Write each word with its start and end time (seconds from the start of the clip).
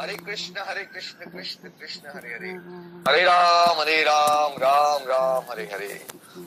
हरे 0.00 0.14
कृष्ण 0.16 0.64
हरे 0.66 0.82
कृष्ण 0.84 1.30
कृष्ण 1.30 1.68
कृष्ण 1.68 2.08
हरे 2.08 2.32
हरे। 2.34 2.48
हरे 3.08 3.22
राम 3.24 3.78
हरे 3.80 3.96
राम 4.02 4.52
राम 4.58 5.08
राम 5.08 5.50
हरे 5.50 5.64
हरे। 5.72 5.88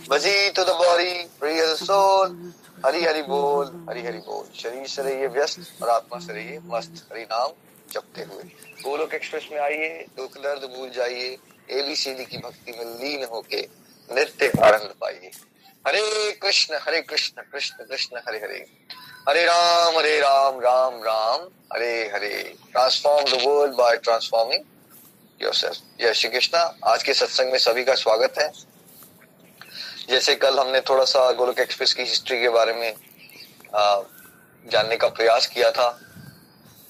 बजी 0.09 0.49
to 0.49 0.63
the 0.63 0.75
body 0.81 1.13
the 1.43 1.75
soul 1.75 2.53
Hari 2.85 3.03
Hari 3.05 3.21
बोल 3.21 3.65
हरि 3.89 4.01
हरि 4.01 4.17
बोल। 4.27 4.45
शरीर 4.59 4.87
से 4.87 5.03
रहिए 5.03 5.27
व्यस्त 5.27 5.83
और 5.83 5.89
आत्मा 5.89 6.19
से 6.19 6.33
रहिए 6.33 6.59
मस्त। 6.65 7.07
हरि 7.11 7.23
नाम 7.23 7.51
जपते 7.91 8.23
हुए। 8.23 8.43
गोलोक 8.83 9.13
एक्सप्रेस 9.13 9.47
में 9.51 9.59
आइए 9.59 9.89
दुख 10.17 10.37
दर्द 10.37 10.69
भूल 10.75 10.89
जाइए। 10.89 11.37
एबीसीडी 11.71 12.25
की 12.25 12.37
भक्ति 12.37 12.71
में 12.71 12.85
लीन 13.01 13.27
होके 13.31 13.61
नृत्य 14.09 14.51
आनंद 14.63 14.93
पाइए। 15.01 15.31
Hare 15.87 16.31
Krishna 16.41 16.79
Hare 16.81 17.01
Krishna 17.01 17.41
Krishna 17.51 17.83
Krishna 17.83 18.21
Hare 18.27 18.39
Hare. 18.39 18.65
Hare 19.29 19.43
Ram 19.45 19.97
Hare 19.97 20.17
Ram 20.19 20.59
Ram 20.59 20.93
Ram, 21.03 21.41
Hare 21.73 21.89
Hare. 22.13 22.29
Transform 22.71 23.25
the 23.25 23.41
world 23.43 23.73
by 23.73 23.97
transforming 23.97 24.63
yourself 25.41 25.77
जय 25.99 26.13
श्री 26.13 26.29
कृष्णा। 26.29 26.61
आज 26.85 27.03
के 27.03 27.13
सत्संग 27.13 27.51
में 27.51 27.57
सभी 27.59 27.83
का 27.83 27.95
स्वागत 27.95 28.39
है। 28.39 28.49
जैसे 30.09 30.35
कल 30.35 30.59
हमने 30.59 30.81
थोड़ा 30.81 31.05
सा 31.05 31.31
गोलक 31.31 31.59
एक्सप्रेस 31.59 31.93
की 31.93 32.03
हिस्ट्री 32.03 32.39
के 32.41 32.49
बारे 32.49 32.73
में 32.73 32.93
जानने 34.65 34.97
का 34.97 35.07
प्रयास 35.09 35.47
किया 35.47 35.71
था। 35.71 35.89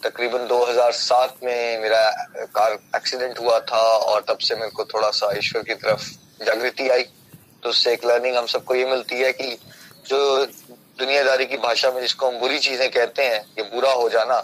तकरीबन 0.03 0.47
2007 0.47 1.35
में 1.43 1.81
मेरा 1.81 2.09
कार 2.55 2.79
एक्सीडेंट 2.95 3.39
हुआ 3.39 3.59
था 3.71 3.81
और 3.81 4.25
तब 4.29 4.37
से 4.37 4.55
मेरे 4.55 4.71
को 4.71 4.85
थोड़ा 4.85 5.09
सा 5.11 5.33
ईश्वर 5.37 5.63
की 5.63 5.75
तरफ़ 5.75 6.09
जागृति 6.45 6.89
आई। 6.89 7.03
तो 7.63 7.69
उससे 7.69 7.93
एक 7.93 8.05
लर्निंग 8.05 8.37
हम 8.37 8.45
सबको 8.47 8.75
ये 8.75 8.85
मिलती 8.85 9.15
है 9.15 9.33
कि 9.33 9.57
जो 10.07 10.45
दुनियादारी 10.99 11.45
की 11.45 11.57
भाषा 11.57 11.91
में 11.91 12.01
जिसको 12.01 12.27
हम 12.27 12.39
बुरी 12.39 12.59
चीज़ें 12.59 12.89
कहते 12.91 13.23
हैं, 13.23 13.39
ये 13.57 13.63
बुरा 13.65 13.91
हो 13.93 14.09
जाना, 14.09 14.37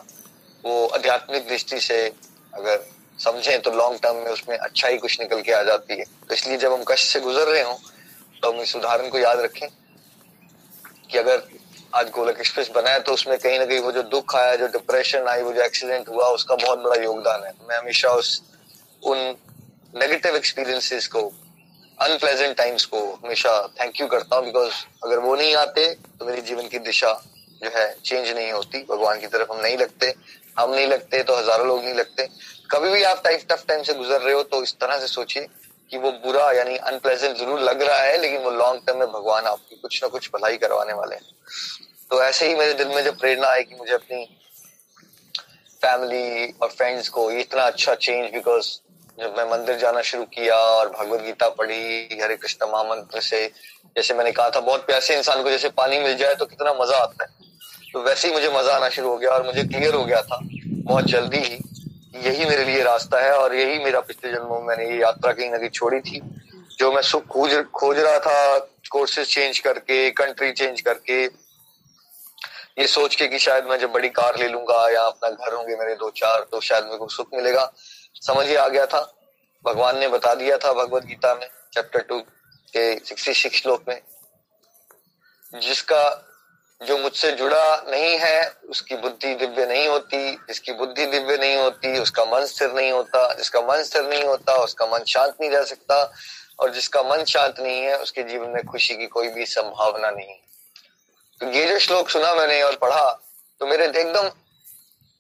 वो 0.64 0.86
आध्यात्मिक 0.88 1.48
दृष्टि 1.48 1.80
से 1.80 2.06
अगर 2.54 2.86
समझें 3.20 3.62
तो 3.62 3.72
लॉन्ग 3.72 4.00
टर्म 4.04 4.16
में 4.16 4.32
उसमें 4.32 4.58
अच्छा 4.58 4.88
ही 4.88 4.98
कुछ 4.98 5.20
निकल 5.20 5.42
के 5.42 5.52
आ 5.52 5.62
जाती 5.64 5.98
है। 6.00 6.04
तो 6.04 6.34
इसलिए 6.34 6.58
जब 6.58 6.74
हम 6.74 6.84
कष्ट 6.88 7.14
से 7.14 7.20
गुजर 7.20 7.48
रहे 7.48 7.62
हों 7.62 7.76
तो 8.44 8.52
हम 8.52 8.62
इस 8.62 8.76
उदाहरण 8.76 9.10
को 9.10 9.20
याद 9.20 9.40
रखें 9.40 9.68
कि 11.12 11.18
अगर 11.18 11.42
आज 11.96 12.10
गोलक 12.10 12.40
एक्सप्रेस 12.40 12.70
बनाया 12.76 13.00
तो 13.00 13.14
उसमें 13.14 13.38
कहीं 13.40 13.60
ना 13.60 13.66
कहीं 13.66 13.80
वो 13.80 13.92
जो 13.92 14.02
दुख 14.06 14.36
आया, 14.36 14.56
जो 14.56 14.68
डिप्रेशन 14.68 15.28
आई, 15.28 15.42
वो 15.42 15.54
जो 15.54 15.62
एक्सीडेंट 15.62 16.10
हुआ, 16.10 16.28
उसका 16.30 16.56
बहुत 16.56 16.80
बड़ा 16.80 17.02
योगदान 17.04 17.44
है। 17.44 17.54
मैं 17.70 17.78
हमेशा 17.78 18.10
उस, 18.12 18.42
उन 19.04 19.36
नेगेटिव 19.94 20.36
एक्सपीरियंसेस 20.36 21.08
को 21.08 21.22
अनप्लेजेंट 22.00 22.56
टाइम्स 22.58 22.86
को 22.86 23.00
हमेशा 23.14 23.52
थैंक 23.80 24.02
यू 24.02 24.08
करता 24.08 24.36
हूँ 24.36 24.46
बिकॉज़ 24.46 24.74
अगर 25.06 25.20
वो 25.20 25.36
नहीं 25.36 25.56
आते 25.56 25.86
तो 26.20 26.26
मेरी 26.26 26.42
जीवन 26.42 26.68
की 26.68 26.80
दिशा 26.82 27.14
जो 27.62 27.70
है 27.76 27.86
चेंज 27.96 28.30
नहीं 28.30 28.52
होती, 28.52 28.84
भगवान 28.90 29.20
की 29.20 29.28
तरफ़ 29.28 29.52
हम 29.52 29.62
नहीं 29.62 29.78
लगते, 29.78 30.14
हम 30.60 30.74
नहीं 30.74 30.88
लगते 30.88 31.22
तो 31.24 31.36
हज़ारों 31.36 31.68
लोग 31.68 31.84
नहीं 31.84 31.94
लगते। 31.94 32.28
कभी 32.72 32.90
भी 32.90 33.04
आप 33.04 33.22
टाइफ 33.24 33.46
टफ 33.50 33.64
टाइम 33.68 33.84
से 33.84 33.94
गुजर 33.94 34.22
रहे 34.22 34.34
हो 34.34 34.44
तो 34.46 34.62
इस 34.64 34.74
तरह 34.82 35.00
से 35.00 35.08
सोचिए 35.08 35.48
कि 35.92 35.98
वो 35.98 36.12
बुरा 36.24 36.52
यानी 36.52 36.78
अनप्लेजेंट 36.78 37.38
ज़रूर 37.38 37.60
लग 37.62 37.82
रहा 37.82 38.00
है, 38.00 38.18
लेकिन 38.18 38.42
वो 38.42 38.52
लॉन्ग 38.52 38.82
टर्म 38.88 39.00
में 39.00 39.08
भगवान 39.08 39.46
आपकी 39.46 39.76
कुछ 39.76 40.02
ना 40.04 40.10
कुछ 40.10 40.30
भलाई 40.34 40.58
करवाने 40.58 40.94
वाले 40.94 41.16
हैं। 41.16 41.24
तो 42.12 42.22
ऐसे 42.24 42.48
ही 42.48 42.56
मेरे 42.56 42.74
दिल 42.76 42.88
में 42.88 43.04
जब 43.04 43.20
प्रेरणा 43.20 43.48
आई 43.48 43.64
कि 43.64 43.76
मुझे 43.76 43.94
अपनी 43.94 44.26
फैमिली 45.82 46.54
और 46.62 46.70
फ्रेंड्स 46.70 47.10
को 47.10 47.30
इतना 47.34 47.64
अच्छा 47.64 47.96
चेंज 47.96 48.32
बिकॉज़ 48.34 48.68
जब 49.18 49.38
मैं 49.38 49.44
मंदिर 49.50 49.78
जाना 49.78 50.02
शुरू 50.02 50.24
किया 50.26 50.56
और 50.56 50.90
भगवत 50.90 51.22
गीता 51.22 51.48
पढ़ी, 51.52 52.20
हरे 52.22 52.36
कृष्ण 52.36 52.66
महामंत्र 52.66 53.22
से, 53.22 53.46
जैसे 53.96 54.14
मैंने 54.14 54.32
कहा 54.32 54.50
था, 54.50 54.60
बहुत 54.62 54.86
प्यासे 54.88 55.16
इंसान 55.18 55.44
को 55.44 55.50
जैसे 55.50 55.70
पानी 55.72 56.00
मिल 56.00 56.16
जाए 56.18 56.36
तो 56.36 56.46
कितना 56.46 56.74
मज़ा 56.74 56.98
आता 56.98 57.24
है। 57.24 57.30
तो 57.94 58.02
वैसे 58.04 58.28
ही 58.28 58.34
मुझे 58.34 58.50
मज़ा 58.50 58.76
आना 58.76 58.90
शुरू 58.90 59.10
हो 59.10 59.18
गया 59.18 59.32
और 59.32 59.46
मुझे 59.46 59.64
क्लियर 59.64 59.94
हो 59.94 60.04
गया 60.06 60.22
था, 60.22 60.40
बहुत 60.42 61.06
जल्दी 61.06 61.38
ही 61.40 61.60
यही 62.18 62.46
मेरे 62.46 62.64
लिए 62.66 62.84
रास्ता 62.84 63.20
है 63.20 63.32
और 63.34 63.56
यही 63.56 63.80
मेरा 63.80 64.00
पिछले 64.02 64.32
जन्मों 64.32 64.60
में 64.60 64.68
मैंने 64.68 64.90
ये 64.90 65.00
यात्रा 65.02 65.32
कहीं 65.34 65.50
ना 65.52 65.58
कहीं 65.58 65.70
छोड़ी 65.70 66.00
थी। 66.02 66.22
जो 66.80 66.92
मैं 66.92 67.02
सुख 67.04 67.26
खोज 67.28 67.54
खोज 67.74 68.00
रहा 68.00 68.20
था 68.20 68.58
कोर्सेज 68.92 69.28
चेंज 69.28 69.60
करके 69.60 70.10
कंट्री 70.14 70.52
चेंज 70.54 70.82
करके, 70.82 71.24
ये 71.24 72.88
सोच 72.88 73.16
के 73.16 73.28
कि 73.28 73.40
शायद 73.40 73.66
मैं 73.66 73.80
जब 73.80 73.92
बड़ी 73.92 74.10
कार 74.12 74.38
ले 74.40 74.48
लूँगा 74.48 74.90
या 74.92 75.02
अपना 75.04 75.30
घर 75.30 75.54
होंगे 75.54 75.76
मेरे 75.76 75.96
दो 75.96 76.10
चार 76.16 76.46
तो 76.52 76.60
शायद 76.62 76.84
मेरे 76.84 76.98
को 76.98 77.08
सुख 77.10 77.34
मिलेगा। 77.34 77.72
समझ 78.22 78.46
ही 78.48 78.56
आ 78.56 78.68
गया 78.68 78.86
था। 78.86 79.02
भगवान 79.66 79.98
ने 80.00 80.08
बता 80.08 80.34
दिया 80.36 80.58
था 80.58 80.72
भगवत 80.74 81.06
गीता 81.06 81.34
में 81.36 81.48
चैप्टर 81.74 82.02
टू 82.02 82.20
के 82.74 82.94
सिक्सटी 83.00 83.34
सिक्स 83.34 83.62
श्लोक 83.62 83.84
में। 83.88 84.02
जिसका 85.54 86.04
जो 86.82 86.98
मुझसे 86.98 87.32
जुड़ा 87.32 87.84
नहीं 87.88 88.18
है, 88.20 88.50
उसकी 88.70 88.96
बुद्धि 88.96 89.34
दिव्य 89.36 89.66
नहीं 89.66 89.88
होती, 89.88 90.32
जिसकी 90.48 90.74
बुद्धि 90.74 91.06
दिव्य 91.06 91.38
नहीं 91.38 91.56
होती, 91.56 92.00
उसका 92.00 92.26
मन 92.26 92.46
स्थिर 92.46 92.72
नहीं 92.74 92.92
होता, 92.92 93.34
जिसका 93.34 93.62
मन 93.62 93.84
स्थिर 93.84 94.04
नहीं 94.04 94.24
होता, 94.24 94.56
उसका 94.56 94.86
मन 94.86 95.04
शांत 95.08 95.36
नहीं 95.42 95.50
रह 95.50 95.64
सकता, 95.64 96.14
और 96.60 96.74
जिसका 96.74 97.02
मन 97.04 97.24
शांत 97.24 97.60
नहीं 97.60 97.82
है, 97.82 97.98
उसके 97.98 98.24
जीवन 98.24 98.50
में 98.50 98.64
खुशी 98.66 98.96
की 98.96 99.08
कोई 99.08 99.30
भी 99.30 99.46
संभावना 99.46 100.10
नहीं 100.12 100.36
तो 101.42 101.52
ये 101.52 101.66
जो 101.66 101.80
श्लोक 101.80 102.10
सुना 102.10 102.34
मैंने 102.36 102.62
और 102.62 102.76
पढ़ा 102.76 103.10
तो 103.62 103.66
मेरे 103.68 103.86
एकदम 103.86 104.30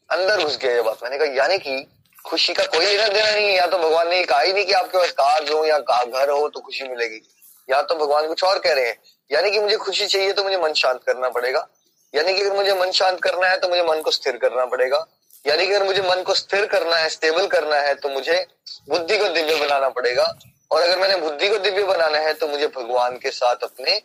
अंदर 0.10 0.44
घुस 0.44 0.58
गया 0.58 0.76
ये 0.76 0.82
बात। 0.82 1.04
मैंने 1.04 1.18
कहा, 1.18 1.28
यानी 1.28 1.58
कि 1.58 1.88
खुशी 2.28 2.54
का 2.54 2.64
कोई 2.66 2.86
लेना 2.86 3.08
देना 3.08 3.32
नहीं 3.32 3.48
है। 3.48 3.56
या 3.56 3.66
तो 3.68 3.78
भगवान 3.78 4.10
ने 4.10 4.24
कहा 4.24 4.40
ही 4.40 4.54
नहीं 4.54 4.66
कि 4.66 4.74
आपके 4.74 4.98
पास 4.98 5.12
कार 5.14 5.52
हो 5.52 5.66
या 5.66 5.78
का 5.82 6.04
घर 6.04 6.30
हो 6.30 6.48
तो 6.50 6.60
खुशी 6.60 6.84
मिलेगी। 6.84 7.22
या 7.70 7.82
तो 7.82 7.96
भगवान 7.96 8.28
कुछ 8.28 8.44
और 8.44 8.60
कह 8.60 8.74
रहे 8.74 8.86
हैं। 8.86 8.98
यानी 9.32 9.52
कि 9.52 9.60
मुझे 9.60 9.78
खुशी 9.78 10.06
चाहिए 10.08 10.34
तो 10.34 10.44
मुझे 10.44 10.58
मन 10.58 10.74
शांत 10.74 11.00
करना 11.06 11.30
पड़ेगा। 11.30 11.68
यानी 12.14 12.34
कि 12.34 12.42
अगर 12.42 12.56
मुझे 12.56 12.74
मन 12.74 12.92
शांत 12.92 13.22
करना 13.24 13.48
है 13.48 13.58
तो 13.58 13.70
मुझे 13.70 13.84
मन 13.84 14.02
को 14.02 14.12
स्थिर 14.12 14.38
करना 14.38 14.66
पड़ेगा। 14.66 15.06
यानी 15.46 15.66
कि 15.68 15.74
अगर 15.74 15.86
मुझे 15.86 16.02
मन 16.02 16.22
को 16.24 16.34
स्थिर 16.34 16.66
करना 16.66 16.96
है 16.96 17.10
स्टेबल 17.10 17.48
करना 17.48 17.80
है 17.80 17.96
तो 17.96 18.10
मुझे 18.10 18.46
बुद्धि 18.90 19.18
को 19.18 19.28
दिव्य 19.30 19.56
बनाना 19.56 19.90
पड़ेगा। 19.90 20.34
और 20.72 20.82
अगर 20.82 21.00
मैंने 21.00 21.16
बुद्धि 21.18 21.50
को 21.50 21.58
दिव्य 21.58 21.84
बनाना 21.84 22.18
है 22.18 22.34
तो 22.34 22.48
मुझे 22.48 22.68
भगवान 22.68 23.18
के 23.18 23.32
साथ 23.32 23.64
अपने 23.64 24.02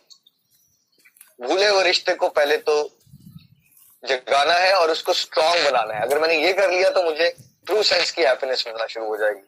भूले 1.39 1.67
हुए 1.67 1.83
रिश्ते 1.83 2.13
को 2.15 2.27
पहले 2.29 2.57
तो 2.59 2.75
जगाना 4.03 4.53
है 4.53 4.73
और 4.73 4.91
उसको 4.91 5.13
स्ट्रांग 5.13 5.65
बनाना 5.65 5.93
है। 5.93 6.01
अगर 6.01 6.19
मैंने 6.19 6.35
ये 6.37 6.53
कर 6.53 6.71
लिया 6.71 6.89
तो 6.89 7.03
मुझे 7.03 7.33
ट्रू 7.67 7.83
सेंस 7.83 8.11
की 8.11 8.21
हैप्पीनेस 8.21 8.63
मिलना 8.67 8.85
शुरू 8.87 9.07
हो 9.07 9.17
जाएगी। 9.17 9.41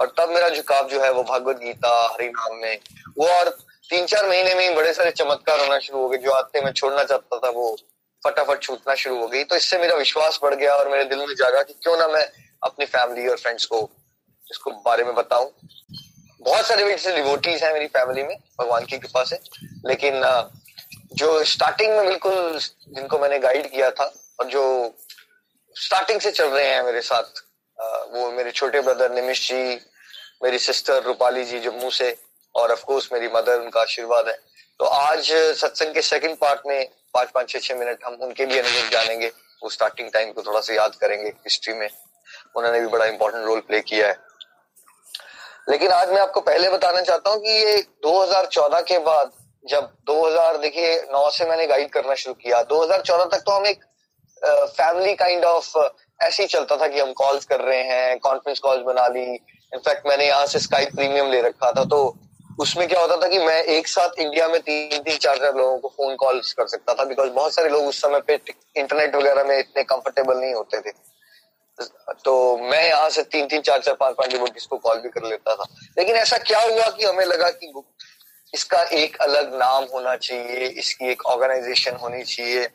और 0.00 0.12
तब 0.18 0.28
मेरा 0.30 0.48
झुकाव 0.48 0.88
जो 0.88 1.00
है 1.00 1.10
वो 1.12 1.22
भगवत 1.24 1.56
गीता 1.58 1.90
हरि 2.06 2.28
नाम 2.28 2.56
में, 2.56 2.78
वो 3.18 3.28
और 3.28 3.48
तीन 3.90 4.06
चार 4.06 4.28
महीने 4.28 4.54
में 4.54 4.68
ही 4.68 4.74
बड़े 4.74 4.92
सारे 4.92 5.10
चमत्कार 5.12 5.60
होना 5.60 5.78
शुरू 5.78 6.00
हो 6.00 6.08
गए, 6.08 6.18
जो 6.18 6.30
आते 6.32 6.60
मैं 6.60 6.72
छोड़ना 6.72 7.04
चाहता 7.04 7.38
था 7.38 7.50
वो 7.50 7.76
फटाफट 8.22 8.62
छूटना 8.62 8.94
शुरू 8.94 9.20
हो 9.20 9.26
गई। 9.28 9.42
तो 9.44 9.56
इससे 9.56 9.78
मेरा 9.78 9.96
विश्वास 9.96 10.38
बढ़ 10.42 10.54
गया 10.54 10.74
और 10.74 10.88
मेरे 10.88 11.04
दिल 11.04 11.18
में 11.18 11.34
जागा 11.34 11.62
कि 11.62 11.74
क्यों 11.82 11.96
ना 11.98 12.06
मैं 12.08 12.26
अपनी 12.62 12.86
फैमिली 12.86 13.26
और 13.28 13.36
फ्रेंड्स 13.36 13.64
को, 13.64 13.88
इसको 14.46 14.70
बारे 14.84 15.04
में 15.04 15.14
बताऊँ। 15.14 15.50
बहुत 16.40 16.66
सारे 16.66 16.84
वैसे 16.84 17.12
डिवोटीज 17.12 17.62
हैं 17.62 17.72
मेरी 17.72 17.86
फैमिली 17.88 18.22
में, 18.22 18.36
भगवान 18.60 18.84
की 18.84 18.98
कृपा 18.98 19.24
से। 19.24 19.38
लेकिन 19.86 20.22
जो 21.14 21.42
स्टार्टिंग 21.46 21.96
में 21.96 22.06
बिल्कुल 22.06 22.58
जिनको 22.58 23.18
मैंने 23.18 23.38
गाइड 23.38 23.70
किया 23.70 23.90
था 23.90 24.12
और 24.40 24.46
जो 24.46 24.62
स्टार्टिंग 25.76 26.20
से 26.20 26.30
चल 26.30 26.48
रहे 26.48 26.66
हैं 26.66 26.82
मेरे 26.82 27.00
साथ 27.02 27.40
वो 27.78 28.30
मेरे 28.30 28.50
छोटे 28.50 28.80
ब्रदर 28.80 29.10
निमिश 29.10 29.48
जी, 29.48 29.80
मेरी 30.44 30.58
सिस्टर 30.58 31.02
रूपाली 31.02 31.44
जी 31.44 31.60
जम्मू 31.60 31.90
से, 31.90 32.16
और 32.54 32.72
ऑफ़ 32.72 32.84
कोर्स 32.84 33.08
मेरी 33.12 33.28
मदर 33.28 33.60
उनका 33.60 33.80
आशीर्वाद 33.80 34.28
है। 34.28 34.38
तो 34.80 34.84
आज 34.84 35.32
सत्संग 35.60 35.94
के 35.94 36.02
सेकंड 36.02 36.36
पार्ट 36.36 36.60
में 36.66 36.88
पाँच 37.14 37.30
पाँच, 37.30 37.48
छह 37.50 37.58
छह 37.58 37.74
मिनट 37.74 38.04
हम 38.04 38.14
उनके 38.22 38.46
भी 38.46 38.58
अनुभव 38.58 38.88
जानेंगे। 38.90 39.32
वो 39.62 39.70
स्टार्टिंग 39.70 40.10
टाइम 40.12 40.32
को 40.32 40.42
थोड़ा 40.42 40.60
सा 40.60 40.74
याद 40.74 40.94
करेंगे 40.94 41.28
हिस्ट्री 41.28 41.74
में। 41.74 41.88
उन्होंने 42.56 42.80
भी 42.80 42.86
बड़ा 42.86 43.04
इंपॉर्टेंट 43.06 43.44
रोल 43.44 43.60
प्ले 43.60 43.80
किया 43.80 44.08
है। 44.08 44.16
लेकिन 45.68 45.90
आज 45.90 46.10
मैं 46.10 46.20
आपको 46.20 46.40
पहले 46.40 46.68
बताना 46.70 47.00
चाहता 47.00 47.30
हूँ 47.30 47.40
कि 47.40 47.50
ये 47.50 47.80
2014 48.02 48.80
के 48.80 48.98
बाद 48.98 49.32
जब 49.64 49.90
2000 50.06 50.56
देखिए 50.56 50.94
9 51.12 51.30
से 51.30 51.44
मैंने 51.44 51.66
गाइड 51.66 51.90
करना 51.92 52.14
शुरू 52.14 52.34
किया। 52.34 52.62
2014 52.62 53.24
तक 53.24 53.42
तो 53.46 53.52
हम 53.52 53.66
एक 53.66 53.84
फैमिली 54.42 55.14
काइंड 55.14 55.44
ऑफ़ 55.44 55.76
ऐसे 56.20 56.42
ही 56.42 56.48
चलता 56.48 56.76
था 56.76 56.88
कि 56.88 57.00
हम 57.00 57.12
कॉल्स 57.14 57.44
कर 57.44 57.60
रहे 57.60 57.82
हैं 57.84 58.18
कॉन्फ्रेंस 58.20 58.58
कॉल्स 58.60 58.82
बना 58.84 59.06
ली। 59.08 59.24
इनफैक्ट 59.72 60.06
मैंने 60.06 60.26
यहाँ 60.26 60.46
से 60.46 60.58
स्काइप 60.58 60.94
प्रीमियम 60.96 61.30
ले 61.30 61.40
रखा 61.42 61.70
था 61.72 61.84
तो 61.84 62.16
उसमें 62.60 62.86
क्या 62.88 63.00
होता 63.00 63.16
था 63.16 63.28
कि 63.28 63.38
मैं 63.38 63.62
एक 63.64 63.88
साथ 63.88 64.18
इंडिया 64.20 64.48
में 64.48 64.60
तीन 64.60 64.98
तीन, 64.98 65.16
चार 65.16 65.36
चार 65.38 65.54
लोगों 65.56 65.78
को 65.78 65.88
फ़ोन 65.88 66.16
कॉल्स 66.16 66.52
कर 66.52 66.66
सकता 66.68 66.94
था 66.94 67.04
बिकॉज़ 67.04 67.30
बहुत 67.32 67.54
सारे 67.54 67.68
लोग 67.68 67.86
उस 67.86 68.00
समय 68.02 68.20
पे 68.20 68.34
इंटरनेट 68.76 69.14
वगैरह 69.16 69.44
में 69.44 69.58
इतने 69.58 69.82
कंफर्टेबल 69.84 70.38
नहीं 70.38 70.54
होते 70.54 70.80
थे। 70.80 70.92
तो 72.24 72.34
मैं 72.60 72.86
यहाँ 72.88 73.08
से 73.10 73.22
तीन 73.24 73.46
तीन, 73.46 73.60
चार 73.60 73.80
चार, 73.80 73.94
पाँच 73.94 74.14
पाँच 74.14 74.30
डिवोटीज 74.30 74.66
को 74.66 74.76
कॉल 74.78 74.98
भी 75.00 75.08
कर 75.08 75.28
लेता 75.28 75.54
था। 75.54 75.64
लेकिन 75.98 76.16
ऐसा 76.16 76.38
क्या 76.38 76.60
हुआ 76.60 76.88
कि 76.88 77.04
हमें 77.04 77.24
लगा 77.26 77.50
कि 77.52 77.72
इसका 78.54 78.82
एक 78.94 79.16
अलग 79.22 79.54
नाम 79.54 79.84
होना 79.92 80.16
चाहिए, 80.16 80.66
इसकी 80.66 81.10
एक 81.10 81.24
ऑर्गेनाइजेशन 81.26 81.96
होनी 81.96 82.22
चाहिए। 82.24 82.66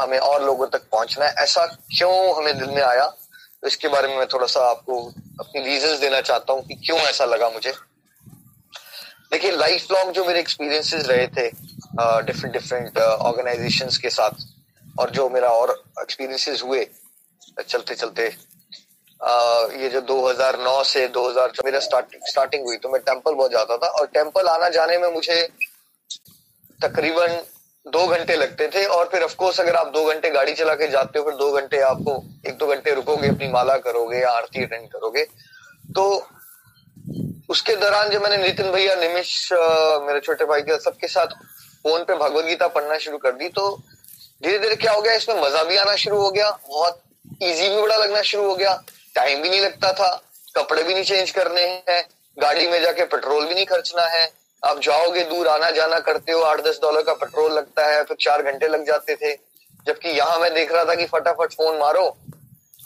हमें 0.00 0.18
और 0.18 0.44
लोगों 0.44 0.66
तक 0.66 0.82
पहुँचना 0.92 1.26
है। 1.26 1.34
ऐसा 1.38 1.64
क्यों 1.66 2.36
हमें 2.36 2.58
दिल 2.58 2.70
में 2.70 2.82
आया? 2.82 3.06
तो 3.62 3.66
इसके 3.66 3.88
बारे 3.88 4.08
में 4.08 4.16
मैं 4.16 4.26
थोड़ा 4.26 4.46
सा 4.46 4.60
आपको 4.70 5.02
अपनी 5.40 5.62
रीजन 5.62 5.98
देना 6.00 6.20
चाहता 6.20 6.52
हूँ 6.52 6.62
कि 6.62 6.74
क्यों 6.74 6.98
ऐसा 6.98 7.24
लगा 7.24 7.48
मुझे। 7.50 7.72
देखिए 9.30 9.50
लाइफ 9.50 9.90
लॉन्ग 9.92 10.12
जो 10.12 10.24
मेरे 10.24 10.40
एक्सपीरियंसेस 10.40 11.06
रहे 11.06 11.26
थे 11.26 11.50
डिफरेंट 12.00 12.52
डिफरेंट 12.52 12.98
ऑर्गेनाइजेशंस 12.98 13.98
के 13.98 14.10
साथ 14.10 14.30
और 15.00 15.10
जो 15.10 15.28
मेरा 15.28 15.48
और 15.48 15.82
एक्सपीरियंसेस 16.00 16.62
हुए 16.62 16.86
चलते 17.68 17.94
चलते 17.94 18.36
Uh, 19.20 19.72
ये 19.74 19.88
जो 19.88 20.00
2009 20.00 20.84
से 20.84 21.08
2000 21.08 21.64
मेरा 21.64 21.78
स्टार्टिंग 21.80 22.22
स्टार्टिंग 22.26 22.64
हुई 22.64 22.76
तो 22.76 22.88
मैं 22.88 23.00
टेंपल 23.00 23.34
बहुत 23.34 23.50
जाता 23.50 23.76
था 23.76 23.86
और 23.86 24.06
टेंपल 24.06 24.48
आना 24.48 24.68
जाने 24.68 24.98
में 24.98 25.08
मुझे 25.08 25.48
तकरीबन 26.82 27.42
दो 27.88 28.06
घंटे 28.08 28.36
लगते 28.36 28.66
थे 28.68 28.84
और 28.86 29.08
फिर 29.12 29.22
ऑफकोर्स 29.22 29.60
अगर 29.60 29.76
आप 29.76 29.92
दो 29.92 30.04
घंटे 30.06 30.30
गाड़ी 30.30 30.52
चला 30.54 30.74
के 30.74 30.88
जाते 30.88 31.18
हो, 31.18 31.24
फिर 31.24 31.34
दो 31.34 31.50
घंटे 31.52 31.80
आपको, 31.82 32.22
एक 32.46 32.56
दो 32.58 32.66
घंटे 32.66 32.94
रुकोगे, 32.94 33.28
अपनी 33.28 33.48
माला 33.50 33.76
करोगे 33.78 34.18
या 34.18 34.30
आरती 34.30 34.64
अटेंड 34.64 34.88
करोगे। 34.88 35.24
तो 35.90 36.04
उसके 37.50 37.76
दौरान 37.76 38.10
जब 38.10 38.22
मैंने 38.22 38.36
नितिन 38.38 38.70
भैया, 38.72 38.94
निमिष 38.96 39.52
मेरे 39.52 40.20
छोटे 40.20 40.44
भाई 40.44 40.62
के 40.62 40.78
सबके 40.80 41.08
साथ 41.08 41.26
फ़ोन 41.84 42.02
पे 42.04 42.14
भगवत 42.16 42.44
गीता 42.44 42.66
पढ़ना 42.68 42.98
शुरू 42.98 43.18
कर 43.18 43.32
दी 43.32 43.48
तो 43.50 43.70
धीरे 44.42 44.58
धीरे 44.58 44.76
क्या 44.76 44.92
हो 44.92 45.00
गया, 45.02 45.14
इसमें 45.14 45.40
मज़ा 45.40 45.62
भी 45.64 45.76
आना 45.76 45.94
शुरू 45.96 46.18
हो 46.18 46.30
गया, 46.30 46.50
बहुत 46.68 47.02
इजी 47.42 47.68
भी 47.68 47.80
बड़ा 47.80 47.96
लगना 47.96 48.22
शुरू 48.22 48.44
हो 48.44 48.54
गया। 48.56 48.74
टाइम 49.14 49.42
भी 49.42 49.48
नहीं 49.50 49.60
लगता 49.60 49.92
था, 49.92 50.10
कपड़े 50.56 50.82
भी 50.82 50.94
नहीं 50.94 51.04
चेंज 51.04 51.30
करने 51.30 51.60
हैं, 51.60 52.02
गाड़ी 52.36 52.66
में 52.68 52.80
जाके 52.82 53.04
पेट्रोल 53.06 53.46
भी 53.46 53.54
नहीं 53.54 53.66
खर्चना 53.66 54.02
है। 54.08 54.26
आप 54.62 54.80
जाओगे, 54.80 55.22
दूर 55.24 55.48
आना 55.48 55.70
जाना 55.70 55.98
करते 55.98 56.32
हो, 56.32 56.40
आठ 56.40 56.60
दस 56.60 56.78
डॉलर 56.82 57.02
का 57.02 57.12
पेट्रोल 57.14 57.52
लगता 57.52 57.86
है, 57.86 58.02
फिर 58.04 58.16
चार 58.20 58.42
घंटे 58.42 58.68
लग 58.68 58.86
जाते 58.86 59.14
थे। 59.16 59.32
जबकि 59.86 60.08
यहाँ 60.08 60.38
मैं 60.38 60.52
देख 60.54 60.72
रहा 60.72 60.84
था 60.84 60.94
कि 60.94 61.06
फटाफट 61.06 61.52
फ़ोन 61.52 61.78
मारो। 61.78 62.16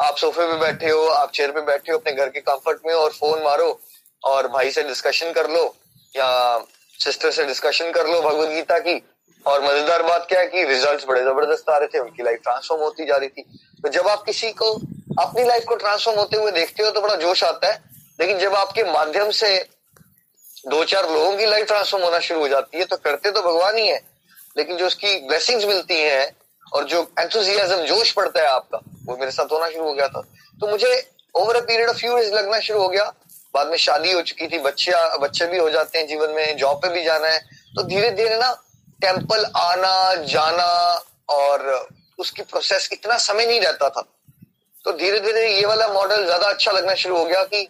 आप 0.03 0.17
सोफे 0.17 0.47
पे 0.47 0.59
बैठे 0.59 0.91
हो, 0.91 1.07
आप 1.07 1.31
चेयर 1.31 1.51
पे 1.51 1.61
बैठे 1.61 1.93
हो, 1.93 1.99
अपने 1.99 2.13
घर 2.13 2.29
के 2.29 2.41
कंफर्ट 2.41 2.81
में 2.87 2.95
और 2.95 3.11
फ़ोन 3.11 3.43
मारो 3.43 3.81
और 4.23 4.49
भाई 4.49 4.71
से 4.71 4.83
डिस्कशन 4.83 5.33
कर 5.33 5.51
लो 5.51 5.65
या 6.15 6.59
सिस्टर 7.05 7.31
से 7.31 7.45
डिस्कशन 7.45 7.91
कर 7.91 8.07
लो 8.07 8.21
भगवत 8.21 8.49
गीता 8.49 8.79
की। 8.79 9.03
और 9.47 9.63
मज़ेदार 9.63 10.03
बात 10.03 10.27
क्या 10.29 10.41
है 10.41 10.47
कि 10.47 10.65
रिजल्ट्स 10.65 11.05
बड़े 11.09 11.21
ज़बरदस्त 11.21 11.71
आ 11.71 11.77
रहे 11.77 11.89
थे, 11.89 11.99
उनकी 11.99 12.23
लाइफ 12.23 12.41
ट्रांसफॉर्म 12.43 12.83
होती 12.83 13.07
जा 13.07 13.17
रही 13.17 13.29
थी। 13.29 13.43
तो 13.83 13.89
जब 13.89 14.09
आप 14.09 14.23
किसी 14.23 14.51
को, 14.53 14.73
अपनी 15.23 15.45
लाइफ 15.45 15.65
को 15.69 15.77
ट्रांसफॉर्म 15.77 16.19
होते 16.19 16.37
हुए 16.37 16.51
देखते 16.51 16.83
हो 16.83 16.91
तो 16.91 17.01
बड़ा 17.01 17.15
जोश 17.15 17.45
आता 17.45 17.73
है। 17.73 17.83
लेकिन 18.21 18.39
जब 18.39 18.55
आपके 18.55 18.85
माध्यम 18.85 19.31
से 19.31 19.57
दो 20.65 20.85
चार 20.85 21.11
लोगों 21.11 21.37
की 21.37 21.47
लाइफ 21.47 21.67
ट्रांसफॉर्म 21.67 22.05
होना 22.05 22.19
शुरू 22.21 22.41
हो 22.41 22.49
जाती 22.49 22.79
है 22.79 22.85
तो 22.85 22.97
करते 22.99 23.31
तो 23.31 23.43
भगवान 23.43 23.77
ही 23.77 23.87
है, 23.87 24.01
लेकिन 24.57 24.77
जो 24.77 24.87
उसकी 24.87 25.19
ब्लेसिंग्स 25.29 25.65
मिलती 25.67 25.95
हैं 25.95 26.37
और 26.67 26.85
जो 26.85 27.01
एंथुजियाज्म 27.19 27.85
जोश 27.87 28.13
पड़ता 28.13 28.41
है 28.41 28.47
आपका, 28.49 28.79
वो 29.07 29.17
मेरे 29.17 29.31
साथ 29.31 29.53
होना 29.53 29.69
शुरू 29.71 29.85
हो 29.85 29.93
गया 29.95 30.09
था। 30.09 30.21
तो 30.59 30.67
मुझे 30.67 30.93
over 31.35 31.57
a 31.57 31.61
period 31.63 31.89
of 31.89 31.97
few 31.97 32.19
लगना 32.19 32.61
शुरू 32.61 32.81
हो 32.81 32.89
गया। 32.89 33.05
बाद 33.55 33.69
में 33.69 33.77
शादी 33.79 34.13
हो 34.13 34.23
चुकी 34.23 34.49
थी 34.49 34.59
बच्चे 34.61 34.93
बच्चे 35.19 35.47
भी 35.47 35.59
हो 35.59 35.69
जाते 35.71 35.99
हैं 35.99 36.07
जीवन 36.07 36.31
में 36.31 36.57
जॉब 36.57 36.77
पे 36.77 36.89
भी 36.89 37.03
जाना 37.05 37.29
है। 37.29 37.39
तो 37.77 37.83
धीरे 37.85 38.11
धीरे 38.13 38.37
ना 38.39 38.53
टेंपल 39.03 39.45
आना, 39.47 40.15
जाना 40.15 40.71
और 41.31 41.89
उसकी 42.19 42.43
प्रोसेस 42.45 42.89
इतना 42.93 43.17
समय 43.19 43.47
नहीं 43.47 43.61
रहता 43.61 43.89
था। 43.89 44.03
तो 44.85 44.93
धीरे 44.95 45.21
धीरे 45.21 45.47
ये 45.49 45.65
वाला 45.67 45.87
मॉडल 45.89 46.25
ज़्यादा 46.25 46.49
अच्छा 46.49 46.73
लगना 46.73 46.95
शुरू 46.97 47.17
हो 47.17 47.25
गया 47.25 47.43
कि 47.45 47.69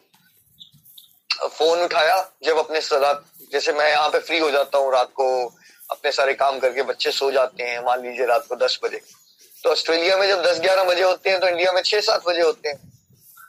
फ़ोन 1.43 1.83
उठाया 1.83 2.17
जब 2.45 2.59
अपने 2.59 2.79
रात 2.95 3.25
जैसे 3.53 3.73
मैं 3.73 3.89
यहाँ 3.91 4.09
पे 4.09 4.19
फ्री 4.21 4.39
हो 4.39 4.51
जाता 4.51 4.79
हूँ 4.79 4.93
रात 4.93 5.11
को, 5.13 5.27
अपने 5.91 6.13
सारे 6.13 6.35
काम 6.35 6.59
करके 6.59 6.83
बच्चे 6.83 7.11
सो 7.13 7.31
जाते 7.33 7.63
हैं, 7.63 7.81
मान 7.81 8.03
लीजिए 8.03 8.27
रात 8.27 8.47
को 8.49 8.57
दस 8.57 8.79
बजे। 8.85 9.01
तो 9.65 9.71
ऑस्ट्रेलिया 9.71 10.17
में 10.17 10.27
जब 10.29 10.43
दस 10.43 10.61
ग्यारह 10.61 10.85
बजे 10.85 11.03
होते 11.03 11.31
हैं 11.31 11.41
तो 11.41 11.49
इंडिया 11.49 11.73
में 11.73 11.81
छह 11.83 12.01
सात 12.03 12.25
बजे 12.27 12.43
होते 12.43 12.69
हैं। 12.69 12.79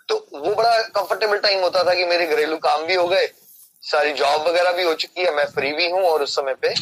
तो 0.10 0.16
वो 0.34 0.54
बड़ा 0.56 0.78
कंफर्टेबल 0.90 1.38
टाइम 1.40 1.62
होता 1.62 1.84
था 1.84 1.94
कि 1.94 2.06
मेरे 2.06 2.26
घरेलू 2.28 2.58
काम 2.60 2.84
भी 2.86 2.96
हो 2.96 3.08
गए, 3.08 3.28
सारी 3.84 4.12
जॉब 4.14 4.48
वगैरह 4.48 4.72
भी 4.72 4.84
हो 4.84 4.94
चुकी 4.96 5.22
है, 5.22 5.36
मैं 5.36 5.46
फ्री 5.48 5.72
भी 5.74 5.90
हूँ 5.90 6.02
और 6.04 6.24
उस 6.24 6.36
समय 6.36 6.54
पे 6.56 6.74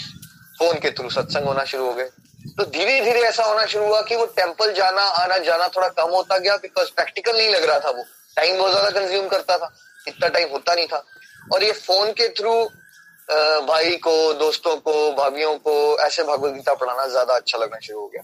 फ़ोन 0.58 0.80
के 0.80 0.92
थ्रू 0.92 1.10
सत्संग 1.10 1.46
होना 1.46 1.64
शुरू 1.66 1.86
हो 1.86 1.94
गए। 1.94 2.10
तो 2.58 2.66
धीरे 2.68 3.00
धीरे 3.02 3.22
ऐसा 3.22 3.44
होना 3.44 3.66
शुरू 3.66 3.86
हुआ 3.86 4.02
कि 4.02 4.16
वो 4.16 4.26
टेंपल 4.36 4.74
जाना 4.74 5.02
आना 5.02 5.38
जाना 5.40 5.68
थोड़ा 5.68 5.88
कम 5.90 6.10
होता 6.10 6.38
गया 6.38 6.56
बिकॉज़ 6.58 6.90
प्रैक्टिकल 6.96 7.38
नहीं 7.38 7.50
लग 7.50 7.64
रहा 7.64 7.80
था 7.80 7.90
वो। 7.90 8.04
टाइम 8.38 8.58
बहुत 8.58 8.72
ज़्यादा 8.72 8.90
कंज्यूम 8.92 9.28
करता 9.28 9.58
था। 9.58 9.72
इतना 10.08 10.28
टाइम 10.28 10.50
होता 10.50 10.76
नहीं 10.76 10.88
था। 10.88 11.04
और 11.54 11.64
ये 11.64 11.72
फ़ोन 11.74 12.12
के 12.14 12.28
थ्रू 12.32 12.54
भाई 13.64 13.96
को, 13.98 14.34
दोस्तों 14.36 14.76
को, 14.78 15.12
भाभीियों 15.14 15.56
को, 15.58 15.98
ऐसे 16.00 16.24
भगवत 16.24 16.54
गीता 16.54 16.74
पढ़ाना 16.76 17.06
ज़्यादा 17.08 17.36
अच्छा 17.36 17.58
लगना 17.58 17.80
शुरू 17.80 18.00
हो 18.00 18.08
गया। 18.08 18.24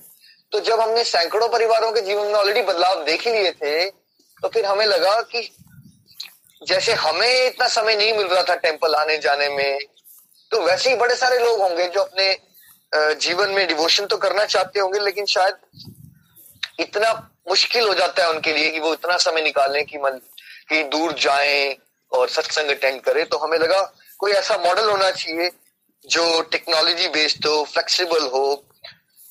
तो 0.51 0.59
जब 0.61 0.79
हमने 0.79 1.03
सैकड़ों 1.05 1.47
परिवारों 1.49 1.91
के 1.91 2.01
जीवन 2.01 2.25
में 2.25 2.33
ऑलरेडी 2.33 2.61
बदलाव 2.63 3.03
देख 3.05 3.27
ही 3.27 3.33
लिए 3.33 3.51
थे 3.53 3.89
तो 4.43 4.47
फिर 4.47 4.65
हमें 4.65 4.85
लगा 4.85 5.21
कि 5.23 5.41
जैसे 6.61 6.93
हमें 6.95 7.45
इतना 7.45 7.67
समय 7.69 7.95
नहीं 7.95 8.13
मिल 8.13 8.27
रहा 8.27 8.43
था 8.43 8.55
टेंपल 8.57 8.95
आने 8.95 9.17
जाने 9.17 9.49
में 9.49 9.79
तो 10.51 10.61
वैसे 10.61 10.89
ही 10.89 10.95
बड़े 10.95 11.15
सारे 11.15 11.39
लोग 11.39 11.61
होंगे 11.61 11.87
जो 11.87 12.01
अपने 12.01 13.15
जीवन 13.21 13.49
में 13.49 13.67
डिवोशन 13.67 14.05
तो 14.05 14.17
करना 14.17 14.45
चाहते 14.45 14.79
होंगे, 14.79 14.99
लेकिन 14.99 15.25
शायद 15.25 15.55
इतना 16.79 17.11
मुश्किल 17.49 17.87
हो 17.87 17.93
जाता 17.93 18.23
है 18.23 18.29
उनके 18.29 18.53
लिए 18.53 18.69
कि 18.71 18.79
वो 18.79 18.93
इतना 18.93 19.17
समय 19.19 19.41
निकालें 19.41 19.83
कि 19.85 19.97
मन 19.97 20.19
कि 20.69 20.83
दूर 20.89 21.13
जाएँ 21.19 21.75
और 22.11 22.29
सत्संग 22.29 22.69
अटेंड 22.69 23.01
करें 23.01 23.25
तो 23.25 23.37
हमें 23.37 23.57
लगा 23.59 23.81
कोई 24.19 24.31
ऐसा 24.33 24.57
मॉडल 24.59 24.89
होना 24.89 25.09
चाहिए 25.11 25.51
जो 26.05 26.41
टेक्नोलॉजी 26.51 27.07
बेस्ड 27.09 27.45
हो 27.47 27.63
फ्लेक्सिबल 27.65 28.27
हो। 28.29 28.63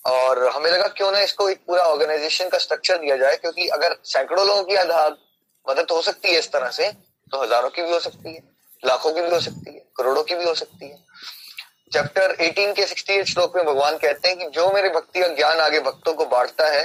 और 0.05 0.47
हमें 0.47 0.71
लगा 0.71 0.87
क्यों 0.89 1.11
ना 1.13 1.21
इसको 1.21 1.49
एक 1.51 1.61
पूरा 1.67 1.83
ऑर्गेनाइजेशन 1.85 2.49
का 2.49 2.59
स्ट्रक्चर 2.59 2.99
दिया 2.99 3.17
जाए, 3.17 3.37
क्योंकि 3.37 3.67
अगर 3.69 3.97
सैकड़ों 4.05 4.47
लोगों 4.47 4.63
की 4.65 4.75
आधार 4.77 5.17
मदद 5.67 5.91
हो 5.93 6.01
सकती 6.03 6.29
है 6.29 6.39
इस 6.39 6.51
तरह 6.53 6.71
से 6.71 6.91
तो 7.33 7.43
हज़ारों 7.43 7.71
की 7.71 7.83
भी 7.83 7.91
हो 7.91 7.99
सकती 8.01 8.35
है, 8.35 8.43
लाखों 8.83 9.13
की 9.13 9.21
भी 9.21 9.31
हो 9.31 9.41
सकती 9.41 9.75
है, 9.75 9.81
करोड़ों 9.97 10.23
की 10.23 10.35
भी 10.35 10.45
हो 10.45 10.55
सकती 10.55 10.89
है। 10.89 10.99
चैप्टर 11.93 12.35
18 12.41 12.73
के 12.75 12.85
68 12.85 13.25
श्लोक 13.25 13.57
में 13.57 13.65
भगवान 13.67 13.97
कहते 13.99 14.29
हैं 14.29 14.39
कि 14.39 14.47
जो 14.51 14.71
मेरे 14.73 14.89
भक्ति 14.91 15.21
का 15.21 15.29
ज्ञान 15.31 15.61
आगे 15.61 15.81
भक्तों 15.81 16.15
को 16.15 16.25
बांटता 16.27 16.69
है 16.69 16.85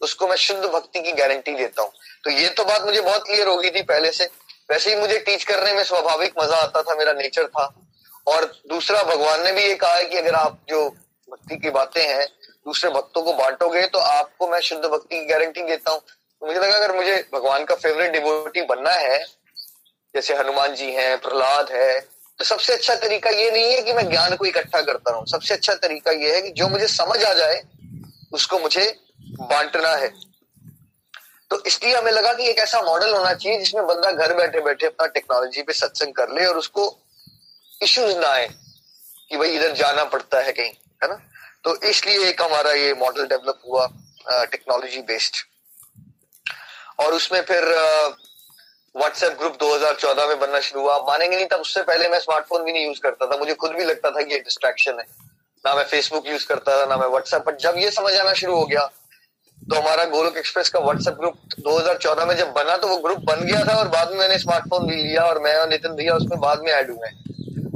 उसको 0.00 0.28
मैं 0.28 0.36
शुद्ध 0.36 0.64
भक्ति 0.64 1.00
की 1.00 1.12
गारंटी 1.12 1.54
देता 1.54 1.82
हूँ। 1.82 1.90
तो 2.24 2.30
ये 2.30 2.48
तो 2.48 2.64
बात 2.64 2.84
मुझे 2.84 3.00
बहुत 3.00 3.26
क्लियर 3.26 3.48
हो 3.48 3.56
गई 3.56 3.70
थी 3.70 3.82
पहले 3.84 4.12
से। 4.12 4.24
वैसे 4.70 4.90
ही 4.90 4.96
मुझे 4.96 5.18
टीच 5.18 5.44
करने 5.44 5.72
में 5.72 5.82
स्वाभाविक 5.84 6.34
मज़ा 6.40 6.56
आता 6.56 6.82
था, 6.82 6.94
मेरा 6.94 7.12
नेचर 7.12 7.46
था। 7.48 7.72
और 8.26 8.44
दूसरा, 8.68 9.02
भगवान 9.04 9.44
ने 9.44 9.52
भी 9.52 9.62
ये 9.62 9.74
कहा 9.76 9.94
है 9.94 10.04
कि 10.04 10.16
अगर 10.16 10.34
आप 10.34 10.58
जो 10.70 10.88
भक्ति 11.28 11.56
की 11.56 11.70
बातें 11.70 12.02
हैं, 12.02 12.26
दूसरे 12.66 12.90
भक्तों 12.90 13.22
को 13.22 13.32
बांटोगे 13.34 13.86
तो 13.86 13.98
आपको 13.98 14.48
मैं 14.48 14.60
शुद्ध 14.60 14.84
भक्ति 14.84 15.16
की 15.16 15.24
गारंटी 15.26 15.62
देता 15.62 15.90
हूँ। 15.90 16.00
तो 16.00 16.46
मुझे 16.46 16.58
लगा, 16.60 16.74
अगर 16.74 16.94
मुझे 16.96 17.16
भगवान 17.34 17.64
का 17.64 17.74
फेवरेट 17.76 18.12
डिवोटी 18.12 18.62
बनना 18.64 18.90
है, 18.92 19.18
जैसे 20.14 20.34
हनुमान 20.34 20.74
जी 20.74 20.92
हैं, 20.92 21.18
प्रहलाद 21.20 21.70
है 21.72 22.00
तो 22.38 22.44
सबसे 22.44 22.72
अच्छा 22.72 22.94
तरीका 22.96 23.30
ये 23.30 23.50
नहीं 23.50 23.72
है 23.72 23.80
कि 23.82 23.92
मैं 23.92 24.08
ज्ञान 24.10 24.34
को 24.36 24.44
इकट्ठा 24.44 24.80
करता 24.82 25.10
रहूँ। 25.10 25.26
सबसे 25.26 25.54
अच्छा 25.54 25.74
तरीका 25.76 26.10
ये 26.12 26.34
है 26.34 26.42
कि 26.42 26.50
जो 26.50 26.68
मुझे 26.68 26.86
समझ 26.88 27.22
आ 27.24 27.32
जाए, 27.34 27.60
उसको 28.32 28.58
मुझे 28.58 28.84
बांटना 29.30 29.94
है। 29.96 30.08
तो 31.50 31.62
इसलिए 31.64 31.96
हमें 31.96 32.10
लगा 32.12 32.32
कि 32.32 32.48
एक 32.50 32.58
ऐसा 32.58 32.80
मॉडल 32.82 33.14
होना 33.14 33.32
चाहिए 33.34 33.58
जिसमें 33.58 33.86
बंदा 33.86 34.10
घर 34.12 34.34
बैठे 34.34 34.60
बैठे 34.60 34.86
अपना 34.86 35.06
टेक्नोलॉजी 35.08 35.62
पे 35.62 35.72
सत्संग 35.72 36.12
कर 36.14 36.30
ले 36.30 36.46
और 36.46 36.56
उसको 36.56 36.84
इश्यूज़ 37.82 38.18
ना 38.18 38.28
आए 38.28 38.48
कि 39.30 39.36
भाई 39.36 39.56
इधर 39.56 39.72
जाना 39.74 40.04
पड़ता 40.04 40.40
है 40.40 40.52
कहीं, 40.52 40.72
है 41.02 41.08
ना? 41.08 41.20
तो 41.64 41.74
इसलिए 41.82 42.28
एक 42.28 42.42
हमारा 42.42 42.72
ये 42.72 42.92
मॉडल 42.94 43.26
डेवलप 43.26 43.60
हुआ 43.68 43.86
टेक्नोलॉजी 44.46 45.00
बेस्ड 45.02 45.36
और 47.00 47.14
उसमें 47.14 47.40
फिर 47.42 47.64
व्हाट्सएप 48.94 49.38
ग्रुप 49.38 49.56
2014 49.56 50.26
में 50.26 50.38
बनना 50.40 50.60
शुरू 50.60 50.80
हुआ। 50.82 50.96
मानेंगे 51.08 51.36
नहीं, 51.36 51.46
तब 51.46 51.60
उससे 51.60 51.82
पहले 51.82 52.08
मैं 52.08 52.18
स्मार्टफ़ोन 52.20 52.62
भी 52.64 52.72
नहीं 52.72 52.86
यूज़ 52.86 53.00
करता 53.00 53.26
था। 53.26 53.36
मुझे 53.38 53.54
खुद 53.54 53.72
भी 53.72 53.84
लगता 53.84 54.10
था 54.10 54.22
कि 54.22 54.34
ये 54.34 54.38
डिस्ट्रैक्शन 54.40 54.98
है। 54.98 55.06
ना 55.64 55.74
मैं 55.74 55.84
फेसबुक 55.84 56.26
यूज़ 56.28 56.46
करता 56.46 56.80
था, 56.80 56.86
ना 56.86 56.96
मैं 56.96 57.06
व्हाट्सएप 57.06 57.42
पर 57.42 57.56
जब 57.56 57.74
ये 57.78 57.90
समझ 57.90 58.14
आना 58.14 58.32
शुरू 58.32 58.54
हो 58.54 58.64
गया 58.66 58.88
तो 59.62 59.76
हमारा 59.76 60.04
गोलक 60.06 60.36
एक्सप्रेस 60.36 60.68
का 60.68 60.80
व्हाट्सएप 60.80 61.14
ग्रुप 61.14 61.56
2014 61.60 62.26
में 62.28 62.36
जब 62.36 62.52
बना 62.52 62.76
तो 62.76 62.88
वो 62.88 62.96
ग्रुप 62.98 63.18
बन 63.24 63.44
गया 63.46 63.64
था 63.64 63.74
और 63.78 63.88
बाद 63.88 64.10
में 64.10 64.18
मैंने 64.18 64.38
स्मार्टफ़ोन 64.38 64.86
भी 64.86 64.96
लिया 64.96 65.24
और 65.24 65.40
मैं 65.42 65.54
और 65.54 65.68
नितिन 65.68 65.94
भैया 65.94 66.14
उसमें 66.14 66.38
बाद 66.40 66.62
में 66.64 66.72
ऐड 66.72 66.90
हुए 66.90 67.10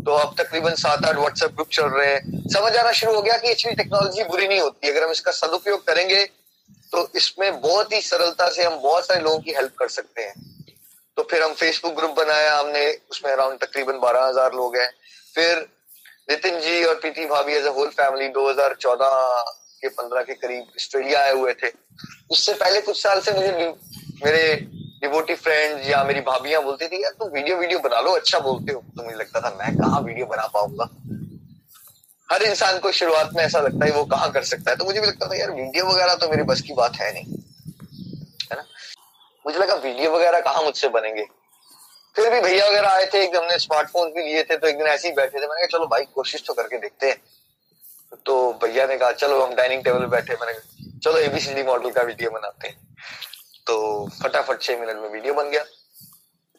तो 0.05 0.13
अब 0.13 0.35
तकरीबन 0.39 0.75
सात 0.77 1.05
आठ 1.07 1.17
व्हाट्सएप 1.17 1.51
ग्रुप 1.51 1.69
चल 1.73 1.89
रहे 1.89 2.07
हैं। 2.07 2.49
समझ 2.51 2.77
आना 2.77 2.93
शुरू 2.93 3.15
हो 3.15 3.21
गया 3.23 3.37
कि 3.37 3.51
एक्चुअली 3.51 3.77
टेक्नोलॉजी 3.77 4.25
बुरी 4.25 4.49
नहीं 4.49 4.61
होती। 4.61 4.89
अगर 4.89 5.05
हम 5.05 5.11
इसका 5.11 5.33
सदुपयोग 5.33 5.87
करेंगे 5.87 6.25
तो 6.93 7.07
इसमें 7.17 7.61
बहुत 7.61 7.93
ही 7.93 8.01
सरलता 8.03 8.49
से 8.51 8.65
हम 8.65 8.79
बहुत 8.83 9.07
सारे 9.07 9.21
लोगों 9.21 9.39
की 9.41 9.53
हेल्प 9.53 9.77
कर 9.79 9.89
सकते 9.91 10.23
हैं। 10.23 10.35
तो 11.17 11.23
फिर 11.31 11.43
हम 11.43 11.53
फेसबुक 11.55 11.95
ग्रुप 11.97 12.11
बनाया, 12.17 12.57
हमने 12.57 12.91
उसमें 13.11 13.33
अराउंड 13.33 13.59
तकरीबन 13.61 13.99
बारह 14.01 14.25
हज़ार 14.25 14.53
लोग 14.55 14.77
हैं। 14.77 14.91
फिर 15.35 15.67
नितिन 16.31 16.61
जी 16.61 16.85
और 16.85 16.95
प्रीति 16.97 17.27
भाभी 17.27 17.55
एज 17.55 17.67
अ 17.67 17.71
होल 17.71 17.89
फैमिली 17.93 18.29
2014 18.31 19.09
के 19.83 19.89
15 19.89 20.23
के 20.23 20.35
करीब 20.35 20.63
ऑस्ट्रेलिया 20.63 21.21
आए 21.21 21.33
हुए 21.33 21.53
थे। 21.53 21.71
उससे 22.31 22.55
पहले 22.55 22.81
कुछ 22.81 23.03
साल 23.03 23.21
से 23.21 23.33
मुझे 23.33 23.75
मेरे 24.25 24.55
डिवोटी 25.03 25.35
फ्रेंड्स 25.35 25.89
या 25.89 26.05
मेरी 26.05 26.21
भाभियाँ 26.21 26.63
बोलती 26.63 26.89
थी, 26.89 27.03
यार 27.05 27.13
तुम 27.13 27.29
वीडियो 27.29 27.57
वीडियो 27.57 27.79
बना 27.79 28.01
लो 28.01 28.13
अच्छा 28.13 28.39
बोलते 28.39 28.73
हो। 28.73 28.81
तो 28.97 29.03
मुझे 29.03 29.17
लगता 29.17 29.41
था, 29.41 29.51
मैं 29.51 29.77
कहा 29.77 29.99
वीडियो 29.99 30.27
बना 30.27 30.47
पाऊँगा? 30.47 30.89
हर 32.33 32.43
इंसान 32.43 32.79
को 32.79 32.93
शुरुआत 32.93 33.31
में 33.35 33.45
ऐसा 33.45 33.61
लगता 33.61 33.87
है, 33.87 33.93
वो 33.93 34.05
कहाँ 34.05 34.31
कर 34.33 34.43
सकता 34.43 34.71
है? 34.71 34.77
तो 34.77 34.85
मुझे 34.85 35.01
भी 35.01 35.07
लगता 35.07 35.27
था, 35.27 35.37
यार 35.37 35.51
वीडियो 35.51 35.87
वगैरह 35.87 36.15
तो 36.15 36.29
मेरे 36.29 36.43
बस 36.43 36.61
की 36.61 36.73
बात 36.73 36.97
है 36.97 37.13
नहीं। 37.13 37.25
है 38.53 38.57
ना? 38.57 38.65
मुझे 39.47 39.59
लगा 39.59 39.75
वीडियो 39.75 40.11
वगैरह 40.11 40.41
कहाँ 40.41 40.63
मुझसे 40.63 40.89
बनेंगे? 40.89 41.27
फिर 42.17 42.31
भी 42.31 42.41
भैया 42.41 42.69
वगैरह 42.69 42.89
आए 42.89 43.07
थे, 43.07 43.25
एक 43.25 43.37
हमने 43.37 43.59
स्मार्टफ़ोन 43.59 44.13
भी 44.13 44.23
लिए 44.23 44.43
थे 44.45 44.57
तो 44.57 44.67
एक 44.67 44.79
दिन 44.79 44.87
ऐसे 44.87 45.09
ही 45.09 45.15
बैठे 45.15 45.39
थे। 45.39 45.47
मैंने 45.47 45.67
कहा, 45.67 45.79
चलो 45.79 45.87
भाई, 45.87 46.05
कोशिश 46.15 46.45
तो 46.47 46.55
करके 46.55 46.79
देखते 46.79 47.07
हैं। 47.07 47.17
तो 48.27 48.53
भैया 48.53 48.87
ने 48.87 48.97
कहा, 48.97 49.11
चलो, 49.13 49.43
हम 49.43 49.55
डाइनिंग 49.55 49.85
टेबल 49.85 49.99
पे 49.99 50.07
बैठे 50.07 50.35
मैंने 50.35 50.59
चलो 51.05 51.19
एबीसीडी 51.19 51.63
मॉडल 51.63 51.91
का 51.91 52.03
वीडियो 52.03 52.31
बनाते 52.31 52.69
हैं। 52.69 52.97
तो 53.67 54.09
फटाफट 54.23 54.63
छह 54.63 54.77
मिनट 54.77 54.97
में 54.97 55.09
वीडियो 55.09 55.35
बन 55.35 55.51
गया। 55.51 55.65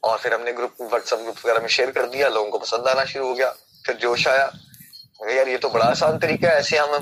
और 0.04 0.18
फिर 0.18 0.34
हमने 0.34 0.54
ग्रुप 0.54 0.76
व्हाट्सएप 0.82 1.20
ग्रुप 1.20 1.36
वगैरह 1.38 1.60
में 1.60 1.68
शेयर 1.68 1.92
कर 1.92 2.06
दिया। 2.06 2.30
लोगों 2.30 2.50
को 2.50 2.58
पसंद 2.58 2.88
आना 2.88 3.06
शुरू 3.06 3.28
हो 3.28 3.34
गया। 3.34 3.50
फिर 3.86 3.96
जोश 3.96 4.28
आया। 4.28 4.52
यार, 5.30 5.50
ये 5.50 5.58
तो 5.58 5.70
बड़ा 5.70 5.86
आसान 5.86 6.18
तरीका 6.20 6.50
है। 6.50 6.60
ऐसे 6.60 6.78
हम 6.78 6.98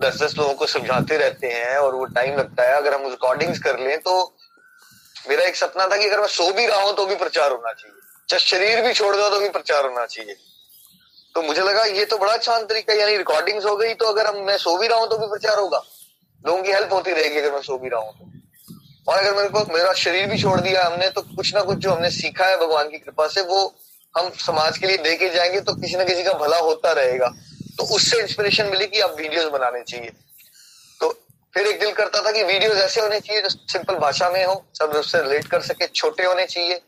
दस 0.00 0.22
दस 0.22 0.34
लोगों 0.38 0.54
को 0.54 0.66
समझाते 0.66 1.16
रहते 1.16 1.46
हैं 1.46 1.76
और 1.76 1.94
वो 1.94 2.04
टाइम 2.04 2.38
लगता 2.38 2.62
है। 2.62 2.76
अगर 2.76 2.94
हम 2.94 3.08
रिकॉर्डिंग्स 3.10 3.58
कर 3.58 3.78
लें 3.78 3.98
तो 3.98 4.36
मेरा 5.28 5.44
एक 5.44 5.56
सपना 5.56 5.86
था 5.86 5.96
कि 5.96 6.06
अगर 6.06 6.20
मैं 6.20 6.28
सो 6.28 6.52
भी 6.52 6.66
रहा 6.66 6.82
हूँ 6.82 6.96
तो 6.96 7.06
भी 7.06 7.16
प्रचार 7.16 7.50
होना 7.50 7.72
चाहिए। 7.72 8.00
चाहे 8.28 8.40
शरीर 8.40 8.82
भी 8.82 8.92
छोड़ 8.92 9.16
दो 9.16 9.28
तो 9.30 9.40
भी 9.40 9.48
प्रचार 9.48 9.84
होना 9.84 10.06
चाहिए। 10.06 10.36
तो 11.36 11.42
मुझे 11.42 11.62
लगा 11.62 11.82
ये 11.84 12.04
तो 12.04 12.16
बड़ा 12.18 12.32
अच्छा 12.32 12.58
तरीका 12.60 12.94
यानी 12.94 13.16
रिकॉर्डिंग्स 13.16 13.64
हो 13.64 13.76
गई 13.76 13.94
तो 13.94 14.06
अगर 14.06 14.26
हम, 14.26 14.36
मैं 14.36 14.56
सो 14.58 14.76
भी 14.78 14.86
रहा 14.86 14.98
हूँ 14.98 15.08
तो 15.08 15.16
भी 15.18 15.26
प्रचार 15.26 15.58
होगा। 15.58 15.82
लोगों 16.44 16.62
की 16.62 16.72
हेल्प 16.72 16.92
होती 16.92 17.12
रहेगी 17.12 17.38
अगर 17.38 17.52
मैं 17.52 17.60
सो 17.62 17.76
भी 17.78 17.88
रहा 17.88 18.00
हूँ 18.00 18.12
तो। 18.12 19.12
और 19.12 19.18
अगर 19.18 19.34
मेरे 19.34 19.48
को, 19.48 19.64
मेरा 19.74 19.92
शरीर 19.92 20.26
भी 20.26 20.42
छोड़ 20.42 20.60
दिया 20.60 20.84
हमने 20.84 21.08
तो 21.08 21.22
कुछ 21.22 21.54
ना 21.54 21.60
कुछ 21.60 21.78
जो 21.78 21.90
हमने 21.90 22.10
सीखा 22.10 22.46
है 22.46 22.56
भगवान 22.56 22.88
की 22.88 22.98
कृपा 22.98 23.26
से, 23.26 23.40
वो 23.40 23.74
हम 24.14 24.30
समाज 24.46 24.78
के 24.78 24.86
लिए 24.86 24.96
दे 24.96 25.14
के 25.16 25.28
जाएँगे 25.28 25.60
तो 25.60 25.74
किसी 25.74 25.96
ना 25.96 26.04
किसी 26.04 26.22
का 26.24 26.32
भला 26.32 26.58
होता 26.58 26.92
रहेगा। 26.92 27.28
तो 27.78 27.84
उससे 27.94 28.20
इंस्पिरेशन 28.20 28.66
मिली 28.66 28.86
कि 28.86 29.00
आप 29.00 29.16
वीडियोस 29.18 29.50
बनाने 29.52 29.82
चाहिए। 29.82 30.12
तो 31.00 31.10
फिर 31.54 31.66
एक 31.66 31.80
दिल 31.80 31.92
करता 31.92 32.22
था 32.22 32.32
कि 32.32 32.42
वीडियोस 32.42 32.76
ऐसे 32.76 33.00
होने 33.00 33.20
चाहिए 33.20 33.42
जो 33.42 33.48
सिंपल 33.48 33.94
भाषा 33.94 34.30
में 34.30 34.44
हो, 34.44 34.64
सब 34.74 34.90
उससे 34.90 35.22
रिलेट 35.22 35.48
कर 35.48 35.60
सके, 35.62 35.86
छोटे 35.86 36.24
होने 36.24 36.46
चाहिए। 36.46 36.80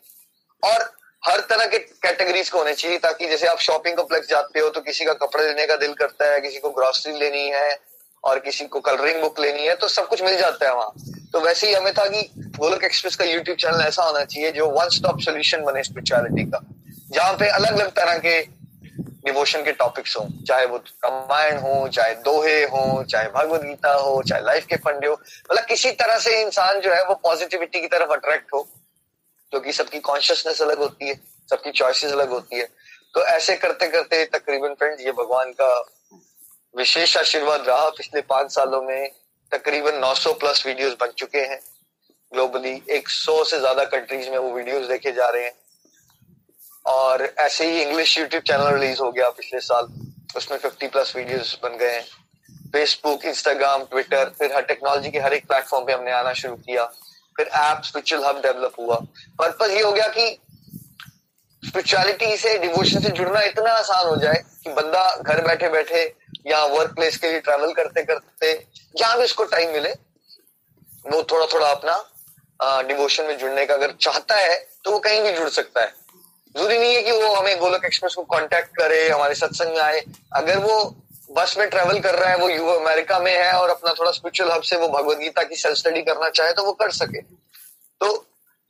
और 0.63 0.98
हर 1.29 1.41
तरह 1.49 1.67
के 1.67 1.79
कैटेगरीज 1.79 2.49
को 2.51 2.59
होने 2.59 2.73
चाहिए 2.75 2.99
ताकि 2.99 3.27
जैसे 3.29 3.47
आप 3.47 3.59
शॉपिंग 3.61 3.97
कॉम्प्लेक्स 3.97 4.29
जाते 4.29 4.61
हो 4.61 4.69
तो 4.71 4.81
किसी 4.81 5.05
का 5.05 5.13
कपड़े 5.15 5.45
लेने 5.45 5.67
का 5.67 5.77
दिल 5.77 5.93
करता 5.95 6.33
है, 6.33 6.41
किसी 6.41 6.59
को 6.59 6.71
ग्रोसरी 6.71 7.13
लेनी 7.19 7.49
है 7.49 7.79
और 8.25 8.39
किसी 8.41 8.65
को 8.67 8.81
कलरिंग 8.81 9.21
बुक 9.23 9.41
लेनी 9.41 9.67
है 9.67 9.75
तो 9.77 9.89
सब 9.89 10.09
कुछ 10.09 10.23
मिल 10.23 10.37
जाता 10.39 10.69
है 10.69 10.75
वहाँ। 10.75 10.93
तो 11.33 11.41
वैसे 11.41 11.67
ही 11.67 11.75
हमें 11.75 11.93
था 11.95 12.07
कि 12.07 12.23
गोलक 12.59 12.85
एक्सप्रेस 12.85 13.17
का 13.17 13.25
यूट्यूब 13.25 13.57
चैनल 13.57 13.81
ऐसा 13.83 14.05
होना 14.05 14.25
चाहिए 14.25 14.53
जो 14.53 14.69
वन 14.71 14.89
स्टॉप 14.91 15.21
सोल्यूशन 15.21 15.65
बने 15.65 15.83
स्पिरिचुअलिटी 15.85 16.45
का, 16.45 16.61
जहाँ 17.11 17.33
पे 17.35 17.49
अलग 17.51 17.73
अलग 17.73 17.91
तरह 17.97 18.19
के 18.19 18.41
डिवोशन 19.27 19.63
के 19.65 19.73
टॉपिक्स 19.75 20.17
हो, 20.17 20.27
चाहे 20.49 20.67
वो 20.67 20.77
रामायण 20.77 21.59
हो, 21.59 21.89
चाहे 21.89 22.15
दोहे 22.25 22.63
हो, 22.65 23.05
चाहे 23.05 23.29
भगवत 23.29 23.63
गीता 23.63 23.93
हो, 23.95 24.23
चाहे 24.23 24.43
लाइफ 24.43 24.67
के 24.67 24.77
फंडे 24.79 25.07
हो 25.07 25.15
मतलब 25.15 25.65
किसी 25.67 25.91
तरह 25.93 26.19
से 26.19 26.41
इंसान 26.43 26.81
जो 26.81 26.93
है 26.95 27.05
वो 27.05 27.15
पॉजिटिविटी 27.23 27.81
की 27.81 27.87
तरफ़ 27.89 28.13
अट्रैक्ट 28.13 28.53
हो। 28.55 28.67
क्योंकि 29.51 29.73
सबकी 29.73 30.01
कॉन्शियसनेस 30.01 30.63
अलग 30.63 30.79
होती 30.79 31.09
है, 31.09 31.15
सबकी 31.51 31.71
चॉइसेस 31.71 32.13
अलग 32.13 32.29
होती 32.29 32.57
है। 32.57 32.69
तो 33.15 33.25
ऐसे 33.25 33.57
करते 33.57 33.89
करते 33.89 34.25
तकरीबन 34.25 34.75
फ्रेंड्स 34.75 35.05
ये 35.05 35.13
भगवान 35.13 35.53
का 35.53 35.87
विशेष 36.75 37.17
आशीर्वाद 37.17 37.69
रहा। 37.69 37.89
पिछले 37.89 38.21
पाँच 38.21 38.53
सालों 38.53 38.83
में 38.83 39.11
तकरीबन 39.53 39.95
900 39.95 40.33
प्लस 40.33 40.67
वीडियोस 40.67 40.97
बन 41.01 41.11
चुके 41.19 41.39
हैं। 41.39 41.61
ग्लोबली 42.33 42.83
100 42.91 43.45
से 43.45 43.59
ज़्यादा 43.59 43.85
कंट्रीज़ 43.85 44.31
में 44.31 44.39
वो 44.39 44.53
वीडियोस 44.53 44.87
देखे 44.87 45.13
जा 45.13 45.29
रहे 45.29 45.45
हैं। 45.45 45.53
और 46.87 47.35
ऐसे 47.39 47.67
ही 47.67 47.83
इंग्लिश 47.83 48.19
यूट्यूब 48.19 48.43
चैनल 48.43 48.75
रिलीज़ 48.75 49.01
हो 49.01 49.11
गया 49.13 49.29
पिछले 49.29 49.61
साल। 49.61 49.89
उसमें 50.37 50.59
50 50.59 50.89
प्लस 50.89 51.17
वीडियोस 51.17 51.59
बन 51.63 51.77
गए 51.77 51.93
हैं। 51.93 52.07
फेसबुक 52.73 53.25
इंस्टाग्राम 53.25 53.85
ट्विटर 53.85 54.29
फिर 54.39 54.55
हर 54.55 54.63
टेक्नोलॉजी 54.63 55.11
के 55.11 55.19
हर 55.19 55.33
एक 55.33 55.47
प्लेटफॉर्म 55.47 55.87
पे 55.87 55.93
हमने 55.93 56.13
आना 56.13 56.33
शुरू 56.33 56.57
किया। 56.57 56.85
फिर 57.39 57.47
ऐप 57.47 57.83
स्पिरिचुअल 57.85 58.25
हब 58.25 58.41
डेवलप 58.43 58.73
हुआ। 58.79 58.97
पर्पज 59.39 59.71
ये 59.71 59.83
हो 59.83 59.93
गया 59.93 60.07
कि 60.09 60.39
स्पिरिचुअलिटी 61.63 62.37
से 62.37 62.57
डिवोशन 62.59 63.01
से 63.01 63.11
जुड़ना 63.11 63.41
इतना 63.43 63.73
आसान 63.73 64.07
हो 64.07 64.17
जाए 64.17 64.43
कि 64.65 64.71
बंदा 64.73 65.05
घर 65.17 65.41
बैठे 65.47 65.69
बैठे 65.69 66.03
या 66.47 66.65
वर्क 66.67 66.95
प्लेस 66.95 67.17
के 67.17 67.31
लिए 67.31 67.41
ट्रैवल 67.41 67.73
करते 67.73 68.03
करते, 68.05 68.53
जहाँ 68.97 69.17
भी 69.19 69.25
उसको 69.25 69.45
टाइम 69.47 69.73
मिले, 69.73 69.91
वो 71.05 71.23
थोड़ा 71.23 71.47
थोड़ा 71.47 71.69
अपना 71.69 72.83
डिवोशन 72.85 73.25
में 73.25 73.37
जुड़ने 73.39 73.67
का 73.67 73.75
अगर 73.75 73.93
चाहता 74.01 74.37
है 74.37 74.57
तो 74.85 74.91
वो 74.91 74.99
कहीं 74.99 75.23
भी 75.23 75.33
जुड़ 75.33 75.49
सकता 75.51 75.81
है। 75.81 75.93
ज़रूरी 76.55 76.79
नहीं 76.79 76.95
है 76.95 77.03
कि 77.03 77.13
वो 77.13 77.35
हमें 77.35 77.59
गोलक 77.59 77.85
एक्सप्रेस 77.85 78.15
को 78.15 78.23
कांटेक्ट 78.25 78.77
करे, 78.77 79.09
हमारे 79.09 79.35
सत्संग 79.35 79.75
में 79.75 79.81
आए। 79.81 80.03
अगर 80.35 80.59
वो 80.59 80.95
बस 81.31 81.55
में 81.59 81.69
ट्रेवल 81.71 81.99
कर 82.01 82.15
रहा 82.15 82.31
है, 82.31 82.37
वो 82.37 82.49
यू 82.49 82.67
अमेरिका 82.67 83.19
में 83.19 83.33
है 83.33 83.53
और 83.53 83.71
अपना 83.71 83.93
थोड़ा 83.93 84.11
स्पिरिचुअल 84.11 84.51
हब 84.53 84.63
से 84.63 84.77
वो 84.77 84.89
भगवत 84.89 85.19
गीता 85.19 85.43
की 85.43 85.57
सेल्फ 85.57 85.77
स्टडी 85.77 86.03
करना 86.03 86.29
चाहे 86.31 86.53
तो 86.53 86.65
वो 86.65 86.73
कर 86.75 86.91
सके। 86.93 87.21
तो 87.21 88.27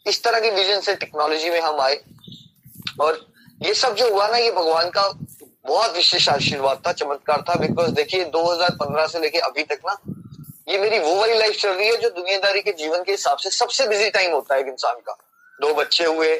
इस 0.06 0.22
तरह 0.24 0.40
के 0.40 0.50
विजन 0.50 0.80
से 0.80 0.94
टेक्नोलॉजी 0.96 1.50
में 1.50 1.60
हम 1.60 1.80
आए 1.80 2.00
और 3.00 3.26
ये 3.62 3.74
सब 3.74 3.94
जो 3.94 4.10
हुआ 4.10 4.26
ना, 4.28 4.36
ये 4.36 4.50
भगवान 4.50 4.90
का 4.90 5.08
बहुत 5.66 5.94
विशेष 5.94 6.28
आशीर्वाद 6.28 6.82
था, 6.86 6.92
चमत्कार 6.92 7.44
था 7.48 7.54
बिकॉज़ 7.56 7.90
देखिए 7.92 8.24
2015 8.26 9.06
से 9.06 9.18
लेके 9.18 9.38
अभी 9.40 9.62
तक 9.64 9.80
ना, 9.86 9.96
ये 10.68 10.78
मेरी 10.78 10.98
वो 10.98 11.14
वाली 11.14 11.38
लाइफ 11.38 11.56
चल 11.56 11.70
रही 11.70 11.88
है 11.88 11.96
जो 11.96 12.10
दुनियादारी 12.10 12.60
के 12.60 12.72
जीवन 12.74 13.02
के 13.02 13.12
हिसाब 13.12 13.38
से 13.38 13.50
सबसे 13.50 13.86
बिज़ी 13.88 14.10
टाइम 14.10 14.32
होता 14.32 14.54
है 14.54 14.60
एक 14.60 14.68
इंसान 14.68 14.96
का। 15.06 15.16
दो 15.58 15.74
बच्चे 15.74 16.04
हुए, 16.04 16.34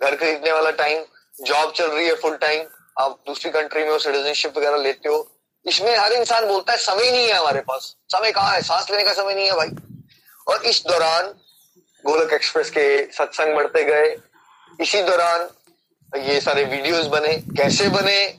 घर 0.00 0.16
खरीदने 0.16 0.52
वाला 0.52 0.70
टाइम 0.78 1.04
जॉब 1.42 1.72
चल 1.72 1.86
रही 1.86 2.06
है 2.06 2.14
फुल 2.14 2.36
टाइम 2.36 2.64
आप 3.00 3.18
दूसरी 3.26 3.50
कंट्री 3.50 3.82
में 3.84 3.90
हो 3.90 3.98
सिटीजनशिप 3.98 4.58
वगैरह 4.58 4.76
लेते 4.78 5.08
हो 5.08 5.18
इसमें 5.66 5.96
हर 5.96 6.12
इंसान 6.12 6.46
बोलता 6.46 6.72
है, 6.72 6.78
समय 6.78 7.10
नहीं 7.10 7.26
है 7.26 7.32
हमारे 7.32 7.60
पास। 7.60 7.96
समय 8.08 8.32
कहाँ 8.32 8.54
है? 8.54 8.62
सांस 8.62 8.90
लेने 8.90 9.02
का 9.02 9.12
समय 9.12 9.34
नहीं 9.34 9.46
है 9.46 9.54
भाई। 9.56 9.68
और 10.48 10.62
इस 10.62 10.84
दौरान 10.86 11.26
गोलक 12.06 12.32
एक्सप्रेस 12.32 12.70
के 12.70 13.12
सत्संग 13.12 13.56
बढ़ते 13.56 13.84
गए। 13.84 14.16
इसी 14.80 15.02
दौरान 15.02 15.48
ये 16.20 16.40
सारे 16.40 16.64
वीडियोस 16.64 17.06
बने। 17.06 17.34
कैसे 17.34 17.88
बने, 17.88 18.38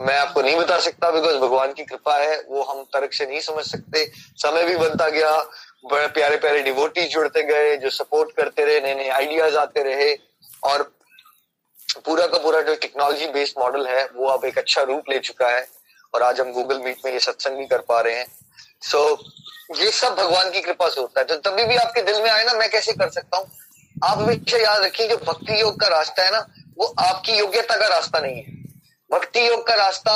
मैं 0.00 0.18
आपको 0.18 0.42
नहीं 0.42 0.56
बता 0.56 0.78
सकता 0.80 1.10
बिकॉज़ 1.10 1.36
भगवान 1.36 1.72
की 1.72 1.84
कृपा 1.84 2.16
है, 2.16 2.42
वो 2.48 2.62
हम 2.62 2.82
तर्क 2.82 3.12
से 3.12 3.26
नहीं 3.26 3.40
समझ 3.40 3.64
सकते। 3.64 4.12
समय 4.16 4.64
भी 4.64 4.76
बनता 4.76 5.08
गया। 5.08 5.50
बड़े 5.90 6.06
प्यारे 6.06 6.36
प्यारे 6.36 6.62
डिवोटी 6.62 7.04
जुड़ते 7.04 7.42
गए 7.42 7.76
जो 7.76 7.90
सपोर्ट 7.90 8.36
करते 8.36 8.64
रहे 8.64 8.80
नए 8.80 8.94
नए 8.94 9.08
आइडियाज़ 9.08 9.56
आते 9.56 9.82
रहे। 9.82 10.18
और 10.64 10.82
पूरा 12.04 12.26
का 12.26 12.38
पूरा 12.38 12.60
जो 12.60 12.74
टेक्नोलॉजी 12.74 13.26
बेस्ड 13.26 13.54
मॉडल 13.58 13.86
है, 13.86 14.08
वो 14.14 14.28
अब 14.28 14.44
एक 14.44 14.58
अच्छा 14.58 14.82
रूप 14.82 15.02
ले 15.08 15.18
चुका 15.18 15.48
है। 15.48 15.77
और 16.14 16.22
आज 16.22 16.40
हम 16.40 16.52
गूगल 16.52 16.78
मीट 16.78 17.04
में 17.04 17.12
ये 17.12 17.18
सत्संग 17.20 17.56
भी 17.56 17.66
कर 17.66 17.78
पा 17.78 18.00
रहे 18.00 18.14
हैं। 18.14 18.26
सो 18.82 18.98
so, 18.98 19.78
ये 19.78 19.90
सब 19.92 20.14
भगवान 20.14 20.50
की 20.50 20.60
कृपा 20.60 20.88
से 20.88 21.00
होता 21.00 21.20
है। 21.20 21.26
तो 21.26 21.36
तभी 21.50 21.64
भी 21.64 21.76
आपके 21.76 22.02
दिल 22.02 22.22
में 22.22 22.30
आए 22.30 22.44
ना 22.44 22.52
मैं 22.52 22.70
कैसे 22.70 22.92
कर 22.92 23.10
सकता 23.10 23.36
हूँ? 23.36 23.50
आप 23.96 24.18
हमेशा 24.18 24.58
याद 24.58 24.82
रखिए 24.82 25.08
जो 25.08 25.16
भक्ति 25.16 25.60
योग 25.60 25.80
का 25.80 25.88
रास्ता 25.88 26.24
है 26.24 26.32
ना 26.32 26.46
वो 26.78 26.94
आपकी 27.00 27.32
योग्यता 27.32 27.76
का 27.76 27.86
रास्ता 27.86 28.20
नहीं 28.20 28.36
है। 28.36 28.52
भक्ति 29.10 29.46
योग 29.48 29.66
का 29.66 29.74
रास्ता 29.74 30.14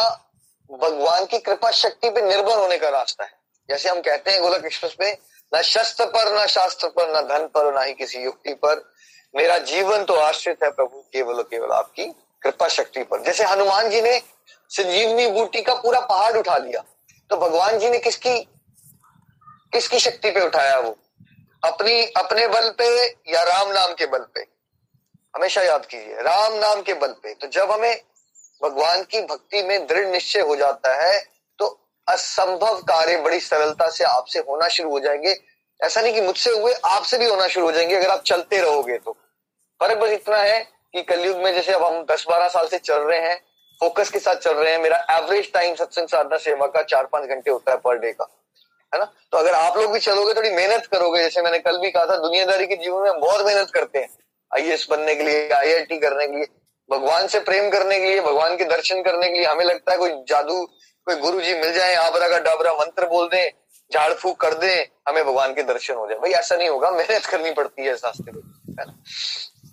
भगवान 0.70 1.24
की 1.26 1.38
कृपा 1.38 1.70
शक्ति 1.70 2.10
पे 2.10 2.22
निर्भर 2.22 2.56
होने 2.56 2.78
का 2.78 2.88
रास्ता 2.88 3.24
है। 3.24 3.30
जैसे 3.68 3.88
हम 3.88 4.00
कहते 4.00 4.30
हैं 4.30 4.40
गोलक 4.42 4.64
एक्सप्रेस 4.66 4.96
में 5.00 5.16
न 5.52 5.62
शस्त्र 5.62 6.04
पर 6.06 6.32
न 6.34 6.46
शास्त्र 6.46 6.88
पर 6.88 7.10
न 7.10 7.22
धन 7.28 7.46
पर 7.46 7.72
ना 7.74 7.82
ही 7.82 7.92
किसी 7.94 8.18
युक्ति 8.18 8.54
पर 8.54 8.84
मेरा 9.34 9.58
जीवन 9.66 10.04
तो 10.04 10.14
आश्रित 10.14 10.62
है 10.64 10.70
प्रभु 10.70 11.04
केवल 11.12 11.42
केवल 11.42 11.72
आपकी 11.72 12.04
कृपा 12.42 12.68
शक्ति 12.68 13.02
पर। 13.02 13.22
जैसे 13.22 13.44
हनुमान 13.44 13.90
जी 13.90 14.00
ने 14.02 14.20
संजीवनी 14.72 15.26
बूटी 15.26 15.62
का 15.62 15.74
पूरा 15.74 16.00
पहाड़ 16.00 16.36
उठा 16.36 16.56
लिया। 16.56 16.82
तो 17.30 17.36
भगवान 17.36 17.78
जी 17.78 17.88
ने 17.90 17.98
किसकी 17.98 18.38
किसकी 19.72 19.98
शक्ति 19.98 20.30
पे 20.30 20.40
उठाया 20.40 20.78
वो? 20.78 20.96
अपनी, 21.64 22.02
अपने 22.02 22.46
बल 22.48 22.68
पे 22.70 23.06
या 23.34 23.42
राम 23.42 23.68
नाम 23.68 23.92
के 23.94 24.06
बल 24.06 24.26
पे? 24.34 24.40
हमेशा 25.36 25.62
याद 25.62 25.86
कीजिए, 25.86 26.14
राम 26.14 26.54
नाम 26.54 26.82
के 26.82 26.94
बल 26.94 27.12
पे। 27.12 27.34
तो 27.34 27.46
जब 27.48 27.70
हमें 27.70 28.00
भगवान 28.62 29.02
की 29.02 29.20
भक्ति 29.20 29.62
में 29.62 29.86
दृढ़ 29.86 30.06
निश्चय 30.06 30.40
हो 30.40 30.56
जाता 30.56 30.94
है 31.02 31.20
तो 31.58 31.66
असंभव 32.08 32.80
कार्य 32.82 33.16
बड़ी 33.16 33.40
सरलता 33.40 33.88
से 33.90 34.04
आपसे 34.04 34.38
होना 34.38 34.68
शुरू 34.68 34.90
हो 34.90 35.00
जाएँगे। 35.00 35.36
ऐसा 35.80 36.00
नहीं 36.00 36.14
कि 36.14 36.20
मुझसे 36.20 36.50
हुए, 36.50 36.72
आपसे 36.72 37.18
भी 37.18 37.26
होना 37.26 37.48
शुरू 37.48 37.66
हो 37.66 37.72
जाएँगे 37.72 37.96
अगर 37.96 38.10
आप 38.10 38.22
चलते 38.22 38.60
रहोगे 38.60 38.98
तो। 38.98 39.12
फ़र्क 39.80 39.98
बस 39.98 40.10
इतना 40.10 40.36
है 40.36 40.60
कि 40.92 41.02
कलयुग 41.02 41.36
में 41.36 41.54
जैसे 41.54 41.72
अब 41.72 41.84
हम 41.84 42.04
दस 42.10 42.24
बारह 42.28 42.48
साल 42.48 42.68
से 42.68 42.78
चल 42.78 42.98
रहे 42.98 43.20
हैं 43.20 43.40
फोकस 43.82 44.10
के 44.10 44.18
साथ 44.18 44.36
चल 44.36 44.54
रहे 44.54 44.72
हैं। 44.72 44.78
मेरा 44.78 44.96
एवरेज 45.10 45.52
टाइम 45.52 45.74
सत्संग 45.74 46.08
साधना 46.08 46.36
सेवा 46.38 46.66
का 46.66 46.82
चार 46.84 47.06
पाँच 47.06 47.28
घंटे 47.28 47.50
होता 47.50 47.72
है 47.72 47.78
पर 47.78 47.98
डे 47.98 48.12
का, 48.12 48.26
है 48.92 48.98
ना? 49.00 49.04
तो 49.32 49.38
अगर 49.38 49.54
आप 49.54 49.76
लोग 49.78 49.92
भी 49.92 49.98
चलोगे, 50.00 50.34
थोड़ी 50.34 50.50
मेहनत 50.50 50.86
करोगे, 50.86 51.22
जैसे 51.22 51.42
मैंने 51.42 51.58
कल 51.58 51.78
भी 51.78 51.90
कहा 51.90 52.06
था, 52.06 52.16
दुनियादारी 52.18 52.66
के 52.66 52.76
जीवन 52.76 53.02
में 53.02 53.20
बहुत 53.20 53.44
मेहनत 53.46 53.70
करते 53.70 53.98
हैं। 53.98 54.08
आई 54.50 54.76
बनने 54.90 55.14
के 55.14 55.22
लिए 55.22 55.48
आईआईटी 55.50 55.98
करने 55.98 56.26
के 56.26 56.36
लिए, 56.36 56.46
भगवान 56.88 57.26
से 57.26 57.40
प्रेम 57.40 57.70
करने 57.70 57.98
के 58.00 58.06
लिए, 58.06 58.20
भगवान 58.20 58.56
के 58.56 58.64
दर्शन 58.66 59.02
करने 59.02 59.28
के 59.28 59.34
लिए 59.34 59.46
हमें 59.46 59.64
लगता 59.64 59.92
है 59.92 59.98
कोई 59.98 60.10
जादू, 60.28 60.64
कोई 61.06 61.16
गुरु 61.16 61.40
जी 61.40 61.54
मिल 61.54 61.72
जाए, 61.72 61.94
आबरा 61.94 62.28
का 62.28 62.38
डाबरा 62.40 62.72
मंत्र 62.74 63.06
बोल 63.06 63.28
दें, 63.28 63.50
झाड़ 63.90 64.12
फूक 64.12 64.40
कर 64.40 64.54
दे, 64.54 64.74
हमें 65.08 65.24
भगवान 65.24 65.54
के 65.54 65.62
दर्शन 65.62 65.94
हो 65.94 66.06
जाए। 66.08 66.18
भाई, 66.18 66.30
ऐसा 66.32 66.56
नहीं 66.56 66.68
होगा, 66.68 66.90
मेहनत 66.90 67.26
करनी 67.26 67.52
पड़ती 67.52 67.84
है 67.84 67.94
इस 67.94 68.04
रास्ते 68.04 68.30
है 68.30 68.86
ना? 68.86 68.94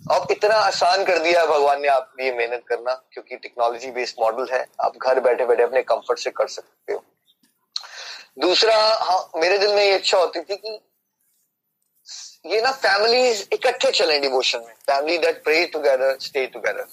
अब 0.02 0.26
इतना 0.30 0.54
आसान 0.56 1.04
कर 1.04 1.18
दिया 1.18 1.40
है 1.40 1.46
भगवान 1.46 1.80
ने 1.80 1.88
आप 1.88 2.12
ये 2.20 2.32
मेहनत 2.32 2.62
करना, 2.68 2.94
क्योंकि 3.12 3.36
टेक्नोलॉजी 3.36 3.90
बेस्ड 3.90 4.16
मॉडल 4.20 4.52
है, 4.52 4.64
आप 4.80 4.96
घर 4.98 5.20
बैठे 5.20 5.44
बैठे 5.46 5.62
अपने 5.62 5.82
कंफर्ट 5.84 6.18
से 6.18 6.30
कर 6.30 6.46
सकते 6.48 6.92
हो। 6.92 7.04
दूसरा 8.38 8.76
हाँ 8.76 9.30
मेरे 9.36 9.58
दिल 9.58 9.74
में 9.74 9.84
ये 9.84 9.94
इच्छा 9.96 10.18
होती 10.18 10.40
थी 10.40 10.56
कि 10.56 10.78
ये 12.46 12.60
ना 12.62 12.70
फैमिली 12.72 13.30
इकट्ठे 13.30 13.90
चले 13.90 14.18
डिवोशन 14.20 14.58
में। 14.58 14.74
Family 14.86 15.18
that 15.18 15.42
pray 15.44 15.64
together 15.66 16.16
stay 16.20 16.46
together 16.46 16.86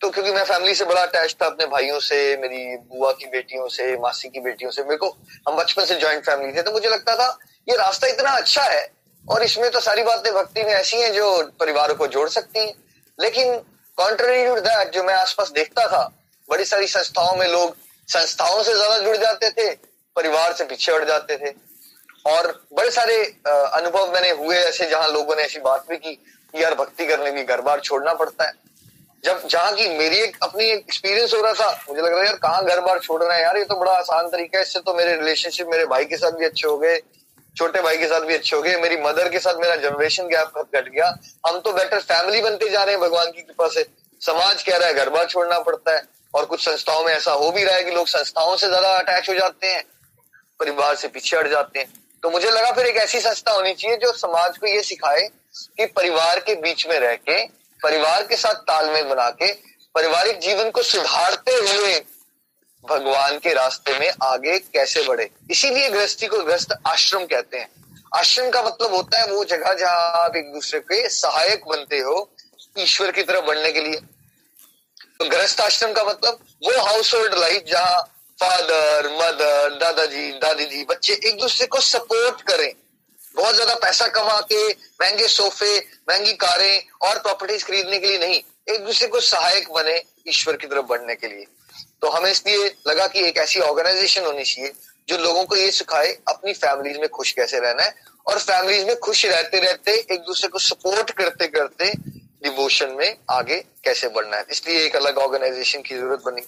तो 0.00 0.10
क्योंकि 0.10 0.32
मैं 0.32 0.44
फैमिली 0.44 0.74
से 0.74 0.84
बड़ा 0.84 1.02
अटैच 1.02 1.36
था 1.42 1.46
अपने 1.46 1.66
भाइयों 1.66 1.98
से, 2.00 2.36
मेरी 2.36 2.76
बुआ 2.76 3.10
की 3.12 3.26
बेटियों 3.26 3.68
से, 3.68 3.96
मासी 3.98 4.28
की 4.28 4.40
बेटियों 4.40 4.70
से। 4.70 4.82
मेरे 4.82 4.96
को, 4.96 5.08
हम 5.48 5.56
बचपन 5.56 5.84
से 5.84 5.94
ज्वाइंट 5.94 6.24
फैमिली 6.26 6.52
थे 6.52 6.62
तो 6.62 6.72
मुझे 6.72 6.88
लगता 6.88 7.14
था, 7.16 7.38
ये 7.68 7.76
रास्ता 7.76 8.06
इतना 8.08 8.30
अच्छा 8.32 8.62
है 8.62 8.82
और 9.24 9.42
इसमें 9.42 9.70
तो 9.70 9.80
सारी 9.80 10.02
बातें 10.02 10.32
भक्ति 10.34 10.62
में 10.62 10.72
ऐसी 10.72 10.96
हैं 10.96 11.12
जो 11.12 11.42
परिवारों 11.60 11.94
को 11.94 12.06
जोड़ 12.08 12.28
सकती 12.30 12.60
हैं। 12.60 12.74
लेकिन 13.18 13.54
कॉन्ट्ररी 13.98 14.44
टू 14.46 14.54
दैट 14.60 14.92
जो 14.92 15.02
मैं 15.04 15.14
आसपास 15.14 15.50
देखता 15.50 15.86
था, 15.86 16.04
बड़ी 16.48 16.64
सारी 16.64 16.86
संस्थाओं 16.88 17.36
में 17.36 17.46
लोग 17.48 17.76
संस्थाओं 18.08 18.62
से 18.62 18.74
ज़्यादा 18.74 18.98
जुड़ 18.98 19.16
जाते 19.16 19.50
थे, 19.50 19.70
परिवार 20.16 20.52
से 20.52 20.64
पीछे 20.64 20.92
हट 20.92 21.06
जाते 21.08 21.36
थे। 21.36 21.54
और 22.26 22.50
बड़े 22.72 22.90
सारे 22.90 23.22
अनुभव 23.46 24.12
मैंने 24.12 24.30
हुए 24.32 24.56
ऐसे 24.56 24.88
जहाँ 24.88 25.08
लोगों 25.10 25.36
ने 25.36 25.42
ऐसी 25.42 25.60
बात 25.60 25.86
भी 25.88 25.96
की 25.98 26.18
यार 26.54 26.74
भक्ति 26.74 27.06
करने 27.06 27.30
भी 27.30 27.42
घर 27.44 27.60
बार 27.60 27.80
छोड़ना 27.80 28.12
पड़ता 28.14 28.44
है। 28.44 28.52
जब, 29.24 29.46
जहाँ 29.46 29.72
की 29.72 29.88
मेरी 29.88 30.16
एक, 30.18 30.36
अपनी 30.42 30.64
एक्सपीरियंस 30.64 31.34
हो 31.34 31.40
रहा 31.40 31.52
था, 31.52 31.70
मुझे 31.88 32.00
लग 32.00 32.10
रहा 32.10 32.20
है 32.20 32.26
यार 32.26 32.36
कहाँ 32.36 32.64
घर 32.64 32.80
बार 32.80 32.98
छोड़ 32.98 33.22
रहे 33.22 33.36
हैं? 33.36 33.42
यार 33.44 33.56
ये 33.56 33.64
तो 33.64 33.76
बड़ा 33.76 33.92
आसान 33.92 34.28
तरीका 34.28 34.58
है, 34.58 34.64
इससे 34.64 34.80
तो 34.80 34.94
मेरे 34.94 35.16
रिलेशनशिप 35.16 35.66
मेरे 35.70 35.84
भाई 35.86 36.04
के 36.04 36.16
साथ 36.16 36.32
भी 36.32 36.44
अच्छे 36.44 36.66
हो 36.68 36.76
गए। 36.78 36.96
छोटे 37.56 37.80
भाई 37.82 37.98
के 37.98 38.06
साथ 38.06 38.20
भी 38.20 38.34
अच्छे 38.34 38.56
हो 38.56 38.62
गए, 38.62 38.76
मेरी 38.78 38.96
मदर 38.98 39.28
के 39.28 39.38
साथ 39.38 39.60
मेरा 39.60 39.76
जनरेशन 39.78 40.28
गैप 40.28 40.58
घट 40.66 40.88
गया। 40.88 41.06
हम 41.46 41.58
तो 41.60 41.72
बेटर 41.72 42.00
फैमिली 42.02 42.40
बनते 42.42 42.68
जा 42.68 42.82
रहे 42.82 42.94
हैं 42.94 43.00
भगवान 43.00 43.30
की 43.30 43.42
कृपा 43.42 43.68
से। 43.68 43.84
समाज 44.20 44.62
कह 44.62 44.76
रहा 44.76 44.88
है, 44.88 44.94
घर 44.94 45.08
बार 45.10 45.26
छोड़ना 45.26 45.58
पड़ता 45.60 45.94
है 45.94 46.02
और 46.34 46.44
कुछ 46.44 46.64
संस्थाओं 46.64 47.04
में 47.04 47.12
ऐसा 47.12 47.32
हो 47.32 47.50
भी 47.50 47.64
रहा 47.64 47.74
है 47.76 47.82
कि 47.84 47.90
लोग 47.90 48.06
संस्थाओं 48.08 48.56
से 48.56 48.68
ज़्यादा 48.68 48.92
अटैच 48.98 49.28
हो 49.28 49.34
जाते 49.34 49.66
हैं, 49.66 49.82
परिवार 50.60 50.94
से 50.96 51.08
पीछे 51.08 51.36
हट 51.36 51.48
जाते 51.48 51.78
हैं। 51.78 51.92
तो 52.22 52.30
मुझे 52.30 52.50
लगा 52.50 52.70
फिर 52.72 52.86
एक 52.86 52.96
ऐसी 52.98 53.20
संस्था 53.20 53.52
होनी 53.52 53.72
चाहिए 53.74 53.96
जो 53.96 54.12
समाज 54.14 54.58
को 54.58 54.66
ये 54.66 54.82
सिखाए 54.84 55.28
कि 55.78 55.86
परिवार 55.88 56.38
के 56.40 56.54
बीच 56.56 56.86
में 56.88 56.98
रह 56.98 57.14
के, 57.18 57.44
परिवार 57.80 58.22
के 58.22 58.36
साथ 58.36 58.54
तालमेल 58.64 59.04
बना 59.04 59.28
के, 59.32 59.52
पारिवारिक 59.94 60.38
जीवन 60.40 60.70
को 60.70 60.82
सुधारते 60.84 61.52
हुए 61.54 61.94
भगवान 62.90 63.38
के 63.38 63.54
रास्ते 63.54 63.98
में 63.98 64.12
आगे 64.22 64.58
कैसे 64.58 65.02
बढ़े? 65.02 65.30
इसीलिए 65.50 65.90
गृहस्थी 65.90 66.26
को 66.26 66.38
गृहस्थ 66.38 66.72
आश्रम 66.86 67.24
कहते 67.24 67.58
हैं। 67.58 67.68
आश्रम 68.14 68.50
का 68.50 68.62
मतलब 68.62 68.94
होता 68.94 69.18
है 69.18 69.32
वो 69.32 69.44
जगह 69.44 69.74
जहाँ 69.74 70.24
आप 70.24 70.36
एक 70.36 70.52
दूसरे 70.52 70.80
के 70.80 71.08
सहायक 71.08 71.66
बनते 71.68 71.98
हो, 71.98 72.30
ईश्वर 72.78 73.10
की 73.10 73.22
तरफ़ 73.22 73.44
बढ़ने 73.44 73.72
के 73.72 73.80
लिए। 73.80 74.00
तो 75.18 75.28
गृहस्थ 75.28 75.60
आश्रम 75.60 75.92
का 75.92 76.04
मतलब 76.04 76.38
वो 76.64 76.80
हाउस 76.82 77.14
होल्ड 77.14 77.34
लाइफ 77.34 77.64
जहाँ 77.68 78.00
फादर 78.40 79.06
मदर 79.12 79.78
दादाजी 79.80 80.32
दादी 80.32 80.64
जी 80.64 80.84
बच्चे 80.84 81.12
एक 81.12 81.40
दूसरे 81.40 81.66
को 81.66 81.80
सपोर्ट 81.80 82.42
करें। 82.42 82.72
बहुत 83.36 83.54
ज़्यादा 83.54 83.74
पैसा 83.76 84.06
कमा 84.08 84.40
के, 84.42 84.68
महँगे 84.68 85.28
सोफे, 85.28 85.76
महँगी 86.10 86.32
कारें 86.36 86.82
और 87.02 87.18
प्रॉपर्टीज़ 87.18 87.64
खरीदने 87.64 87.98
के 87.98 88.06
लिए 88.06 88.18
नहीं, 88.18 88.40
एक 88.68 88.84
दूसरे 88.84 89.08
को 89.08 89.20
सहायक 89.22 89.70
बने 89.72 90.00
ईश्वर 90.28 90.56
की 90.56 90.66
तरफ़ 90.66 90.86
बढ़ने 90.86 91.14
के 91.14 91.28
लिए। 91.28 91.46
तो 92.02 92.08
हमें 92.10 92.30
इसलिए 92.30 92.66
लगा 92.88 93.06
कि 93.06 93.26
एक 93.26 93.38
ऐसी 93.38 93.60
ऑर्गेनाइजेशन 93.60 94.24
होनी 94.24 94.44
चाहिए 94.44 94.72
जो 95.08 95.16
लोगों 95.18 95.44
को 95.44 95.56
ये 95.56 95.70
सिखाए 95.72 96.12
अपनी 96.28 96.52
फैमिलीज़ 96.54 96.98
में 96.98 97.08
खुश 97.10 97.32
कैसे 97.32 97.58
रहना 97.58 97.82
है 97.82 97.94
और 98.26 98.38
फैमिलीज़ 98.40 98.86
में 98.86 98.98
खुश 98.98 99.24
रहते 99.26 99.60
रहते 99.60 99.92
एक 99.92 100.20
दूसरे 100.20 100.48
को 100.48 100.58
सपोर्ट 100.60 101.10
करते 101.10 101.46
करते 101.48 101.92
डिवोशन 102.42 102.92
में 102.98 103.16
आगे 103.30 103.56
कैसे 103.84 104.08
बढ़ना 104.08 104.36
है। 104.36 104.44
इसलिए 104.50 104.84
एक 104.84 104.96
अलग 104.96 105.18
ऑर्गेनाइजेशन 105.18 105.82
की 105.82 105.94
ज़रूरत 105.94 106.22
बनी। 106.26 106.42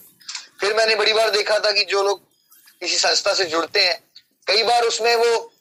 फिर 0.61 0.75
मैंने 0.77 0.95
बड़ी 0.95 1.13
बार 1.13 1.31
देखा 1.31 1.59
था 1.59 1.71
कि 1.73 1.85
जो 1.85 2.03
लोग 2.03 2.21
किसी 2.83 2.97
संस्था 2.99 3.35
से 3.35 3.45
जुड़ते 3.45 3.81
हैं, 3.81 3.99
कई 4.47 4.63
बार 4.63 4.83
उसमें 4.85 5.15
वो 5.17 5.53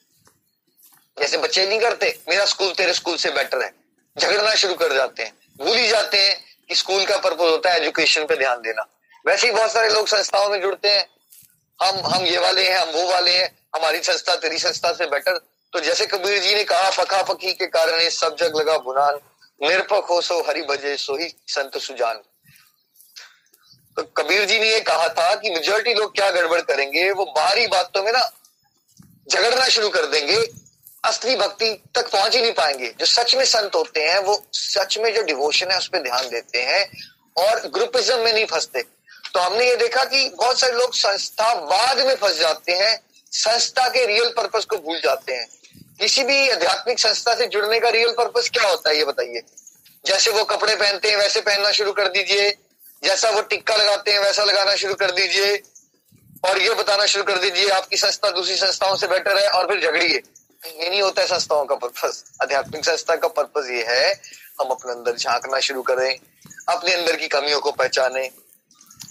जैसे 1.16 1.38
बच्चे 1.38 1.66
नहीं 1.66 1.80
करते, 1.80 2.18
मेरा 2.28 2.44
स्कूल 2.46 2.72
तेरे 2.74 2.94
स्कूल 2.94 3.16
से 3.16 3.30
बेटर 3.32 3.62
है। 3.62 3.70
झगड़ना 4.16 4.54
शुरू 4.54 4.74
कर 4.74 4.94
जाते 4.94 5.22
हैं, 5.22 5.32
भूल 5.58 5.76
ही 5.76 5.88
जाते 5.88 6.18
हैं 6.18 6.36
कि 6.68 6.74
स्कूल 6.74 7.04
का 7.06 7.16
पर्पज 7.18 7.50
होता 7.50 7.70
है 7.70 7.80
एजुकेशन 7.80 8.26
पे 8.26 8.36
ध्यान 8.36 8.60
देना। 8.62 8.86
वैसे 9.24 9.46
ही 9.46 9.52
बहुत 9.52 9.72
सारे 9.72 9.90
लोग 9.90 10.06
संस्थाओं 10.08 10.48
में 10.50 10.60
जुड़ते 10.60 10.88
हैं। 10.88 11.06
हम 11.78 11.98
हम 12.06 12.24
ये 12.24 12.38
वाले 12.38 12.68
हैं, 12.68 12.76
हम 12.76 12.88
वो 12.90 13.06
वाले 13.06 13.36
हैं, 13.36 13.50
हमारी 13.76 14.00
संस्था 14.02 14.34
तेरी 14.36 14.58
संस्था 14.58 14.92
से 14.92 15.06
बेटर 15.06 15.40
तो 15.72 15.80
जैसे 15.80 16.06
कबीर 16.06 16.38
जी 16.38 16.54
ने 16.54 16.64
कहा 16.64 16.90
पका 16.92 17.22
पकी 17.24 17.52
के 17.52 17.66
कारण 17.68 18.08
सब 18.10 18.36
जग 18.36 18.56
लगा 18.56 18.76
बुनान। 18.80 19.18
निरपक 19.60 20.06
हो 20.10 20.20
सो 20.20 20.40
हरि 20.42 20.62
भजे, 20.62 20.96
सो 20.96 21.16
ही 21.16 21.28
संत 21.48 21.78
सुजान। 21.78 22.20
तो 23.96 24.02
कबीर 24.16 24.44
जी 24.44 24.58
ने 24.58 24.70
ये 24.70 24.80
कहा 24.80 25.08
था 25.10 25.34
कि 25.34 25.50
मेजोरिटी 25.50 25.94
लोग 25.94 26.14
क्या 26.14 26.30
गड़बड़ 26.30 26.60
करेंगे, 26.62 27.10
वो 27.10 27.24
बाहरी 27.26 27.66
बातों 27.66 28.02
में 28.02 28.12
ना 28.12 28.30
झगड़ना 29.30 29.68
शुरू 29.68 29.88
कर 29.88 30.06
देंगे। 30.06 30.36
असली 31.04 31.36
भक्ति 31.36 31.82
तक 31.94 32.10
पहुँच 32.10 32.36
ही 32.36 32.42
नहीं 32.42 32.52
पाएँगे। 32.52 32.94
जो 33.00 33.06
सच 33.06 33.34
में 33.34 33.44
संत 33.44 33.74
होते 33.74 34.00
हैं, 34.00 34.18
वो 34.18 34.46
सच 34.52 34.98
में 34.98 35.14
जो 35.14 35.22
डिवोशन 35.22 35.70
है, 35.70 35.78
उस 35.78 35.88
पर 35.88 35.98
ध्यान 35.98 36.28
देते 36.28 36.58
हैं 36.58 36.90
और 37.36 37.68
ग्रुपिज्म 37.68 38.18
में 38.18 38.32
नहीं 38.32 38.44
फंसते। 38.44 38.82
तो 39.34 39.40
हमने 39.40 39.68
ये 39.68 39.76
देखा 39.76 40.04
कि 40.04 40.28
बहुत 40.28 40.60
सारे 40.60 40.72
लोग 40.72 40.94
संस्थावाद 40.94 42.06
में 42.06 42.14
फंस 42.14 42.38
जाते 42.38 42.72
हैं, 42.72 43.00
संस्था 43.32 43.88
के 43.88 44.06
रियल 44.06 44.34
पर्पज 44.36 44.64
को 44.64 44.76
भूल 44.76 44.98
जाते 44.98 45.32
हैं। 45.32 45.46
किसी 46.00 46.24
भी 46.24 46.48
आध्यात्मिक 46.50 46.98
संस्था 46.98 47.34
से 47.34 47.46
जुड़ने 47.46 47.80
का 47.80 47.88
रियल 47.88 48.10
पर्पज 48.10 48.48
क्या 48.48 48.68
होता 48.68 48.90
है, 48.90 48.98
ये 48.98 49.04
बताइए। 49.04 49.42
जैसे 50.06 50.30
वो 50.30 50.44
कपड़े 50.44 50.76
पहनते 50.76 51.10
हैं, 51.10 51.16
वैसे 51.16 51.40
पहनना 51.40 51.72
शुरू 51.72 51.92
कर 51.92 52.08
दीजिए। 52.08 52.50
जैसा 53.04 53.30
वो 53.30 53.40
टिक्का 53.40 53.76
लगाते 53.76 54.10
हैं, 54.10 54.18
वैसा 54.18 54.44
लगाना 54.44 54.74
शुरू 54.76 54.94
कर 54.94 55.10
दीजिए। 55.10 55.62
और 56.44 56.62
ये 56.62 56.70
बताना 56.70 57.06
शुरू 57.06 57.24
कर 57.24 57.38
दीजिए, 57.38 57.68
आपकी 57.68 57.96
संस्था 57.96 58.30
दूसरी 58.30 58.56
संस्थाओं 58.56 58.96
से 58.96 59.06
बेटर 59.06 59.38
है 59.38 59.48
और 59.48 59.66
फिर 59.66 59.80
झगड़िए। 59.80 60.22
ये 60.66 60.88
नहीं 60.90 61.02
होता 61.02 61.22
है 61.22 61.28
संस्थाओं 61.28 61.64
का 61.64 61.74
पर्पज 61.74 62.22
आध्यात्मिक 62.42 62.84
संस्था 62.84 63.14
का 63.16 63.28
पर्पज 63.28 63.70
ये 63.70 63.84
है, 63.88 64.12
हम 64.60 64.68
अपने 64.68 64.92
अंदर 64.92 65.16
झांकना 65.16 65.60
शुरू 65.60 65.82
करें, 65.82 66.18
अपने 66.68 66.92
अंदर 66.94 67.16
की 67.16 67.28
कमियों 67.28 67.60
को 67.60 67.72
पहचाने, 67.72 68.30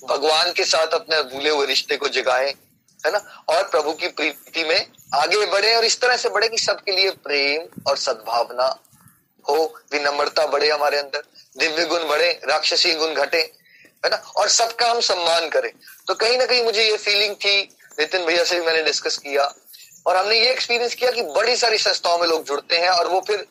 भगवान 0.09 0.51
के 0.51 0.63
साथ 0.63 0.87
अपने 0.87 1.21
भूले 1.23 1.49
हुए 1.49 1.65
रिश्ते 1.65 1.97
को 1.97 2.07
जगाए, 2.07 2.49
है 3.05 3.11
ना? 3.11 3.43
और 3.49 3.63
प्रभु 3.63 3.93
की 3.93 4.07
प्रीति 4.07 4.63
में 4.63 4.87
आगे 5.13 5.45
बढ़े 5.45 5.75
और 5.75 5.85
इस 5.85 5.99
तरह 6.01 6.17
से 6.17 6.29
बढ़े 6.29 6.47
कि 6.47 6.57
सबके 6.57 6.91
लिए 6.91 7.09
प्रेम 7.11 7.81
और 7.87 7.97
सद्भावना 7.97 8.79
हो, 9.49 9.75
विनम्रता 9.93 10.47
बढ़े 10.47 10.69
हमारे 10.69 10.97
अंदर, 10.97 11.23
दिव्य 11.57 11.85
गुण 11.85 12.07
बढ़े, 12.07 12.31
राक्षसी 12.45 12.93
गुण 12.93 13.13
घटे, 13.13 13.41
है 14.05 14.09
ना? 14.09 14.15
और 14.15 14.49
सबका 14.49 14.91
हम 14.91 14.99
सम्मान 14.99 15.49
करें। 15.49 15.71
तो 16.07 16.15
कहीं 16.15 16.37
ना 16.37 16.45
कहीं 16.45 16.63
मुझे 16.63 16.83
ये 16.83 16.97
फीलिंग 16.97 17.35
थी, 17.35 17.61
नितिन 17.99 18.25
भैया 18.25 18.43
से 18.43 18.59
भी 18.59 18.65
मैंने 18.65 18.83
डिस्कस 18.83 19.17
किया 19.17 19.53
और 20.05 20.15
हमने 20.15 20.39
ये 20.39 20.51
एक्सपीरियंस 20.51 20.95
किया 20.95 21.11
कि 21.11 21.21
बड़ी 21.33 21.55
सारी 21.57 21.77
संस्थाओं 21.79 22.17
में 22.19 22.27
लोग 22.27 22.43
जुड़ते 22.45 22.77
हैं 22.77 22.89
और 22.89 23.07
वो 23.07 23.21
फिर 23.27 23.45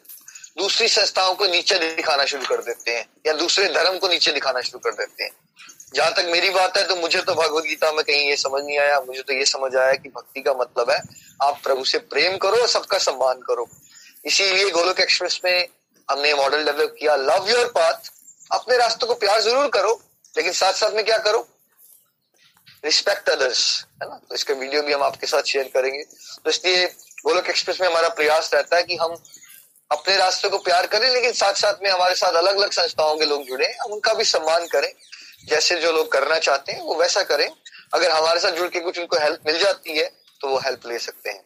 दूसरी 0.58 0.88
संस्थाओं 0.88 1.34
को 1.34 1.46
नीचे 1.48 1.78
दिखाना 1.78 2.24
शुरू 2.24 2.44
कर 2.46 2.62
देते 2.62 2.90
हैं 2.90 3.06
या 3.26 3.32
दूसरे 3.34 3.68
धर्म 3.74 3.98
को 3.98 4.08
नीचे 4.08 4.32
दिखाना 4.32 4.60
शुरू 4.60 4.78
कर 4.80 4.94
देते 4.94 5.24
हैं। 5.24 5.30
जहाँ 5.94 6.12
तक 6.12 6.28
मेरी 6.32 6.50
बात 6.50 6.76
है 6.76 6.86
तो 6.88 6.96
मुझे 6.96 7.20
तो 7.20 7.34
भगवत 7.34 7.64
गीता 7.64 7.90
में 7.92 8.02
कहीं 8.04 8.28
ये 8.28 8.36
समझ 8.38 8.62
नहीं 8.64 8.78
आया। 8.78 9.00
मुझे 9.00 9.22
तो 9.22 9.32
ये 9.32 9.44
समझ 9.46 9.74
आया 9.76 9.92
कि 9.94 10.08
भक्ति 10.08 10.42
का 10.42 10.52
मतलब 10.54 10.90
है, 10.90 11.00
आप 11.42 11.60
प्रभु 11.64 11.84
से 11.84 11.98
प्रेम 11.98 12.36
करो 12.36 12.60
और 12.60 12.68
सबका 12.68 12.98
सम्मान 13.00 13.40
करो। 13.46 13.68
इसीलिए 14.24 14.70
गोलोक 14.70 15.00
एक्सप्रेस 15.00 15.40
में 15.44 15.68
हमने 16.08 16.34
मॉडल 16.34 16.64
डेवलप 16.64 16.94
किया 16.98 17.16
लव 17.18 17.48
योर 17.50 17.66
पाथ 17.76 18.10
अपने 18.50 18.76
रास्तों 18.76 19.06
को 19.06 19.14
प्यार 19.16 19.40
ज़रूर 19.40 19.68
करो, 19.70 20.00
लेकिन 20.34 20.52
साथ 20.52 20.72
साथ 20.74 20.94
में 20.94 21.04
क्या 21.04 21.18
करो? 21.20 21.46
रिस्पेक्ट 22.84 23.28
अदर्स 23.30 23.62
है 24.02 24.08
ना? 24.08 24.20
तो 24.28 24.34
इसका 24.34 24.54
वीडियो 24.54 24.82
भी 24.82 24.92
हम 24.92 25.02
आपके 25.02 25.26
साथ 25.26 25.42
शेयर 25.44 25.70
करेंगे। 25.74 26.02
तो 26.44 26.50
इसलिए 26.50 26.86
गोलक 27.24 27.48
एक्सप्रेस 27.50 27.80
में 27.80 27.88
हमारा 27.88 28.08
प्रयास 28.10 28.50
रहता 28.54 28.76
है 28.76 28.82
कि 28.82 28.96
हम 28.96 29.16
अपने 29.90 30.16
रास्ते 30.16 30.48
को 30.48 30.58
प्यार 30.60 30.86
करें, 30.86 31.08
लेकिन 31.10 31.32
साथ 31.34 31.54
साथ 31.54 31.82
में 31.82 31.90
हमारे 31.90 32.14
साथ 32.14 32.34
अलग 32.34 32.56
अलग 32.56 32.72
संस्थाओं 32.72 33.16
के 33.16 33.24
लोग 33.24 33.44
जुड़े, 33.44 33.66
हम 33.80 33.92
उनका 33.92 34.14
भी 34.14 34.24
सम्मान 34.24 34.66
करें। 34.66 34.92
जैसे 35.48 35.76
जो 35.80 35.92
लोग 35.92 36.10
करना 36.12 36.38
चाहते 36.38 36.72
हैं, 36.72 36.80
वो 36.80 36.94
वैसा 36.94 37.22
करें। 37.24 37.48
अगर 37.94 38.10
हमारे 38.10 38.40
साथ 38.40 38.52
जुड़ 38.52 38.68
के 38.68 38.80
कुछ 38.80 38.98
उनको 38.98 39.16
हेल्प 39.16 39.40
मिल 39.46 39.58
जाती 39.58 39.96
है 39.98 40.10
तो 40.40 40.48
वो 40.48 40.58
हेल्प 40.58 40.86
ले 40.86 40.98
सकते 40.98 41.30
हैं। 41.30 41.44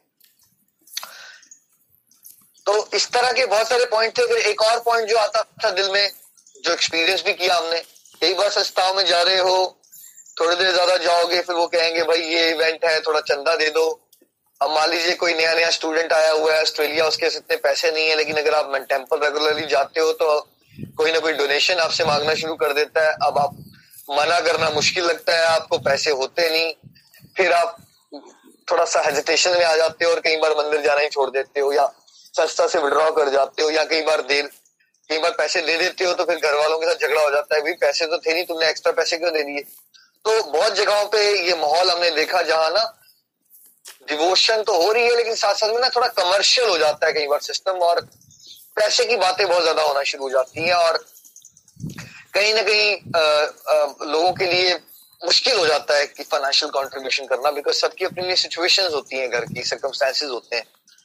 तो 2.67 2.89
इस 2.95 3.11
तरह 3.13 3.33
के 3.33 3.47
बहुत 3.47 3.69
सारे 3.69 3.85
पॉइंट 3.87 4.19
थे। 4.19 4.27
फिर 4.27 4.47
एक 4.49 4.63
और 4.63 4.79
पॉइंट 4.81 5.09
जो 5.09 5.17
आता 5.17 5.43
था 5.65 5.71
दिल 5.71 5.91
में, 5.91 6.11
जो 6.57 6.73
एक्सपीरियंस 6.73 7.23
भी 7.25 7.33
किया 7.35 7.57
हमने, 7.57 7.81
कई 8.21 8.35
बार 8.35 8.51
संस्थाओं 8.51 8.95
में 8.95 9.05
जा 9.07 9.21
रहे 9.23 9.39
हो 9.41 9.57
थोड़ी 10.37 10.57
देर 10.57 10.73
ज़्यादा 10.73 10.97
जाओगे, 10.99 11.41
फिर 11.41 11.55
वो 11.57 11.67
कहेंगे, 11.69 12.03
भाई, 12.05 12.21
ये 12.21 12.51
इवेंट 12.51 12.85
है, 12.85 12.99
थोड़ा 13.01 13.21
चंदा 13.23 13.55
दे 13.57 13.69
दो। 13.71 13.87
अब 14.61 14.71
मान 14.71 14.91
लीजिए 14.91 15.15
कोई 15.15 15.35
नया 15.35 15.55
नया 15.55 15.71
स्टूडेंट 15.71 16.13
आया 16.13 16.31
हुआ 16.33 16.53
है 16.55 16.61
ऑस्ट्रेलिया 16.63 17.07
उसके 17.07 17.27
इतने 17.29 17.57
पैसे 17.59 17.91
नहीं 17.93 18.09
है, 18.09 18.15
लेकिन 18.17 18.37
अगर 18.37 18.55
आप 18.55 18.75
टेंपल 18.89 19.19
रेगुलरली 19.21 19.67
जाते 19.69 20.01
हो 20.01 20.13
तो 20.15 20.39
कोई 20.97 21.13
ना 21.13 21.19
कोई 21.19 21.33
डोनेशन 21.35 21.79
आपसे 21.79 22.05
मांगना 22.05 22.35
शुरू 22.35 22.55
कर 22.57 22.73
देता 22.73 23.03
है। 23.03 23.13
अब 23.27 23.39
आप 23.39 23.57
मना 24.11 24.39
करना 24.41 24.71
मुश्किल 24.71 25.05
लगता 25.05 25.33
है, 25.33 25.45
आपको 25.47 25.79
पैसे 25.81 26.11
होते 26.13 26.49
नहीं। 26.51 26.73
फिर 27.37 27.53
आप 27.53 27.77
थोड़ा 28.69 28.85
सा 28.87 29.03
हेजिटेशन 29.03 29.51
में 29.51 29.65
आ 29.65 29.75
जाते 29.77 30.05
हो 30.05 30.11
और 30.11 30.21
कई 30.21 30.37
बार 30.37 30.55
मंदिर 30.55 30.81
जाना 30.83 31.01
ही 31.01 31.09
छोड़ 31.09 31.31
देते 31.31 31.61
हो, 31.61 31.73
या 31.73 31.87
सस्ता 32.35 32.67
से 32.67 32.79
विड्रॉ 32.79 33.11
कर 33.13 33.29
जाते 33.31 33.63
हो, 33.63 33.71
या 33.71 33.85
कई 33.87 34.03
बार 34.03 34.23
देर 34.25 34.51
कई 35.11 35.19
बार 35.19 35.31
पैसे 35.33 35.61
दे 35.63 35.77
देते 35.79 36.05
हो 36.05 36.13
तो 36.15 36.25
फिर 36.25 36.37
घर 36.39 36.55
वालों 36.55 36.79
के 36.79 36.87
साथ 36.87 37.07
झगड़ा 37.07 37.21
हो 37.21 37.31
जाता 37.31 37.57
है। 37.57 37.61
भाई, 37.63 37.73
पैसे 37.81 38.07
तो 38.07 38.19
थे 38.19 38.33
नहीं, 38.35 38.45
तुमने 38.47 38.69
एक्स्ट्रा 38.69 38.93
पैसे 38.93 39.19
क्यों 39.19 39.33
दे 39.33 39.43
दिए? 39.43 39.65
तो 40.27 40.43
बहुत 40.43 40.75
जगहों 40.75 41.05
पे 41.09 41.19
ये 41.47 41.55
माहौल 41.57 41.91
हमने 41.91 42.11
देखा 42.13 42.43
जहाँ 42.43 42.71
ना 42.71 42.85
डिवोशन 44.09 44.63
तो 44.63 44.73
हो 44.77 44.91
रही 44.93 45.05
है, 45.05 45.17
लेकिन 45.17 45.35
साथ 45.35 45.55
साथ 45.55 45.69
में 45.69 45.81
ना 45.81 45.89
थोड़ा 45.89 46.09
कमर्शियल 46.17 46.69
हो 46.69 46.79
जाता 46.79 47.07
है 47.07 47.13
कई 47.13 47.27
बार 47.27 47.41
सिस्टम 47.43 47.79
और 47.83 48.01
पैसे 48.77 49.05
की 49.07 49.17
बातें 49.17 49.47
बहुत 49.49 49.63
ज़्यादा 49.63 49.83
होना 49.83 50.03
शुरू 50.03 50.25
हो 50.25 50.31
जाती 50.31 50.65
हैं 50.65 50.75
और 50.75 50.99
कहीं 52.35 52.55
ना 52.55 52.63
कहीं 52.63 54.11
लोगों 54.13 54.33
के 54.33 54.47
लिए 54.47 54.75
मुश्किल 55.21 55.57
हो 55.59 55.67
जाता 55.67 55.97
है 55.97 56.07
कि 56.07 56.23
फाइनेंशियल 56.25 56.71
कंट्रीब्यूशन 56.73 57.27
करना 57.27 57.51
बिकॉज़ 57.51 57.77
सबकी 57.77 58.05
अपनी 58.05 58.23
अपनी 58.23 58.37
सिचुएशंस 58.37 58.93
होती 58.95 59.19
हैं, 59.19 59.31
घर 59.31 59.45
की 59.45 59.63
सर्कमस्टेंसेज 59.65 60.31
होते 60.31 60.57
हैं। 60.57 60.65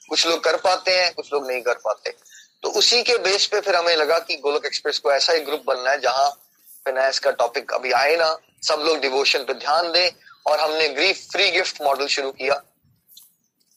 कुछ 0.09 0.27
लोग 0.27 0.43
कर 0.43 0.55
पाते 0.59 0.91
हैं, 0.91 1.13
कुछ 1.13 1.33
लोग 1.33 1.47
नहीं 1.47 1.61
कर 1.61 1.73
पाते। 1.85 2.13
तो 2.63 2.69
उसी 2.79 3.01
के 3.03 3.17
बेस 3.19 3.45
पे 3.47 3.59
फिर 3.61 3.75
हमें 3.75 3.95
लगा 3.95 4.17
कि 4.19 4.35
गोलक 4.39 4.65
एक्सप्रेस 4.65 4.99
को 4.99 5.11
ऐसा 5.11 5.33
एक 5.33 5.45
ग्रुप 5.45 5.63
बनना 5.67 5.91
है 5.91 5.99
जहाँ 6.01 6.29
फाइनेंस 6.85 7.19
का 7.19 7.31
टॉपिक 7.33 7.73
अभी 7.73 7.91
आए 7.93 8.15
ना। 8.17 8.37
सब 8.63 8.83
लोग 8.85 8.99
डिवोशन 9.01 9.43
पे 9.43 9.53
ध्यान 9.55 9.91
दें 9.91 10.09
और 10.45 10.59
हमने 10.59 10.87
ग्रीफ 10.89 11.17
फ्री 11.31 11.49
गिफ्ट 11.51 11.81
मॉडल 11.81 12.07
शुरू 12.07 12.31
किया। 12.33 12.55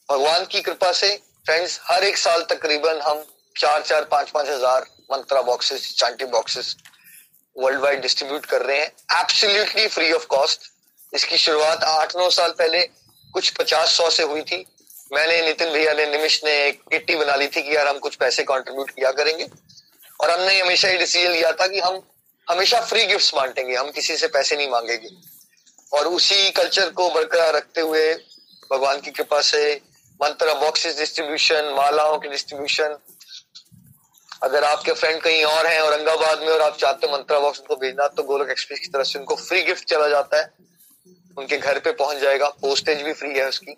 भगवान 0.09 0.45
की 0.45 0.61
कृपा 0.61 0.91
से 0.93 1.15
फ्रेंड्स 1.45 1.79
हर 1.83 2.03
एक 2.03 2.17
साल 2.17 2.41
तकरीबन 2.49 3.01
हम 3.01 3.23
चार 3.55 3.81
चार, 3.81 4.03
पाँच 4.03 4.29
पाँच 4.29 4.49
हज़ार 4.49 4.85
मंत्रा 5.11 5.41
बॉक्सेस 5.43 5.93
चांटी 5.97 6.25
बॉक्सेस 6.27 6.75
वर्ल्ड 7.55 7.79
वाइड 7.81 8.01
डिस्ट्रीब्यूट 8.01 8.45
कर 8.45 8.61
रहे 8.61 8.77
हैं। 8.77 9.19
एब्सोल्युटली 9.19 9.87
फ्री 9.87 10.11
ऑफ़ 10.13 10.25
कॉस्ट 10.27 10.71
इसकी 11.13 11.37
शुरुआत 11.37 11.83
आठ, 11.83 12.15
नौ 12.17 12.29
साल 12.29 12.51
पहले 12.51 12.81
कुछ 13.33 13.49
पचास, 13.51 13.89
सौ 13.89 14.09
से 14.09 14.23
हुई 14.23 14.41
थी। 14.43 14.65
मैंने 15.13 15.41
नितिन 15.41 15.71
भैया 15.73 15.93
ने 15.93 16.05
निमिश 16.07 16.41
ने 16.45 16.51
एक 16.65 16.81
किट्टी 16.91 17.15
बना 17.15 17.35
ली 17.35 17.47
थी 17.47 17.61
कि 17.61 17.75
यार 17.75 17.87
हम 17.87 17.99
कुछ 17.99 18.15
पैसे 18.15 18.43
कंट्रीब्यूट 18.45 18.89
किया 18.91 19.11
करेंगे। 19.13 19.47
और 20.19 20.29
हमने 20.29 20.59
हमेशा 20.59 20.89
ये 20.89 20.97
डिसीज़न 20.97 21.31
लिया 21.31 21.51
था 21.51 21.67
कि 21.67 21.79
हम 21.79 22.01
हमेशा 22.47 22.79
फ्री 22.81 23.05
गिफ्ट्स 23.05 23.33
बांटेंगे, 23.35 23.75
हम 23.75 23.89
किसी 23.91 24.17
से 24.17 24.27
पैसे 24.27 24.55
नहीं 24.55 24.69
मांगेंगे। 24.69 25.09
और 25.91 26.07
उसी 26.07 26.49
कल्चर 26.51 26.89
को 26.89 27.09
बरकरार 27.09 27.53
रखते 27.53 27.81
हुए 27.81 28.13
भगवान 28.71 28.99
की 29.01 29.11
कृपा 29.11 29.41
से 29.41 29.81
मंत्र 30.19 30.53
बॉक्सेस 30.55 30.97
डिस्ट्रीब्यूशन 30.97 31.73
मालाओं 31.77 32.17
की 32.19 32.29
डिस्ट्रीब्यूशन 32.29 32.97
अगर 34.43 34.63
आपके 34.63 34.93
फ्रेंड 34.93 35.21
कहीं 35.21 35.43
और 35.45 35.67
हैं 35.67 35.79
औरंगाबाद 35.81 36.39
में 36.39 36.47
और 36.47 36.61
आप 36.61 36.77
चाहते 36.77 37.07
हो 37.07 37.13
मंत्रा 37.13 37.39
बॉक्स 37.39 37.59
उनको 37.59 37.75
भेजना 37.75 38.07
तो 38.07 38.23
गोलक 38.23 38.49
एक्सप्रेस 38.51 38.79
की 38.79 38.87
तरफ़ 38.87 39.07
से 39.07 39.19
उनको 39.19 39.35
फ्री 39.35 39.61
गिफ्ट 39.63 39.89
चला 39.89 40.07
जाता 40.07 40.39
है। 40.39 40.51
उनके 41.37 41.57
घर 41.57 41.79
पे 41.79 41.91
पहुँच 41.93 42.17
जाएगा 42.17 42.47
पोस्टेज 42.61 43.01
भी 43.01 43.13
फ्री 43.13 43.37
है 43.37 43.47
उसकी। 43.49 43.75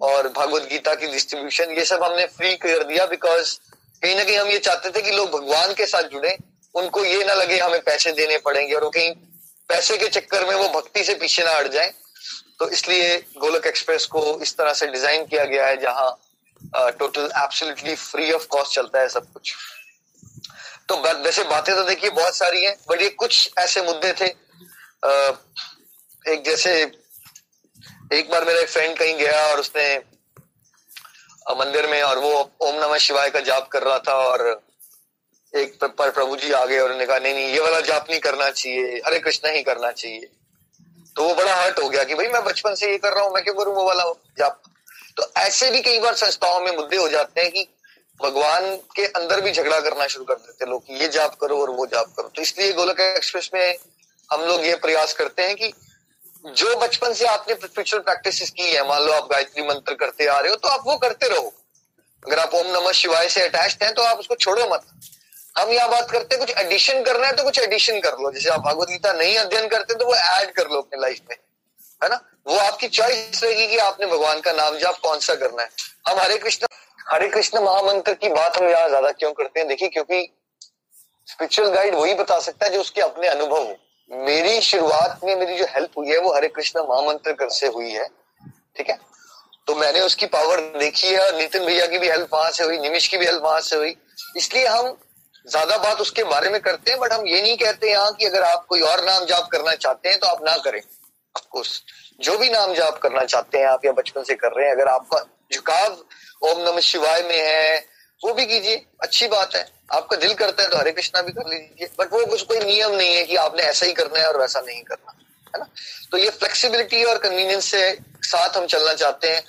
और 0.00 0.28
भगवत 0.28 0.68
गीता 0.70 0.94
की 0.94 1.06
डिस्ट्रीब्यूशन 1.06 1.70
ये 1.70 1.84
सब 1.84 2.02
हमने 2.02 2.26
फ्री 2.28 2.54
कर 2.56 2.84
दिया 2.84 3.06
बिकॉज़ 3.06 3.56
कहीं 4.02 4.16
ना 4.16 4.24
कहीं 4.24 4.36
हम 4.38 4.48
ये 4.48 4.58
चाहते 4.58 4.90
थे 4.90 5.02
कि 5.02 5.10
लोग 5.10 5.30
भगवान 5.30 5.72
के 5.74 5.86
साथ 5.86 6.08
जुड़े। 6.12 6.36
उनको 6.74 7.04
ये 7.04 7.24
ना 7.24 7.34
लगे 7.34 7.58
हमें 7.58 7.80
पैसे 7.82 8.12
देने 8.12 8.38
पड़ेंगे 8.38 8.74
और 8.74 8.84
वो 8.84 8.90
कहीं 8.90 9.12
पैसे 9.68 9.96
के 9.98 10.08
चक्कर 10.10 10.46
में 10.46 10.54
वो 10.54 10.68
भक्ति 10.70 11.04
से 11.04 11.14
पीछे 11.14 11.44
ना 11.44 11.50
हट 11.50 11.66
जाए। 11.72 11.92
तो 12.58 12.68
इसलिए 12.70 13.16
गोलक 13.38 13.66
एक्सप्रेस 13.66 14.06
को 14.06 14.22
इस 14.42 14.56
तरह 14.56 14.72
से 14.74 14.86
डिज़ाइन 14.88 15.24
किया 15.26 15.44
गया 15.44 15.66
है 15.66 15.76
जहाँ 15.80 16.10
total 16.98 17.30
absolutely 17.38 17.94
free 17.96 18.30
of 18.32 18.46
cost 18.46 18.74
चलता 18.74 19.00
है 19.00 19.08
सब 19.08 19.32
कुछ। 19.32 19.54
तो 20.88 20.96
वैसे 20.98 21.42
बातें 21.44 21.74
तो 21.74 21.82
देखिए 21.84 22.10
बहुत 22.12 22.36
सारी 22.36 22.64
हैं 22.64 22.76
बट 22.88 23.02
ये 23.02 23.08
कुछ 23.18 23.50
ऐसे 23.58 23.82
मुद्दे 23.82 24.12
थे। 24.20 24.26
एक 26.24 26.42
जैसे, 26.44 26.72
एक 28.12 28.30
बार 28.30 28.44
मेरा 28.44 28.60
एक 28.60 28.68
फ्रेंड 28.68 28.96
कहीं 28.98 29.14
गया 29.18 29.46
और 29.46 29.60
उसने 29.60 29.96
मंदिर 31.58 31.86
में 31.86 32.02
और 32.02 32.18
वो 32.18 32.32
ओम 32.60 32.74
नमः 32.76 32.98
शिवाय 32.98 33.30
का 33.30 33.40
जाप 33.42 33.68
कर 33.68 33.82
रहा 33.82 33.98
था 33.98 34.14
और 34.24 34.42
एक 35.54 35.78
पर 35.98 36.10
प्रभु 36.10 36.36
जी 36.36 36.52
आ 36.52 36.64
गए 36.64 36.78
और 36.78 36.84
उन्होंने 36.84 37.06
कहा, 37.06 37.18
नहीं 37.18 37.34
नहीं, 37.34 37.52
ये 37.52 37.60
वाला 37.60 37.80
जाप 37.80 38.06
नहीं 38.10 38.20
करना 38.20 38.50
चाहिए। 38.50 39.02
हरे 39.06 39.18
कृष्ण 39.18 39.50
ही 39.50 39.62
करना 39.62 39.90
चाहिए। 39.90 40.28
तो 41.16 41.24
वो 41.24 41.34
बड़ा 41.34 41.54
हर्ट 41.54 41.78
हो 41.78 41.88
गया 41.88 42.04
कि, 42.04 42.14
भाई, 42.14 42.28
मैं 42.28 42.44
बचपन 42.44 42.74
से 42.74 42.90
ये 42.90 42.98
कर 42.98 43.12
रहा 43.12 43.24
हूँ, 43.24 43.34
मैं 43.34 43.44
क्यों 43.44 43.54
करूँ 43.54 43.74
वो 43.74 43.84
वाला 43.84 44.04
जाप? 44.38 44.62
तो 45.16 45.32
ऐसे 45.36 45.70
भी 45.70 45.80
कई 45.82 45.98
बार 45.98 46.14
संस्थाओं 46.14 46.60
में 46.60 46.76
मुद्दे 46.76 46.96
हो 46.96 47.08
जाते 47.08 47.40
हैं 47.40 47.50
कि 47.50 47.68
भगवान 48.22 48.76
के 48.76 49.04
अंदर 49.04 49.40
भी 49.40 49.52
झगड़ा 49.52 49.80
करना 49.80 50.06
शुरू 50.06 50.24
कर 50.24 50.34
देते 50.34 50.64
हैं 50.64 50.70
लोग 50.70 50.84
ये 50.90 51.08
जाप 51.08 51.34
करो 51.34 51.60
और 51.60 51.70
वो 51.70 51.86
जाप 51.86 52.06
करो। 52.16 52.28
तो 52.28 52.42
इसलिए 52.42 52.72
गोलक 52.72 53.00
एक्सप्रेस 53.00 53.50
में 53.54 53.76
हम 54.32 54.42
लोग 54.42 54.64
ये 54.64 54.74
प्रयास 54.74 55.12
करते 55.12 55.42
हैं 55.42 55.56
कि 55.56 55.72
जो 56.46 56.76
बचपन 56.76 57.12
से 57.12 57.26
आपने 57.26 57.54
स्पिरिचुअल 57.54 58.02
प्रैक्टिस 58.02 58.50
की 58.50 58.62
है, 58.62 58.88
मान 58.88 59.02
लो 59.02 59.12
आप 59.12 59.28
गायत्री 59.32 59.62
मंत्र 59.62 59.94
करते 59.94 60.26
आ 60.26 60.38
रहे 60.40 60.50
हो 60.50 60.56
तो 60.56 60.68
आप 60.68 60.82
वो 60.86 60.96
करते 60.96 61.28
रहो। 61.28 61.52
अगर 62.26 62.38
आप 62.38 62.54
ओम 62.54 62.66
नमः 62.66 62.92
शिवाय 62.92 63.28
से 63.28 63.42
अटैच 63.42 63.78
हैं 63.82 63.94
तो 63.94 64.02
आप 64.02 64.18
उसको 64.18 64.34
छोड़ो 64.34 64.68
मत। 64.72 64.86
हम 65.56 65.70
यहाँ 65.70 65.88
बात 65.90 66.10
करते 66.10 66.34
हैं, 66.34 66.46
कुछ 66.46 66.56
एडिशन 66.58 67.02
करना 67.04 67.26
है 67.26 67.36
तो 67.36 67.44
कुछ 67.44 67.58
एडिशन 67.58 68.00
कर 68.00 68.16
लो। 68.18 68.30
जैसे 68.32 68.50
आप 68.50 68.60
भगवत 68.62 68.88
गीता 68.88 69.12
नहीं 69.12 69.36
अध्ययन 69.38 69.68
करते 69.68 69.94
तो 69.94 70.06
वो 70.06 70.14
ऐड 70.14 70.52
कर 70.54 70.68
लो 70.68 70.78
अपने 70.78 71.00
लाइफ 71.00 71.20
में, 71.30 71.36
है 72.00 72.08
ना? 72.08 72.20
वो 72.46 72.58
आपकी 72.58 72.88
चॉइस 72.90 73.42
रहेगी 73.44 73.66
कि 73.66 73.76
आपने 73.78 74.06
भगवान 74.08 74.40
का 74.40 74.52
नाम 74.54 74.78
जाप 74.78 74.98
कौन 75.02 75.18
सा 75.20 75.34
करना 75.36 75.62
है। 75.62 75.68
हम 76.08 76.18
हरे 76.18 76.36
कृष्ण 76.38 76.66
हरे 77.06 77.28
कृष्ण 77.28 77.60
महामंत्र 77.60 78.14
की 78.14 78.28
बात 78.30 78.56
हम 78.56 78.68
यहाँ 78.68 78.88
ज़्यादा 78.88 79.10
क्यों 79.12 79.32
करते 79.32 79.60
हैं? 79.60 79.68
देखिए, 79.68 79.88
क्योंकि 79.88 80.28
स्पिरिचुअल 81.28 81.70
गाइड 81.70 81.94
वही 81.94 82.14
बता 82.14 82.38
सकता 82.40 82.66
है 82.66 82.72
जो 82.72 82.80
उसके 82.80 83.00
अपने 83.00 83.28
अनुभव 83.28 83.56
हो। 83.58 83.76
मेरी 84.10 84.60
शुरुआत 84.62 85.20
में 85.24 85.34
मेरी 85.36 85.56
जो 85.58 85.64
हेल्प 85.66 85.98
हुई 85.98 86.08
है, 86.08 86.18
वो 86.18 86.34
हरे 86.34 86.48
कृष्ण 86.50 86.80
महामंत्र 86.82 87.32
कर 87.32 87.48
से 87.50 87.66
हुई 87.68 87.90
है, 87.90 88.06
ठीक 88.76 88.88
है? 88.90 88.98
तो 89.68 89.74
मैंने 89.76 90.00
उसकी 90.00 90.26
पावर 90.28 90.60
देखी 90.78 91.08
है 91.08 91.20
और 91.20 91.34
नितिन 91.36 91.64
भैया 91.66 91.86
की 91.86 91.98
भी 91.98 92.08
हेल्प 92.08 92.34
वहाँ 92.34 92.50
से 92.50 92.64
हुई 92.64 92.78
निमिश 92.80 93.06
की 93.08 93.18
भी 93.18 93.26
हेल्प 93.26 93.42
वहाँ 93.42 93.60
से 93.60 93.76
हुई। 93.76 93.96
इसलिए 94.36 94.66
हम 94.66 94.96
ज़्यादा 95.46 95.76
बात 95.78 96.00
उसके 96.00 96.24
बारे 96.24 96.50
में 96.50 96.60
करते 96.60 96.90
हैं 96.90 97.00
बट 97.00 97.12
हम 97.12 97.26
ये 97.26 97.40
नहीं 97.42 97.56
कहते 97.58 97.90
यहाँ 97.90 98.12
कि 98.14 98.26
अगर 98.26 98.42
आप 98.44 98.64
कोई 98.68 98.80
और 98.82 99.04
नाम 99.04 99.24
जाप 99.26 99.48
करना 99.52 99.74
चाहते 99.76 100.08
हैं 100.08 100.18
तो 100.18 100.26
आप 100.26 100.44
ना 100.44 100.56
करें। 100.58 100.80
ऑफकोर्स 101.34 101.80
जो 102.20 102.36
भी 102.38 102.48
नाम 102.50 102.74
जाप 102.74 102.98
करना 102.98 103.24
चाहते 103.24 103.58
हैं, 103.58 103.66
आप 103.66 103.84
या 103.84 103.92
बचपन 103.92 104.22
से 104.22 104.34
कर 104.34 104.52
रहे 104.52 104.66
हैं, 104.66 104.74
अगर 104.74 104.88
आपका 104.88 105.20
झुकाव 105.52 105.92
ओम 106.42 106.60
नमः 106.60 106.80
शिवाय 106.82 107.22
में 107.22 107.38
है, 107.38 107.78
वो 108.20 108.32
भी 108.34 108.44
कीजिए, 108.46 108.84
अच्छी 109.02 109.28
बात 109.28 109.54
है। 109.54 109.66
आपका 109.92 110.16
दिल 110.16 110.34
करता 110.34 110.62
है 110.62 110.68
तो 110.70 110.78
हरे 110.78 110.92
कृष्णा 110.92 111.22
भी 111.22 111.32
कर 111.32 111.48
लीजिए 111.48 111.88
बट 111.98 112.12
वो 112.12 112.24
कुछ 112.26 112.42
कोई 112.42 112.58
नियम 112.60 112.94
नहीं 112.94 113.14
है 113.16 113.24
कि 113.24 113.36
आपने 113.38 113.62
ऐसा 113.62 113.86
ही 113.86 113.92
करना 113.92 114.18
है 114.18 114.26
और 114.26 114.40
वैसा 114.40 114.60
नहीं 114.60 114.82
करना, 114.82 115.12
है 115.54 115.60
ना? 115.60 115.66
तो 116.10 116.18
ये 116.18 116.30
फ्लेक्सिबिलिटी 116.30 117.02
और 117.04 117.18
कन्वीनियंस 117.18 117.64
से 117.66 117.90
साथ 118.24 118.56
हम 118.56 118.66
चलना 118.66 118.92
चाहते 118.94 119.28
हैं। 119.28 119.42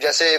जैसे 0.00 0.36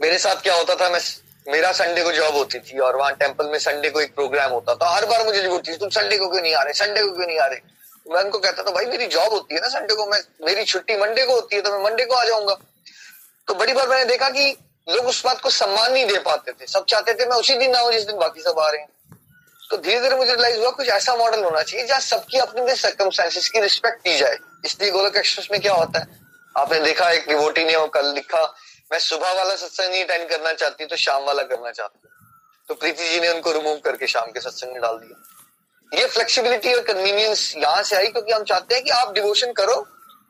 मेरे 0.00 0.18
साथ 0.18 0.42
क्या 0.42 0.54
होता 0.54 0.74
था, 0.74 0.88
मैं 0.88 1.00
मेरा 1.48 1.72
संडे 1.72 2.02
को 2.02 2.12
जॉब 2.12 2.34
होती 2.34 2.58
थी 2.58 2.78
और 2.78 2.96
वहाँ 2.96 3.12
टेंपल 3.12 3.46
में 3.46 3.58
संडे 3.58 3.90
को 3.90 4.00
एक 4.00 4.14
प्रोग्राम 4.14 4.50
होता 4.50 4.74
था। 4.74 4.90
हर 4.90 5.06
बार 5.06 5.24
मुझे 5.24 5.46
होती 5.46 5.72
थी, 5.72 5.76
तुम 5.76 5.88
संडे 5.88 6.16
को 6.16 6.28
क्यों 6.28 6.42
नहीं 6.42 6.54
आ 6.54 6.62
रहे? 6.62 6.72
संडे 6.72 7.02
को 7.02 7.12
क्यों 7.12 7.26
नहीं 7.26 7.38
आ 7.38 7.46
रहे? 7.46 7.58
मैं 8.10 8.22
उनको 8.22 8.38
कहता 8.38 8.62
था, 8.62 8.70
भाई, 8.70 8.84
मेरी 8.84 9.06
जॉब 9.06 9.32
होती 9.32 9.54
है 9.54 9.60
ना 9.60 9.68
संडे 9.68 9.94
को, 9.94 10.06
मैं, 10.06 10.20
मेरी 10.46 10.64
छुट्टी 10.64 10.96
मंडे 10.96 11.24
को 11.24 11.32
होती 11.32 11.56
है 11.56 11.62
तो 11.62 11.78
मैं 11.78 11.90
मंडे 11.90 12.04
को 12.04 12.14
आ 12.14 12.24
जाऊँगा। 12.24 12.54
तो 13.48 13.54
बड़ी 13.54 13.72
बार 13.72 13.88
मैंने 13.88 14.04
देखा 14.04 14.28
कि 14.28 14.56
लोग 14.88 15.06
उस 15.06 15.24
बात 15.24 15.40
को 15.40 15.50
सम्मान 15.50 15.92
नहीं 15.92 16.06
दे 16.06 16.18
पाते 16.18 16.52
थे। 16.52 16.66
सब 16.66 16.84
चाहते 16.84 17.14
थे, 17.14 17.26
मैं 17.26 17.36
उसी 17.36 17.54
दिन 17.54 17.70
ना 17.70 17.78
हूँ 17.78 17.92
जिस 17.92 18.04
दिन 18.04 18.16
बाकी 18.16 18.42
सब 18.42 18.58
आ 18.58 18.70
रहे 18.70 18.80
हैं। 18.80 18.88
तो 19.70 19.76
धीरे 19.76 20.00
धीरे 20.00 20.16
मुझे 20.16 20.34
रिलाइज 20.34 20.58
हुआ, 20.58 20.70
कुछ 20.70 20.88
ऐसा 20.88 21.14
मॉडल 21.14 21.44
होना 21.44 21.62
चाहिए 21.62 21.86
जहाँ 21.86 22.00
सबकी 22.00 22.38
अपने 22.38 22.74
सर्कमस्टेंसेस 22.74 23.48
की 23.48 23.60
रिस्पेक्ट 23.60 23.98
की 23.98 24.16
जाए। 24.16 24.36
इसलिए 24.64 24.90
गोलक 24.90 25.16
एक्सप्रेस 25.16 25.48
में 25.52 25.60
क्या 25.60 25.72
होता 25.72 25.98
है? 25.98 26.06
आपने 26.56 26.80
देखा, 26.80 27.10
एक 27.10 27.28
डिवोटी 27.28 27.64
ने 27.64 27.74
कल 27.76 28.14
लिखा 28.14 28.54
मैं 28.90 28.98
सुबह 28.98 29.32
वाला 29.32 29.54
सत्संग 29.56 29.90
नहीं 29.90 30.04
अटेंड 30.04 30.28
करना 30.28 30.52
चाहती 30.52 30.86
तो 30.86 30.96
शाम 30.96 31.24
वाला 31.24 31.42
करना 31.50 31.70
चाहती 31.70 32.08
तो 32.68 32.74
प्रीति 32.74 33.08
जी 33.08 33.20
ने 33.20 33.28
उनको 33.28 33.52
रिमूव 33.52 33.76
करके 33.84 34.06
शाम 34.06 34.30
के 34.30 34.40
सत्संग 34.40 34.72
में 34.72 34.80
डाल 34.82 34.96
दिया। 34.98 36.00
ये 36.00 36.06
फ्लेक्सिबिलिटी 36.06 36.72
और 36.74 36.82
कन्वीनियंस 36.84 37.54
यहाँ 37.56 37.82
से 37.82 37.96
आई 37.96 38.06
क्योंकि 38.06 38.32
हम 38.32 38.44
चाहते 38.44 38.74
हैं 38.74 38.84
कि 38.84 38.90
आप 38.92 39.12
डिवोशन 39.14 39.52
करो 39.52 39.76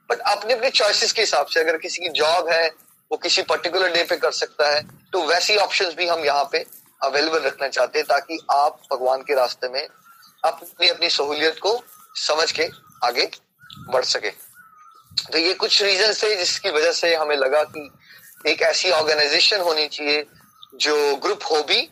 बट 0.09 0.21
अपने 0.27 0.55
अपने 0.55 0.71
चॉइसेस 0.71 1.13
के 1.13 1.23
हिसाब 1.23 1.47
से 1.47 1.61
अगर 1.61 1.77
किसी 1.79 2.03
की 2.03 2.09
जॉब 2.19 2.49
है, 2.49 2.67
वो 3.11 3.17
किसी 3.17 3.43
पर्टिकुलर 3.43 3.93
डे 3.93 4.03
पे 4.05 4.17
कर 4.17 4.33
सकता 4.33 4.69
है 4.71 4.83
तो 5.13 5.23
वैसी 5.27 5.57
ऑप्शंस 5.57 5.95
भी 5.95 6.07
हम 6.09 6.25
यहाँ 6.25 6.49
पे 6.53 6.65
अवेलेबल 7.01 7.43
रखना 7.43 7.69
चाहते 7.69 7.99
हैं 7.99 8.07
ताकि 8.09 8.39
आप 8.51 8.81
भगवान 8.93 9.23
के 9.23 9.35
रास्ते 9.35 9.69
में 9.69 9.87
अपनी 10.45 10.89
अपनी 10.89 11.11
सहूलियत 11.11 11.59
को 11.59 11.73
समझ 12.19 12.51
के 12.53 12.69
आगे 13.05 13.31
बढ़ 13.91 14.05
सके। 14.05 14.31
तो 15.33 15.39
ये 15.39 15.53
कुछ 15.55 15.83
रीजन 15.83 16.13
थे 16.15 16.35
जिसकी 16.37 16.71
वजह 16.71 16.93
से 16.93 17.15
हमें 17.15 17.37
लगा 17.37 17.63
कि 17.67 17.91
एक 18.49 18.63
ऐसी 18.63 18.91
ऑर्गेनाइजेशन 18.91 19.61
होनी 19.61 19.87
चाहिए 19.89 20.25
जो 20.75 21.17
ग्रुप 21.17 21.41
हो 21.51 21.63
भी 21.63 21.89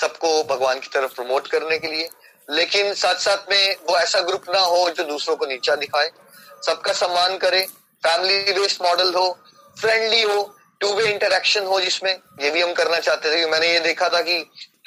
सबको 0.00 0.42
भगवान 0.44 0.78
की 0.80 0.86
तरफ़ 0.86 1.12
प्रमोट 1.14 1.46
करने 1.46 1.78
के 1.78 1.86
लिए। 1.86 2.08
लेकिन 2.50 2.94
साथ 2.94 3.14
साथ 3.14 3.50
में 3.50 3.76
वो 3.88 3.96
ऐसा 3.96 4.20
ग्रुप 4.20 4.44
ना 4.50 4.60
हो 4.60 4.90
जो 4.90 5.04
दूसरों 5.04 5.36
को 5.36 5.46
नीचा 5.46 5.74
दिखाए। 5.76 6.10
सबका 6.66 6.92
सम्मान 6.92 7.36
करे 7.36 7.60
फैमिली 8.06 8.52
बेस्ड 8.52 8.82
मॉडल 8.82 9.14
हो 9.14 9.38
फ्रेंडली 9.80 10.22
हो 10.22 10.56
टू 10.80 10.92
वे 10.92 11.10
इंटरेक्शन 11.12 11.64
हो 11.64 11.80
जिसमें। 11.80 12.12
ये 12.42 12.50
भी 12.50 12.62
हम 12.62 12.72
करना 12.72 12.98
चाहते 12.98 13.32
थे। 13.32 13.46
मैंने 13.46 13.72
ये 13.72 13.80
देखा 13.80 14.08
था 14.08 14.20
कि 14.20 14.38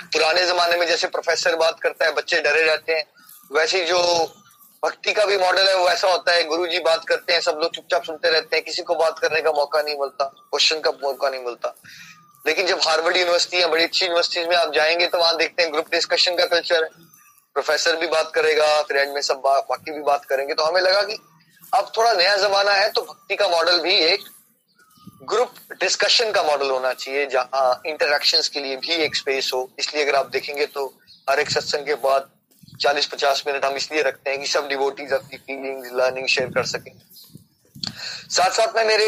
पुराने 0.01 0.45
जमाने 0.47 0.77
में 0.77 0.87
जैसे 0.87 1.07
प्रोफेसर 1.07 1.55
बात 1.55 1.79
करता 1.79 2.05
है, 2.05 2.11
बच्चे 2.11 2.41
डरे 2.41 2.63
रहते 2.63 2.93
हैं, 2.93 3.03
वैसे 3.51 3.83
जो 3.85 3.99
भक्ति 4.83 5.11
का 5.13 5.25
भी 5.25 5.37
मॉडल 5.37 5.67
है, 5.67 5.75
वो 5.75 5.87
ऐसा 5.89 6.07
होता 6.07 6.31
है 6.33 6.43
गुरु 6.43 6.65
जी 6.67 6.79
बात 6.81 7.05
करते 7.07 7.33
हैं, 7.33 7.41
सब 7.41 7.59
लोग 7.61 7.75
चुपचाप 7.75 8.03
सुनते 8.03 8.29
रहते 8.29 8.55
हैं, 8.55 8.63
किसी 8.65 8.81
को 8.81 8.95
बात 8.95 9.19
करने 9.19 9.41
का 9.41 9.51
मौका 9.51 9.81
नहीं 9.81 9.95
मिलता 9.99 10.25
क्वेश्चन 10.25 10.79
का 10.79 10.91
मौका 11.03 11.29
नहीं 11.29 11.43
मिलता। 11.43 11.73
लेकिन 12.45 12.67
जब 12.67 12.79
हार्वर्ड 12.83 13.17
यूनिवर्सिटी 13.17 13.61
या 13.61 13.67
बड़ी 13.67 13.83
अच्छी 13.83 14.05
यूनिवर्सिटीज 14.05 14.47
में 14.47 14.55
आप 14.55 14.73
जाएँगे 14.73 15.07
तो 15.07 15.17
वहाँ 15.17 15.35
देखते 15.37 15.63
हैं 15.63 15.71
ग्रुप 15.73 15.91
डिस्कशन 15.91 16.35
का 16.35 16.45
कल्चर 16.47 16.83
है। 16.83 16.89
प्रोफेसर 17.55 17.95
भी 17.95 18.07
बात 18.07 18.31
करेगा, 18.35 18.81
फिर 18.81 18.97
एंड 18.97 19.13
में 19.13 19.21
सब 19.21 19.41
बाकी 19.45 19.91
भी 19.91 20.01
बात 20.01 20.25
करेंगे। 20.25 20.53
तो 20.53 20.63
हमें 20.63 20.81
लगा 20.81 21.01
कि 21.01 21.17
अब 21.73 21.91
थोड़ा 21.97 22.11
नया 22.13 22.35
जमाना 22.37 22.71
है 22.73 22.89
तो 22.91 23.01
भक्ति 23.03 23.35
का 23.35 23.47
मॉडल 23.49 23.79
भी 23.81 23.93
एक 24.03 24.23
ग्रुप 25.29 25.53
डिस्कशन 25.79 26.31
का 26.31 26.43
मॉडल 26.43 26.69
होना 26.69 26.93
चाहिए, 26.93 27.25
जहाँ 27.27 27.81
इंटरेक्शन 27.85 28.41
के 28.53 28.59
लिए 28.59 28.75
भी 28.77 28.93
एक 28.95 29.15
स्पेस 29.15 29.51
हो। 29.53 29.69
इसलिए 29.79 30.03
अगर 30.03 30.15
आप 30.15 30.29
देखेंगे 30.29 30.65
तो 30.67 30.85
हर 31.27 31.39
एक 31.39 31.49
सत्संग 31.49 31.85
के 31.85 31.95
बाद 32.03 32.29
40-50 32.77 33.43
मिनट 33.47 33.65
हम 33.65 33.75
इसलिए 33.75 34.01
रखते 34.01 34.29
हैं 34.29 34.39
कि 34.39 34.47
सब 34.47 34.67
डिवोटीज 34.67 35.13
अपनी 35.13 35.37
फीलिंग्स 35.37 35.89
लर्निंग 35.93 36.27
शेयर 36.27 36.49
कर 36.49 36.65
सकें। 36.65 36.91
साथ 38.29 38.51
साथ 38.51 38.75
में 38.75 38.83
मेरे, 38.85 39.07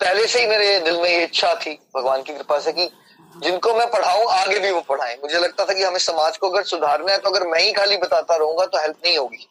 पहले 0.00 0.26
से 0.26 0.40
ही 0.40 0.46
मेरे 0.46 0.80
दिल 0.80 1.00
में 1.00 1.08
ये 1.08 1.22
इच्छा 1.24 1.54
थी, 1.56 1.78
भगवान 1.96 2.22
की 2.22 2.34
कृपा 2.34 2.58
से 2.60 2.72
कि 2.72 2.90
जिनको 3.36 3.74
मैं 3.74 3.90
पढ़ाऊं, 3.90 4.26
आगे 4.28 4.58
भी 4.58 4.70
वो 4.70 4.80
पढ़ाएँ। 4.80 5.16
मुझे 5.16 5.38
लगता 5.38 5.64
था 5.64 5.74
कि 5.74 5.82
हमें 5.82 5.98
समाज 6.00 6.36
को 6.36 6.48
अगर 6.50 6.62
सुधारना 6.64 7.12
है 7.12 7.18
तो 7.18 7.30
अगर 7.30 7.46
मैं 7.46 7.62
ही 7.62 7.72
खाली 7.72 7.96
बताता 7.98 8.36
रहूँगा 8.36 8.66
तो 8.66 8.78
हेल्प 8.78 8.96
नहीं 9.04 9.16
होगी। 9.18 9.46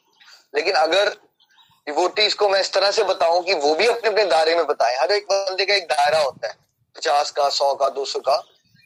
लेकिन 0.53 0.73
अगर 0.75 1.09
डिवोटीज 1.87 2.33
को 2.33 2.49
मैं 2.49 2.59
इस 2.61 2.71
तरह 2.73 2.91
से 2.91 3.03
बताऊँ 3.03 3.43
कि 3.43 3.53
वो 3.55 3.73
भी 3.75 3.87
अपने 3.87 4.09
अपने 4.09 4.25
दायरे 4.25 4.55
में 4.55 4.65
बताएँ, 4.67 4.95
हर 4.97 5.11
एक 5.11 5.25
बंदे 5.25 5.65
का 5.65 5.75
एक 5.75 5.85
दायरा 5.85 6.19
होता 6.19 6.47
है, 6.47 6.53
पचास 6.95 7.31
का, 7.31 7.49
सौ 7.49 7.73
का, 7.73 7.89
दो 7.89 8.05
सौ 8.05 8.19
का 8.19 8.37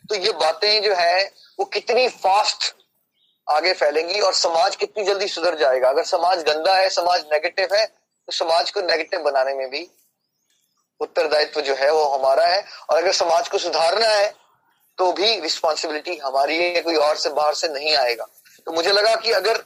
तो 0.10 0.16
ये 0.16 0.32
बातें 0.34 0.82
जो 0.84 0.94
है, 0.96 1.24
वो 1.60 1.66
कितनी 1.66 2.08
फास्ट 2.10 2.74
आगे 3.48 3.74
फैलेंगी 3.74 4.20
और 4.20 4.34
समाज 4.34 4.76
कितनी 4.76 5.04
जल्दी 5.06 5.28
सुधर 5.30 5.56
जाएगा। 5.58 5.90
अगर 5.90 6.04
समाज 6.06 6.44
गंदा 6.44 6.76
है, 6.76 6.90
समाज 6.92 7.26
नेगेटिव 7.34 7.74
है 7.74 7.86
तो 7.86 8.32
समाज 8.34 8.72
को 8.72 8.82
नेगेटिव 8.82 9.22
बनाने 9.22 9.54
में 9.54 9.70
भी 9.70 9.88
उत्तरदायित्व 11.02 11.62
जो 11.62 11.76
है 11.76 11.92
वो 11.92 12.04
हमारा 12.10 12.46
है। 12.46 12.64
और 12.90 12.98
अगर 12.98 13.12
समाज 13.14 13.48
को 13.48 13.58
सुधारना 13.60 14.08
है 14.08 14.34
तो 14.98 15.12
भी 15.14 15.40
रिस्पॉन्सिबिलिटी 15.40 16.16
हमारी 16.18 16.58
है, 16.58 16.82
कोई 16.82 16.96
और 16.98 17.16
से 17.16 17.30
बाहर 17.32 17.54
से 17.54 17.68
नहीं 17.70 17.96
आएगा। 17.98 18.26
तो 18.68 18.72
मुझे 18.72 18.92
लगा 18.92 19.16
कि 19.16 19.32
अगर 19.34 19.64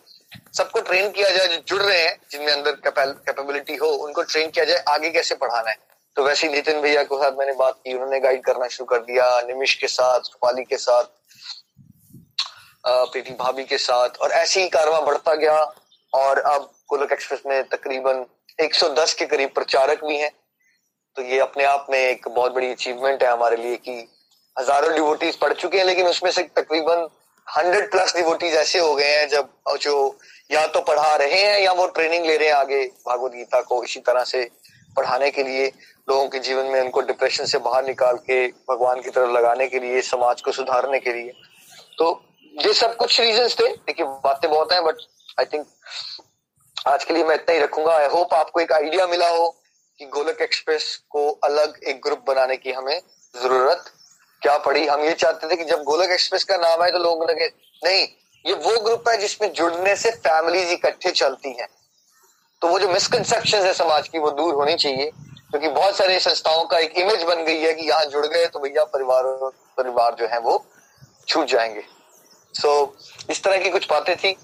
सबको 0.57 0.81
ट्रेन 0.81 1.09
किया 1.11 1.29
जाए, 1.29 1.47
जो 1.47 1.57
जुड़ 1.59 1.81
रहे 1.81 1.99
हैं, 1.99 2.15
जिनमें 2.31 2.51
अंदर 2.53 2.71
कैपेबिलिटी 2.83 3.75
हो, 3.75 3.87
उनको 3.87 4.21
ट्रेन 4.23 4.49
किया 4.49 4.65
जाए, 4.65 4.83
आगे 4.89 5.09
कैसे 5.09 5.35
पढ़ाना 5.35 5.69
है? 5.69 5.77
तो 6.17 6.23
वैसे 6.23 6.47
ही 6.47 6.53
नितिन 6.53 6.81
भैया 6.81 7.03
के 7.03 7.17
साथ 7.17 7.37
मैंने 7.37 7.53
बात 7.55 7.75
की, 7.75 7.93
उन्होंने 7.93 8.19
गाइड 8.19 8.43
करना 8.45 8.67
शुरू 8.67 8.85
कर 8.87 8.99
दिया 9.01 9.29
निमिश 9.47 9.73
के 9.75 9.87
साथ, 9.89 10.19
रूपाली 10.21 10.63
के 10.63 10.77
साथ 10.77 11.03
प्रीति 12.87 13.33
भाभी 13.33 13.63
के 13.63 13.77
साथ, 13.77 14.17
और 14.21 14.31
ऐसे 14.31 14.61
ही 14.61 14.69
कारवा 14.69 14.99
बढ़ता 15.01 15.33
गया, 15.35 15.59
और 16.13 16.39
अब 16.39 16.69
गोलक 16.89 17.11
एक्सप्रेस 17.11 17.41
में 17.47 17.63
तकरीबन 17.69 18.25
110 18.59 19.13
के 19.13 19.25
करीब 19.25 19.49
प्रचारक 19.55 20.03
भी 20.05 20.17
हैं। 20.17 20.31
तो 21.17 21.21
ये 21.23 21.39
अपने 21.39 21.63
आप 21.65 21.87
में 21.89 21.99
एक 21.99 22.27
बहुत 22.27 22.53
बड़ी 22.53 22.71
अचीवमेंट 22.71 23.23
है 23.23 23.31
हमारे 23.31 23.57
लिए 23.57 23.75
कि 23.77 24.07
हज़ारों 24.55 24.93
डिवोटीज 24.93 25.35
पढ़ 25.35 25.53
चुके 25.53 25.77
हैं, 25.77 25.85
लेकिन 25.85 26.07
उसमें 26.07 26.31
से 26.31 26.43
तकरीबन 26.55 27.07
हंड्रेड 27.47 27.89
प्लस 27.91 28.15
डिवोटीज 28.15 28.53
ऐसे 28.55 28.79
हो 28.79 28.93
गए 28.95 29.09
हैं 29.09 29.27
जब 29.29 29.49
जो 29.81 30.17
या 30.51 30.65
तो 30.67 30.81
पढ़ा 30.81 31.15
रहे 31.15 31.41
हैं 31.41 31.59
या 31.61 31.71
वो 31.71 31.85
ट्रेनिंग 31.87 32.25
ले 32.25 32.35
रहे 32.37 32.47
हैं 32.47 32.55
आगे 32.55 32.83
भागवत 33.07 33.31
गीता 33.31 33.61
को 33.61 33.83
इसी 33.83 33.99
तरह 33.99 34.23
से 34.23 34.43
पढ़ाने 34.97 35.29
के 35.31 35.43
लिए, 35.43 35.67
लोगों 36.09 36.27
के 36.29 36.39
जीवन 36.39 36.65
में 36.65 36.79
उनको 36.81 37.01
डिप्रेशन 37.01 37.45
से 37.45 37.57
बाहर 37.59 37.85
निकाल 37.85 38.17
के, 38.19 38.47
भगवान 38.47 39.01
की 39.01 39.09
तरफ़ 39.09 39.31
लगाने 39.31 39.67
के 39.67 39.79
लिए, 39.79 40.01
समाज 40.03 40.41
को 40.41 40.51
सुधारने 40.51 40.99
के 40.99 41.13
लिए। 41.13 41.33
तो 41.97 42.11
ये 42.57 42.73
सब 42.73 42.95
कुछ 42.97 43.19
रीजंस 43.19 43.55
थे। 43.59 43.67
देखिए, 43.67 44.05
बातें 44.05 44.49
बहुत 44.51 44.71
हैं 44.73 44.83
बट 44.83 45.01
आई 45.39 45.45
थिंक 45.45 45.67
आज 46.87 47.03
के 47.03 47.13
लिए 47.13 47.23
मैं 47.23 47.35
इतना 47.35 47.53
ही 47.55 47.59
रखूँगा। 47.59 47.95
आई 47.95 48.07
होप 48.07 48.33
आपको 48.33 48.59
एक 48.59 48.71
आइडिया 48.73 49.05
मिला 49.07 49.27
हो 49.29 49.49
कि 49.99 50.05
गोलक 50.07 50.41
एक्सप्रेस 50.41 50.95
को 51.09 51.29
अलग 51.43 51.79
एक 51.83 52.01
ग्रुप 52.01 52.23
बनाने 52.27 52.57
की 52.57 52.71
हमें 52.71 52.99
ज़रूरत 53.33 53.91
क्या 54.41 54.57
पड़ी। 54.59 54.85
हम 54.87 55.03
ये 55.03 55.13
चाहते 55.13 55.49
थे 55.49 55.55
कि 55.55 55.63
जब 55.65 55.83
गोलक 55.83 56.11
एक्सप्रेस 56.11 56.43
का 56.43 56.57
नाम 56.57 56.81
आए 56.83 56.91
तो 56.91 56.99
लोग 56.99 57.23
लगे 57.29 57.47
नहीं, 57.81 58.07
ये 58.45 58.53
वो 58.55 58.79
ग्रुप 58.79 59.09
है 59.09 59.17
जिसमें 59.17 59.51
जुड़ने 59.53 59.95
से 59.95 60.11
फैमिलीज़ 60.19 60.71
इकट्ठे 60.71 61.11
चलती 61.11 61.49
हैं। 61.51 61.67
तो 62.61 62.67
वो 62.67 62.79
जो 62.79 62.87
मिसकनसेप्शन 62.89 63.61
है 63.61 63.73
समाज 63.73 64.07
की, 64.07 64.19
वो 64.19 64.31
दूर 64.31 64.53
होनी 64.53 64.75
चाहिए, 64.75 65.11
क्योंकि 65.51 65.67
बहुत 65.69 65.95
सारे 65.95 66.19
संस्थाओं 66.19 66.63
का 66.65 66.79
एक 66.79 66.97
इमेज 66.97 67.23
बन 67.23 67.43
गई 67.45 67.59
है 67.59 67.73
कि 67.73 67.87
यहाँ 67.89 68.05
जुड़ 68.05 68.25
गए 68.25 68.45
तो 68.45 68.59
भैया 68.59 68.83
परिवार 68.87 69.23
परिवार 69.77 70.15
जो 70.15 70.27
है 70.27 70.39
वो 70.39 70.63
छूट 71.27 71.45
जाएँगे। 71.47 71.83
सो 72.53 72.69
so, 72.69 73.29
इस 73.31 73.43
तरह 73.43 73.57
की 73.63 73.69
कुछ 73.69 73.89
बातें 73.89 74.15
थी 74.17 74.35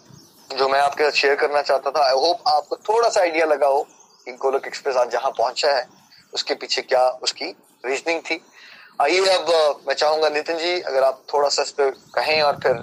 जो 0.49 0.67
मैं 0.69 0.79
आपके 0.79 1.03
साथ 1.03 1.11
शेयर 1.19 1.35
करना 1.35 1.61
चाहता 1.61 1.91
था। 1.91 2.05
आई 2.05 2.13
होप 2.13 2.47
आपको 2.47 2.75
थोड़ा 2.89 3.09
सा 3.09 3.21
आइडिया 3.21 3.45
लगा 3.45 3.67
हो 3.67 3.81
कि 4.25 4.31
गोलक 4.41 4.67
एक्सप्रेस 4.67 4.95
आज 4.95 5.11
जहाँ 5.11 5.31
पहुँचा 5.37 5.71
है 5.75 5.87
उसके 6.33 6.53
पीछे 6.55 6.81
क्या 6.81 7.07
उसकी 7.23 7.45
रीजनिंग 7.85 8.21
थी। 8.21 8.41
आइए 9.01 9.25
अब 9.27 9.81
मैं 9.87 9.93
चाहूँगा 9.95 10.29
नितिन 10.29 10.57
जी 10.57 10.79
अगर 10.81 11.03
आप 11.03 11.21
थोड़ा 11.33 11.49
सा 11.49 11.61
इस 11.61 11.71
पर 11.71 11.89
कहें 12.15 12.41
और 12.41 12.59
फिर 12.63 12.81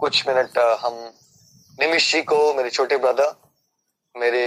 कुछ 0.00 0.26
मिनट 0.28 0.58
हम 0.80 0.94
निमिश 1.80 2.12
जी 2.12 2.22
को 2.22 2.38
मेरे 2.54 2.70
छोटे 2.70 2.96
ब्रदर 2.98 3.34
मेरे 4.14 4.46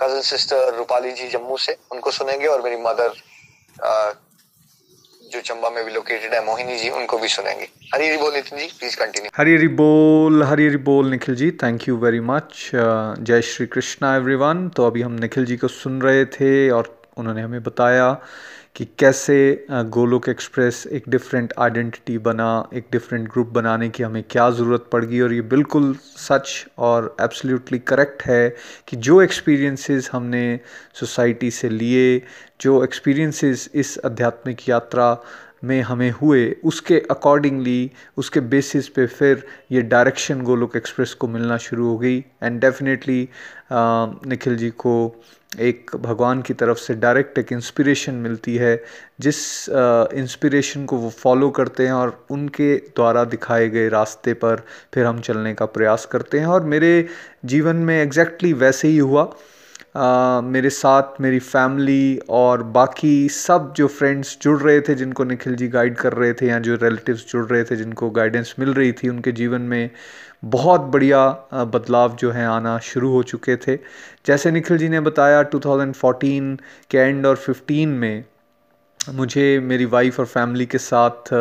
कज़न 0.00 0.20
सिस्टर 0.22 0.74
रूपाली 0.74 1.12
जी 1.12 1.28
जम्मू 1.28 1.56
से 1.58 1.76
उनको 1.92 2.10
सुनेंगे 2.10 2.46
और 2.46 2.62
मेरी 2.62 2.76
मदर 2.82 3.12
जो 5.38 5.42
चंबा 5.44 5.70
में 5.70 5.84
भी 5.84 5.92
लोकेटेड 5.94 6.34
है, 6.34 6.44
मोहिनी 6.44 6.76
जी, 6.78 6.88
उनको 6.90 7.18
भी 7.18 7.28
सुनेंगे। 7.28 7.68
हरी 7.94 8.06
हरी 8.08 8.16
बोल 8.18 8.34
नितिन 8.34 8.58
जी 8.58 8.66
प्लीज़ 8.78 8.96
कंटिन्यू 8.96 9.30
हरी 9.36 9.54
हरी 9.54 9.68
बोल 9.80 10.42
हरी 10.42 10.66
हरी 10.66 10.76
बोल 10.88 11.10
Nikhil 11.10 11.34
ji 11.34 11.50
thank 11.62 11.88
you 11.88 11.96
very 11.96 12.20
much 12.30 12.70
जय 12.74 13.42
श्री 13.42 13.66
कृष्णा 13.66 14.14
एवरीवन 14.16 14.68
तो 14.76 14.86
अभी 14.86 15.02
हम 15.02 15.12
निखिल 15.20 15.44
जी 15.44 15.56
को 15.56 15.68
सुन 15.68 16.00
रहे 16.02 16.24
थे 16.34 16.50
और 16.70 16.97
उन्होंने 17.18 17.42
हमें 17.42 17.62
बताया 17.62 18.12
कि 18.76 18.84
कैसे 18.98 19.66
गोलोक 19.70 20.28
एक्सप्रेस 20.28 20.86
एक 20.92 21.04
डिफरेंट 21.08 21.52
आइडेंटिटी 21.58 22.18
बना, 22.18 22.68
एक 22.74 22.86
डिफरेंट 22.92 23.28
ग्रुप 23.28 23.48
बनाने 23.48 23.88
की 23.88 24.02
हमें 24.02 24.22
क्या 24.30 24.48
ज़रूरत 24.50 24.88
पड़ 24.92 25.04
गई 25.04 25.20
और 25.20 25.32
ये 25.32 25.40
बिल्कुल 25.52 25.94
सच 26.16 26.66
और 26.78 27.14
एब्सोल्युटली 27.20 27.78
करेक्ट 27.78 28.22
है 28.22 28.48
कि 28.88 28.96
जो 28.96 29.20
एक्सपीरियंसेस 29.22 30.10
हमने 30.12 30.60
सोसाइटी 30.94 31.50
से 31.50 31.68
लिए, 31.68 32.22
जो 32.60 32.82
एक्सपीरियंसेस 32.84 33.68
इस 33.74 33.98
आध्यात्मिक 34.04 34.68
यात्रा 34.68 35.12
में 35.62 35.80
हमें 35.82 36.10
हुए, 36.10 36.50
उसके 36.64 36.98
अकॉर्डिंगली 37.10 37.90
उसके 38.16 38.40
बेसिस 38.40 38.88
पे 38.88 39.06
फिर 39.06 39.46
ये 39.72 39.82
डायरेक्शन 39.84 40.42
गोलोक 40.42 40.76
एक्सप्रेस 40.76 41.14
को 41.14 41.28
मिलना 41.28 41.56
शुरू 41.58 41.88
हो 41.88 41.96
गई। 41.98 42.18
एंड 42.18 42.60
डेफिनेटली 42.60 43.28
निखिल 43.72 44.56
जी 44.56 44.70
को 44.70 44.94
एक 45.60 45.90
भगवान 45.96 46.40
की 46.42 46.54
तरफ़ 46.54 46.78
से 46.78 46.94
डायरेक्ट 46.94 47.38
एक 47.38 47.52
इंस्पिरेशन 47.52 48.14
मिलती 48.14 48.56
है, 48.56 48.84
जिस 49.20 49.68
इंस्पिरेशन 49.68 50.84
को 50.84 50.96
वो 50.96 51.10
फॉलो 51.10 51.50
करते 51.50 51.86
हैं 51.86 51.92
और 51.92 52.26
उनके 52.30 52.74
द्वारा 52.76 53.24
दिखाए 53.24 53.68
गए 53.68 53.88
रास्ते 53.88 54.34
पर 54.34 54.64
फिर 54.94 55.06
हम 55.06 55.20
चलने 55.20 55.54
का 55.54 55.66
प्रयास 55.66 56.06
करते 56.12 56.38
हैं। 56.38 56.46
और 56.46 56.64
मेरे 56.64 57.08
जीवन 57.44 57.76
में 57.76 58.00
एग्जैक्टली 58.02 58.48
exactly 58.48 58.62
वैसे 58.62 58.88
ही 58.88 58.98
हुआ। 58.98 59.32
मेरे 59.98 60.70
साथ 60.70 61.20
मेरी 61.20 61.38
फैमिली 61.38 62.18
और 62.30 62.62
बाकी 62.62 63.28
सब 63.28 63.72
जो 63.76 63.86
फ्रेंड्स 63.88 64.36
जुड़ 64.42 64.60
रहे 64.60 64.80
थे, 64.80 64.94
जिनको 64.94 65.24
निखिल 65.24 65.56
जी 65.56 65.68
गाइड 65.68 65.96
कर 65.96 66.12
रहे 66.12 66.32
थे 66.32 66.46
या 66.48 66.58
जो 66.58 66.74
रिलेटिव्स 66.74 67.26
जुड़ 67.32 67.44
रहे 67.46 67.64
थे, 67.64 67.76
जिनको 67.76 68.10
गाइडेंस 68.10 68.54
मिल 68.58 68.74
रही 68.74 68.92
थी, 68.92 69.08
उनके 69.08 69.32
जीवन 69.32 69.62
में 69.62 69.90
बहुत 70.44 70.80
बढ़िया 70.92 71.26
बदलाव 71.54 72.16
जो 72.16 72.30
है 72.30 72.46
आना 72.46 72.78
शुरू 72.84 73.10
हो 73.12 73.22
चुके 73.22 73.56
थे। 73.56 73.76
जैसे 74.26 74.50
निखिल 74.50 74.78
जी 74.78 74.88
ने 74.88 75.00
बताया 75.00 75.42
2014 75.44 76.56
के 76.90 76.98
एंड 76.98 77.26
और 77.26 77.36
15 77.38 77.86
में 77.88 78.24
मुझे 79.00 79.58
मेरी 79.60 79.84
वाइफ 79.86 80.20
और 80.20 80.26
फैमिली 80.26 80.66
के 80.66 80.78
साथ 80.78 81.32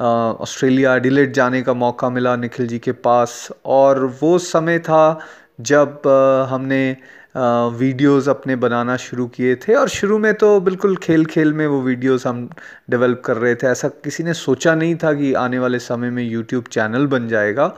ऑस्ट्रेलिया 0.00 0.96
डिलेट 0.98 1.32
जाने 1.34 1.62
का 1.62 1.74
मौका 1.74 2.10
मिला 2.10 2.36
निखिल 2.36 2.66
जी 2.66 2.78
के 2.78 2.92
पास। 2.92 3.48
और 3.64 4.04
वो 4.22 4.38
समय 4.38 4.78
था 4.78 5.18
जब 5.60 6.06
हमने 6.50 6.96
वीडियोस 7.34 8.28
अपने 8.28 8.56
बनाना 8.56 8.96
शुरू 8.96 9.26
किए 9.26 9.54
थे 9.56 9.74
और 9.74 9.88
शुरू 9.88 10.18
में 10.18 10.32
तो 10.34 10.60
बिल्कुल 10.60 10.96
खेल 10.96 11.24
खेल 11.24 11.52
में 11.52 11.66
वो 11.66 11.80
वीडियोस 11.82 12.26
हम 12.26 12.48
डेवलप 12.90 13.22
कर 13.24 13.36
रहे 13.36 13.54
थे। 13.54 13.66
ऐसा 13.66 13.88
किसी 14.04 14.24
ने 14.24 14.34
सोचा 14.34 14.74
नहीं 14.74 14.94
था 14.96 15.12
कि 15.12 15.32
आने 15.34 15.58
वाले 15.58 15.78
समय 15.78 16.10
में 16.10 16.22
यूट्यूब 16.22 16.64
चैनल 16.72 17.06
बन 17.06 17.28
जाएगा 17.28 17.74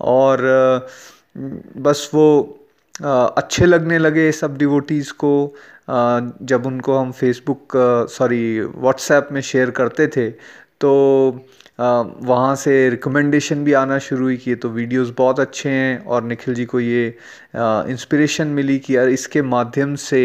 और 0.00 0.40
बस 1.76 2.10
वो 2.14 2.58
अच्छे 3.02 3.66
लगने 3.66 3.98
लगे 3.98 4.30
सब 4.32 4.56
डिवोटीज़ 4.58 5.12
को। 5.14 5.54
जब 5.88 6.66
उनको 6.66 6.96
हम 6.98 7.12
फेसबुक 7.12 7.72
सॉरी 8.10 8.60
व्हाट्सएप 8.60 9.28
में 9.32 9.40
शेयर 9.40 9.70
करते 9.70 10.06
थे 10.08 10.30
तो 10.80 10.90
वहाँ 11.82 12.54
से 12.56 12.72
रिकमेंडेशन 12.90 13.62
भी 13.64 13.72
आना 13.72 13.98
शुरू 13.98 14.24
हुई 14.24 14.36
कि 14.36 14.54
तो 14.54 14.68
वीडियोस 14.68 15.12
बहुत 15.18 15.40
अच्छे 15.40 15.68
हैं 15.68 16.04
और 16.04 16.24
निखिल 16.24 16.54
जी 16.54 16.64
को 16.64 16.80
ये 16.80 17.06
इंस्पिरेशन 17.56 18.48
मिली 18.48 18.78
कि 18.78 18.96
यार 18.96 19.08
इसके 19.08 19.42
माध्यम 19.42 19.94
से 19.94 20.22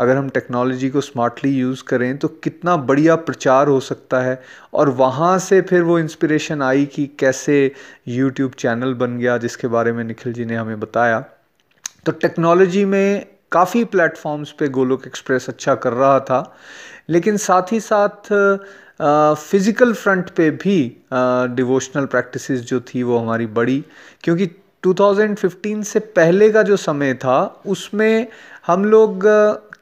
अगर 0.00 0.16
हम 0.16 0.28
टेक्नोलॉजी 0.28 0.90
को 0.90 1.00
स्मार्टली 1.00 1.50
यूज़ 1.50 1.82
करें 1.84 2.16
तो 2.18 2.28
कितना 2.44 2.76
बढ़िया 2.76 3.16
प्रचार 3.16 3.68
हो 3.68 3.78
सकता 3.80 4.20
है। 4.20 4.40
और 4.74 4.88
वहाँ 4.90 5.38
से 5.38 5.60
फिर 5.62 5.82
वो 5.82 5.98
इंस्पिरेशन 5.98 6.62
आई 6.62 6.84
कि 6.86 7.06
कैसे 7.18 7.72
यूट्यूब 8.08 8.52
चैनल 8.58 8.94
बन 8.94 9.18
गया, 9.18 9.38
जिसके 9.38 9.68
बारे 9.68 9.92
में 9.92 10.04
निखिल 10.04 10.32
जी 10.32 10.44
ने 10.44 10.56
हमें 10.56 10.78
बताया। 10.80 11.24
तो 12.06 12.12
टेक्नोलॉजी 12.12 12.84
में 12.84 13.26
काफ़ी 13.52 13.84
प्लेटफॉर्म्स 13.84 14.50
पे 14.52 14.68
गोलोक 14.68 15.06
एक्सप्रेस 15.06 15.48
अच्छा 15.48 15.74
कर 15.74 15.92
रहा 15.92 16.18
था। 16.20 16.56
लेकिन 17.10 17.36
साथ 17.36 17.72
ही 17.72 17.80
साथ 17.80 18.32
फ़िज़िकल 19.02 19.92
फ्रंट 19.92 20.30
पे 20.30 20.50
भी 20.62 20.76
डिवोशनल 21.56 22.06
प्रैक्टिसेस 22.06 22.60
जो 22.60 22.80
थी 22.80 23.02
वो 23.02 23.18
हमारी 23.18 23.46
बड़ी। 23.56 23.84
क्योंकि 24.24 24.46
2015 24.86 25.82
से 25.84 25.98
पहले 26.16 26.50
का 26.50 26.62
जो 26.62 26.76
समय 26.76 27.14
था, 27.14 27.62
उसमें 27.66 28.26
हम 28.66 28.84
लोग 28.84 29.26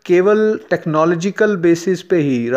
केवल 0.07 0.61
टेक्नोलॉजिकल 0.71 1.57
बेसिस 1.57 2.03
पे 2.03 2.17
ही 2.17 2.51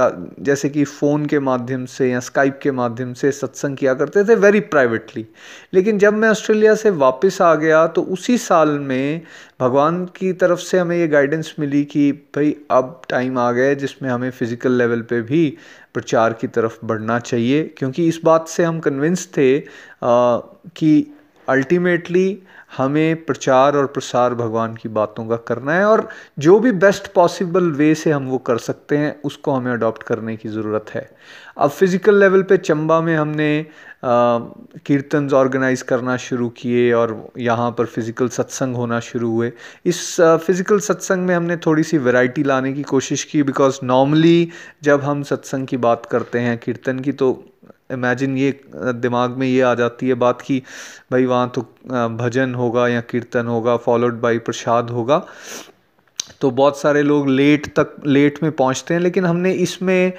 जैसे 0.43 0.69
कि 0.69 0.83
फ़ोन 0.83 1.25
के 1.25 1.39
माध्यम 1.39 1.85
से 1.85 2.09
या 2.11 2.19
स्काइप 2.19 2.59
के 2.63 2.71
माध्यम 2.71 3.13
से 3.13 3.31
सत्संग 3.31 3.77
किया 3.77 3.93
करते 3.93 4.23
थे 4.23 4.35
वेरी 4.35 4.59
प्राइवेटली 4.59 5.25
लेकिन 5.73 5.97
जब 5.97 6.13
मैं 6.13 6.29
ऑस्ट्रेलिया 6.29 6.75
से 6.75 6.89
वापस 6.89 7.41
आ 7.41 7.53
गया 7.55 7.85
तो 7.87 8.01
उसी 8.01 8.37
साल 8.37 8.69
में 8.69 9.21
भगवान 9.59 10.05
की 10.05 10.33
तरफ़ 10.33 10.59
से 10.59 10.79
हमें 10.79 10.97
ये 10.97 11.07
गाइडेंस 11.07 11.55
मिली 11.59 11.83
कि 11.85 12.11
भाई 12.11 12.55
अब 12.71 13.01
टाइम 13.09 13.37
आ 13.39 13.51
गया 13.51 13.73
जिसमें 13.73 14.09
हमें 14.09 14.29
फ़िज़िकल 14.31 14.71
लेवल 14.71 15.01
पे 15.01 15.21
भी 15.21 15.57
प्रचार 15.93 16.33
की 16.33 16.47
तरफ़ 16.47 16.77
बढ़ना 16.85 17.19
चाहिए। 17.19 17.63
क्योंकि 17.77 18.07
इस 18.07 18.19
बात 18.23 18.47
से 18.47 18.63
हम 18.63 18.79
कन्विंस 18.79 19.27
थे 19.37 19.57
आ, 19.59 20.37
कि 20.75 21.13
अल्टीमेटली 21.47 22.27
हमें 22.73 23.23
प्रचार 23.25 23.75
और 23.77 23.85
प्रसार 23.87 24.33
भगवान 24.35 24.75
की 24.75 24.89
बातों 24.89 25.25
का 25.27 25.35
करना 25.47 25.73
है 25.73 25.85
और 25.85 26.07
जो 26.39 26.59
भी 26.59 26.71
बेस्ट 26.73 27.07
पॉसिबल 27.13 27.71
वे 27.71 27.93
से 27.95 28.11
हम 28.11 28.27
वो 28.27 28.37
कर 28.39 28.57
सकते 28.59 28.97
हैं, 28.97 29.21
उसको 29.21 29.51
हमें 29.51 29.71
अडॉप्ट 29.71 30.03
करने 30.03 30.35
की 30.35 30.49
ज़रूरत 30.49 30.89
है। 30.93 31.09
अब 31.57 31.69
फ़िज़िकल 31.69 32.19
लेवल 32.19 32.43
पे 32.43 32.57
चंबा 32.57 32.99
में 33.01 33.15
हमने 33.15 33.65
कीर्तन 34.05 35.29
ऑर्गेनाइज 35.33 35.81
करना 35.81 36.15
शुरू 36.19 36.49
किए 36.57 36.91
और 36.93 37.15
यहाँ 37.39 37.69
पर 37.71 37.85
फ़िज़िकल 37.85 38.27
सत्संग 38.29 38.75
होना 38.75 38.99
शुरू 39.01 39.31
हुए। 39.31 39.51
इस 39.85 40.15
फ़िज़िकल 40.19 40.79
सत्संग 40.81 41.27
में 41.27 41.35
हमने 41.35 41.57
थोड़ी 41.57 41.83
सी 41.83 41.97
वैरायटी 41.99 42.43
लाने 42.43 42.73
की 42.73 42.83
कोशिश 42.83 43.23
की 43.23 43.43
बिकॉज़ 43.43 43.79
नॉर्मली 43.83 44.49
जब 44.83 45.01
हम 45.01 45.23
सत्संग 45.23 45.67
की 45.67 45.77
बात 45.79 46.05
करते 46.05 46.39
हैं, 46.39 46.57
कीर्तन 46.57 46.99
की 46.99 47.11
तो 47.13 47.33
इमेजिन 47.93 48.37
ये 48.37 48.59
दिमाग 48.75 49.37
में 49.37 49.47
ये 49.47 49.61
आ 49.61 49.73
जाती 49.75 50.07
है 50.07 50.13
बात 50.19 50.41
कि 50.41 50.61
भाई 51.11 51.25
वहाँ 51.25 51.51
तो 51.55 51.61
भजन 52.17 52.55
होगा 52.55 52.87
या 52.87 53.01
कीर्तन 53.01 53.47
होगा 53.47 53.77
फॉलोड 53.79 54.19
बाई 54.21 54.37
प्रसाद 54.39 54.89
होगा। 54.89 55.25
तो 56.41 56.49
बहुत 56.51 56.77
सारे 56.79 57.01
लोग 57.03 57.27
लेट 57.29 57.67
तक 57.75 57.95
लेट 58.05 58.41
में 58.43 58.51
पहुँचते 58.51 58.93
हैं 58.93 59.01
लेकिन 59.01 59.25
हमने 59.25 59.51
इसमें 59.61 60.13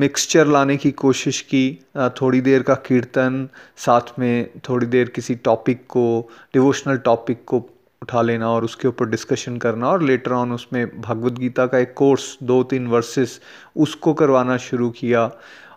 मिक्सचर 0.00 0.46
लाने 0.46 0.76
की 0.76 0.90
कोशिश 0.92 1.40
की। 1.42 1.78
आ, 1.96 2.08
थोड़ी 2.10 2.40
देर 2.40 2.62
का 2.62 2.74
कीर्तन 2.86 3.48
साथ 3.76 4.18
में 4.18 4.50
थोड़ी 4.68 4.86
देर 4.86 5.08
किसी 5.08 5.34
टॉपिक 5.44 5.86
को 5.86 6.30
डिवोशनल 6.54 6.96
टॉपिक 7.04 7.44
को 7.46 7.58
उठा 8.02 8.22
लेना 8.22 8.50
और 8.50 8.64
उसके 8.64 8.88
ऊपर 8.88 9.08
डिस्कशन 9.08 9.56
करना 9.58 9.88
और 9.88 10.02
लेटर 10.02 10.32
ऑन 10.32 10.52
उसमें 10.52 11.00
भगवत 11.00 11.32
गीता 11.32 11.66
का 11.66 11.78
एक 11.78 11.92
कोर्स 11.94 12.36
दो 12.42 12.62
तीन 12.64 12.86
वर्सेस 12.86 13.40
उसको 13.76 14.14
करवाना 14.14 14.56
शुरू 14.58 14.90
किया। 14.90 15.30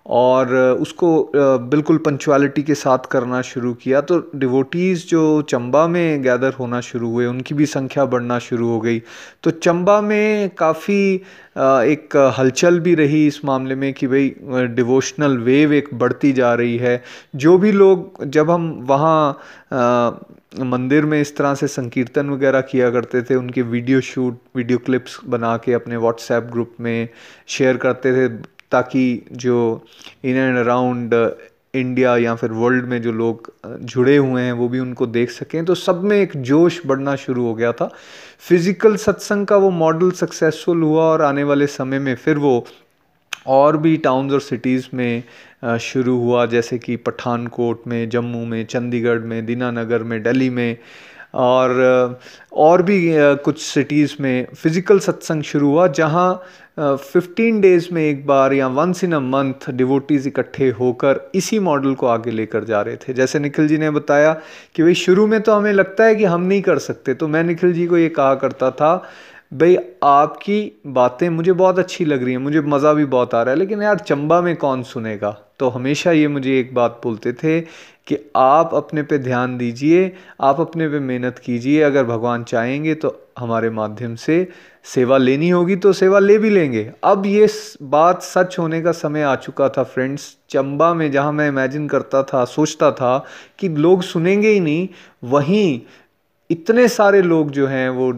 और 0.05 0.53
उसको 0.55 1.31
बिल्कुल 1.35 1.97
पंचुअलिटी 1.97 2.63
के 2.63 2.75
साथ 2.75 3.05
करना 3.11 3.41
शुरू 3.41 3.73
किया। 3.73 4.01
तो 4.01 4.17
डिवोटीज़ 4.35 5.05
जो 5.07 5.41
चंबा 5.49 5.85
में 5.87 6.23
गैदर 6.23 6.53
होना 6.53 6.81
शुरू 6.81 7.09
हुए, 7.11 7.25
उनकी 7.25 7.55
भी 7.55 7.65
संख्या 7.65 8.05
बढ़ना 8.05 8.39
शुरू 8.39 8.67
हो 8.69 8.79
गई। 8.81 8.99
तो 9.43 9.51
चंबा 9.51 9.99
में 10.01 10.49
काफ़ी 10.57 11.13
एक 11.55 12.17
हलचल 12.37 12.79
भी 12.79 12.95
रही 12.95 13.25
इस 13.27 13.43
मामले 13.45 13.75
में 13.75 13.91
कि 13.93 14.07
भाई 14.07 14.33
डिवोशनल 14.75 15.37
वेव 15.39 15.73
एक 15.73 15.89
बढ़ती 15.93 16.31
जा 16.33 16.53
रही 16.53 16.77
है। 16.77 17.01
जो 17.35 17.57
भी 17.57 17.71
लोग, 17.71 18.23
जब 18.25 18.51
हम 18.51 18.71
वहाँ 18.87 19.47
मंदिर 20.61 21.05
में 21.05 21.19
इस 21.21 21.35
तरह 21.37 21.53
से 21.55 21.67
संकीर्तन 21.67 22.29
वगैरह 22.29 22.61
किया 22.61 22.89
करते 22.91 23.21
थे, 23.21 23.35
उनके 23.35 23.61
वीडियो 23.61 24.01
शूट 24.01 24.37
वीडियो 24.55 24.77
क्लिप्स 24.77 25.19
बना 25.25 25.55
के 25.57 25.73
अपने 25.73 25.97
व्हाट्सएप 25.97 26.49
ग्रुप 26.51 26.75
में 26.79 27.07
शेयर 27.47 27.77
करते 27.77 28.11
थे 28.13 28.27
ताकि 28.73 29.05
जो 29.31 29.57
इन 30.23 30.35
एंड 30.35 30.57
अराउंड 30.57 31.13
इंडिया 31.75 32.15
या 32.17 32.33
फिर 32.35 32.51
वर्ल्ड 32.51 32.85
में 32.85 33.01
जो 33.01 33.11
लोग 33.11 33.51
uh, 33.65 33.77
जुड़े 33.81 34.15
हुए 34.17 34.41
हैं 34.41 34.51
वो 34.53 34.67
भी 34.69 34.79
उनको 34.79 35.05
देख 35.07 35.31
सकें। 35.31 35.63
तो 35.65 35.75
सब 35.75 36.03
में 36.03 36.17
एक 36.17 36.35
जोश 36.37 36.79
बढ़ना 36.85 37.15
शुरू 37.15 37.45
हो 37.45 37.53
गया 37.55 37.71
था। 37.71 37.91
फ़िज़िकल 38.39 38.95
सत्संग 38.95 39.47
का 39.47 39.57
वो 39.57 39.69
मॉडल 39.71 40.11
सक्सेसफुल 40.11 40.83
हुआ 40.83 41.03
और 41.03 41.21
आने 41.21 41.43
वाले 41.43 41.67
समय 41.67 41.99
में 41.99 42.15
फिर 42.15 42.37
वो 42.37 42.65
और 43.47 43.77
भी 43.77 43.95
टाउन्स 43.97 44.33
और 44.33 44.41
सिटीज़ 44.41 44.87
में 44.93 45.23
uh, 45.65 45.77
शुरू 45.77 46.17
हुआ। 46.19 46.45
जैसे 46.45 46.77
कि 46.77 46.95
पठानकोट 46.95 47.87
में 47.87 48.09
जम्मू 48.09 48.45
में 48.45 48.65
चंडीगढ़ 48.65 49.19
में 49.19 49.45
दीनानगर 49.45 50.03
में 50.03 50.21
दिल्ली 50.23 50.49
में 50.49 50.77
और 51.33 52.19
और 52.53 52.81
भी 52.81 52.99
कुछ 53.43 53.61
सिटीज़ 53.61 54.15
में 54.21 54.47
फ़िज़िकल 54.55 54.99
सत्संग 54.99 55.43
शुरू 55.43 55.69
हुआ, 55.69 55.87
जहाँ 55.89 56.43
फिफ्टीन 56.79 57.59
डेज़ 57.61 57.87
में 57.93 58.01
एक 58.03 58.25
बार 58.27 58.53
या 58.53 58.67
once 58.69 59.03
in 59.03 59.13
a 59.13 59.19
month 59.19 59.69
devotees 59.71 60.27
इकट्ठे 60.27 60.69
होकर 60.79 61.19
इसी 61.35 61.59
मॉडल 61.59 61.93
को 61.95 62.07
आगे 62.07 62.31
लेकर 62.31 62.63
जा 62.63 62.81
रहे 62.81 62.95
थे। 62.97 63.13
जैसे 63.13 63.39
निखिल 63.39 63.67
जी 63.67 63.77
ने 63.77 63.89
बताया 63.91 64.33
कि 64.75 64.83
भाई 64.83 64.93
शुरू 64.95 65.27
में 65.27 65.39
तो 65.41 65.53
हमें 65.53 65.71
लगता 65.73 66.03
है 66.03 66.15
कि 66.15 66.23
हम 66.25 66.41
नहीं 66.43 66.61
कर 66.61 66.79
सकते 66.79 67.13
तो 67.13 67.27
मैं 67.27 67.43
निखिल 67.43 67.73
जी 67.73 67.85
को 67.87 67.97
ये 67.97 68.09
कहा 68.09 68.33
करता 68.35 68.71
था, 68.71 68.95
भाई 69.53 69.77
आपकी 70.03 70.61
बातें 70.87 71.29
मुझे 71.29 71.53
बहुत 71.53 71.79
अच्छी 71.79 72.05
लग 72.05 72.23
रही 72.23 72.31
हैं, 72.31 72.39
मुझे 72.39 72.61
मज़ा 72.61 72.93
भी 72.93 73.05
बहुत 73.07 73.35
आ 73.35 73.41
रहा 73.43 73.53
है, 73.53 73.59
लेकिन 73.59 73.81
यार 73.81 73.99
चंबा 73.99 74.41
में 74.41 74.55
कौन 74.57 74.83
सुनेगा? 74.83 75.37
तो 75.59 75.67
हमेशा 75.69 76.11
ये 76.11 76.27
मुझे 76.27 76.59
एक 76.59 76.73
बात 76.75 76.99
बोलते 77.03 77.33
थे 77.33 77.59
कि 78.07 78.17
आप 78.35 78.73
अपने 78.73 79.03
पे 79.03 79.17
ध्यान 79.17 79.57
दीजिए, 79.57 80.11
आप 80.41 80.59
अपने 80.61 80.87
पे 80.89 80.99
मेहनत 80.99 81.39
कीजिए। 81.39 81.81
अगर 81.81 82.03
भगवान 82.03 82.43
चाहेंगे 82.43 82.93
तो 82.95 83.19
हमारे 83.39 83.69
माध्यम 83.69 84.15
से 84.15 84.47
सेवा 84.85 85.17
लेनी 85.17 85.49
होगी 85.49 85.75
तो 85.75 85.93
सेवा 85.93 86.19
ले 86.19 86.37
भी 86.37 86.49
लेंगे। 86.49 86.91
अब 87.03 87.25
ये 87.25 87.47
बात 87.81 88.21
सच 88.21 88.57
होने 88.59 88.81
का 88.81 88.91
समय 88.91 89.21
आ 89.21 89.35
चुका 89.35 89.69
था 89.69 89.83
फ्रेंड्स। 89.83 90.35
चंबा 90.49 90.93
में 90.93 91.09
जहाँ 91.11 91.31
मैं 91.31 91.47
इमेजिन 91.47 91.87
करता 91.87 92.23
था, 92.23 92.43
सोचता 92.45 92.91
था 92.91 93.25
कि 93.59 93.69
लोग 93.69 94.01
सुनेंगे 94.03 94.49
ही 94.49 94.59
नहीं, 94.59 94.87
वहीं 95.23 95.79
इतने 96.53 96.87
सारे 96.87 97.21
लोग 97.21 97.51
जो 97.51 97.67
हैं 97.67 97.89
वो 97.89 98.09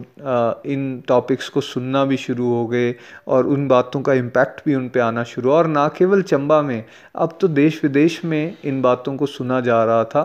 इन 0.66 1.02
टॉपिक्स 1.08 1.48
को 1.48 1.60
सुनना 1.62 2.04
भी 2.04 2.16
शुरू 2.16 2.48
हो 2.48 2.66
गए 2.66 2.94
और 3.28 3.46
उन 3.46 3.68
बातों 3.68 4.00
का 4.00 4.14
इम्पैक्ट 4.14 4.60
भी 4.66 4.74
उन 4.74 4.88
पे 4.88 5.00
आना 5.00 5.24
शुरू 5.24 5.52
और 5.52 5.66
ना 5.66 5.86
केवल 5.88 6.22
चंबा 6.24 6.60
में, 6.62 6.84
अब 7.14 7.38
तो 7.40 7.48
देश 7.50 7.80
विदेश 7.84 8.24
में 8.24 8.56
इन 8.64 8.82
बातों 8.82 9.16
को 9.16 9.26
सुना 9.28 9.60
जा 9.60 9.82
रहा 9.84 10.04
था। 10.04 10.22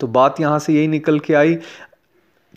तो 0.00 0.06
बात 0.08 0.40
यहाँ 0.40 0.58
से 0.58 0.72
यही 0.72 0.88
निकल 0.88 1.18
के 1.20 1.34
आई 1.34 1.54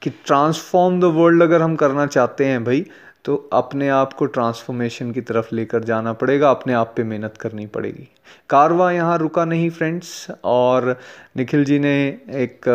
कि 0.02 0.10
ट्रांसफॉर्म 0.10 1.00
द 1.00 1.14
वर्ल्ड 1.16 1.44
अगर 1.44 1.62
हम 1.62 1.76
करना 1.76 2.06
चाहते 2.08 2.46
हैं 2.46 2.64
भाई 2.64 2.86
तो 3.26 3.36
अपने 3.54 3.90
आप 3.90 4.14
को 4.14 4.26
ट्रांसफॉर्मेशन 4.28 5.12
की 5.12 5.22
तरफ़ 5.22 5.56
लेकर 5.56 5.84
जाना 5.84 6.14
पड़ेगा, 6.14 6.50
अपने 6.50 6.74
आप 6.74 6.94
पे 6.98 7.04
मेहनत 7.04 7.38
करनी 7.38 7.66
पड़ेगी। 7.68 8.08
कारवा 8.50 8.92
यहाँ 8.92 9.18
रुका 9.18 9.46
नहीं 9.46 9.70
फ्रेंड्स 9.70 10.28
और 10.44 10.96
निखिल 11.38 11.64
जी 11.66 11.80
ने 11.80 11.96
एक 12.36 12.70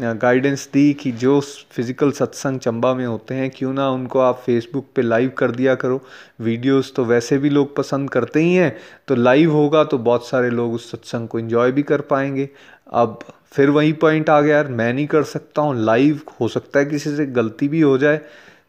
गाइडेंस 0.00 0.68
दी 0.72 0.92
कि 0.94 1.10
जो 1.12 1.40
फ़िज़िकल 1.40 2.10
सत्संग 2.12 2.60
चंबा 2.60 2.92
में 2.94 3.04
होते 3.06 3.34
हैं 3.34 3.50
क्यों 3.50 3.72
ना 3.74 3.88
उनको 3.90 4.18
आप 4.18 4.42
फेसबुक 4.46 4.86
पे 4.96 5.02
लाइव 5.02 5.32
कर 5.38 5.50
दिया 5.50 5.74
करो 5.74 6.00
वीडियोस 6.40 6.92
तो 6.96 7.04
वैसे 7.04 7.38
भी 7.38 7.50
लोग 7.50 7.74
पसंद 7.76 8.10
करते 8.10 8.42
ही 8.42 8.54
हैं 8.54 8.76
तो 9.08 9.14
लाइव 9.14 9.52
होगा 9.52 9.84
तो 9.84 9.98
बहुत 9.98 10.26
सारे 10.28 10.50
लोग 10.50 10.74
उस 10.74 10.90
सत्संग 10.92 11.28
को 11.28 11.38
इन्जॉय 11.38 11.72
भी 11.72 11.82
कर 11.82 12.00
पाएँगे। 12.00 12.48
अब 12.92 13.18
फिर 13.52 13.70
वही 13.70 13.92
पॉइंट 13.92 14.30
आ 14.30 14.40
गया 14.40 14.56
यार, 14.56 14.68
मैं 14.68 14.92
नहीं 14.92 15.06
कर 15.06 15.22
सकता 15.24 15.62
हूँ 15.62 15.84
लाइव 15.84 16.20
हो 16.40 16.48
सकता 16.48 16.78
है 16.78 16.86
किसी 16.86 17.16
से, 17.16 17.26
गलती 17.26 17.68
भी 17.68 17.80
हो 17.80 17.96
जाए। 17.98 18.20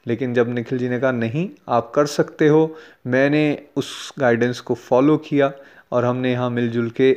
लेकिन 0.08 0.34
जब 0.34 0.54
निखिल 0.54 0.78
जी 0.78 0.90
ने 0.90 1.00
कहा, 1.00 1.12
नहीं, 1.12 1.50
आप 1.70 1.92
कर 1.96 2.06
सकते 2.08 2.48
हो। 2.48 2.76
मैंने 3.08 3.62
उस 3.76 4.14
गाइडेंस 4.20 4.60
को 4.60 4.74
फॉलो 4.76 5.18
किया 5.20 5.52
और 5.92 6.06
हमने 6.06 6.32
यहाँ 6.32 6.50
मिलजुल 6.50 6.90
के 6.90 7.12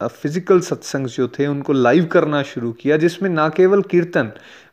फ़िज़िकल 0.00 0.60
सत्संग 0.60 1.06
जो 1.06 1.26
थे, 1.28 1.46
उनको 1.46 1.72
लाइव 1.72 2.06
करना 2.06 2.42
शुरू 2.42 2.72
किया, 2.72 2.96
जिसमें 2.96 3.28
ना 3.30 3.48
केवल 3.48 3.82
कीर्तन, 3.82 4.30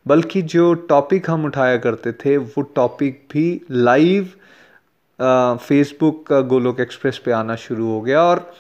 बल्कि 0.08 0.42
जो 0.42 0.74
टॉपिक 0.90 1.30
हम 1.30 1.46
उठाया 1.46 1.78
करते 1.78 2.12
थे, 2.14 2.36
वो 2.38 2.62
टॉपिक 2.76 3.22
भी 3.32 3.62
लाइव 3.72 4.30
फेसबुक 5.60 6.26
का 6.28 6.40
गोलोक 6.42 6.80
एक्सप्रेस 6.80 7.18
पे 7.26 7.32
आना 7.32 7.56
शुरू 7.56 7.88
हो 7.88 8.02
गया 8.02 8.22
और 8.22 8.52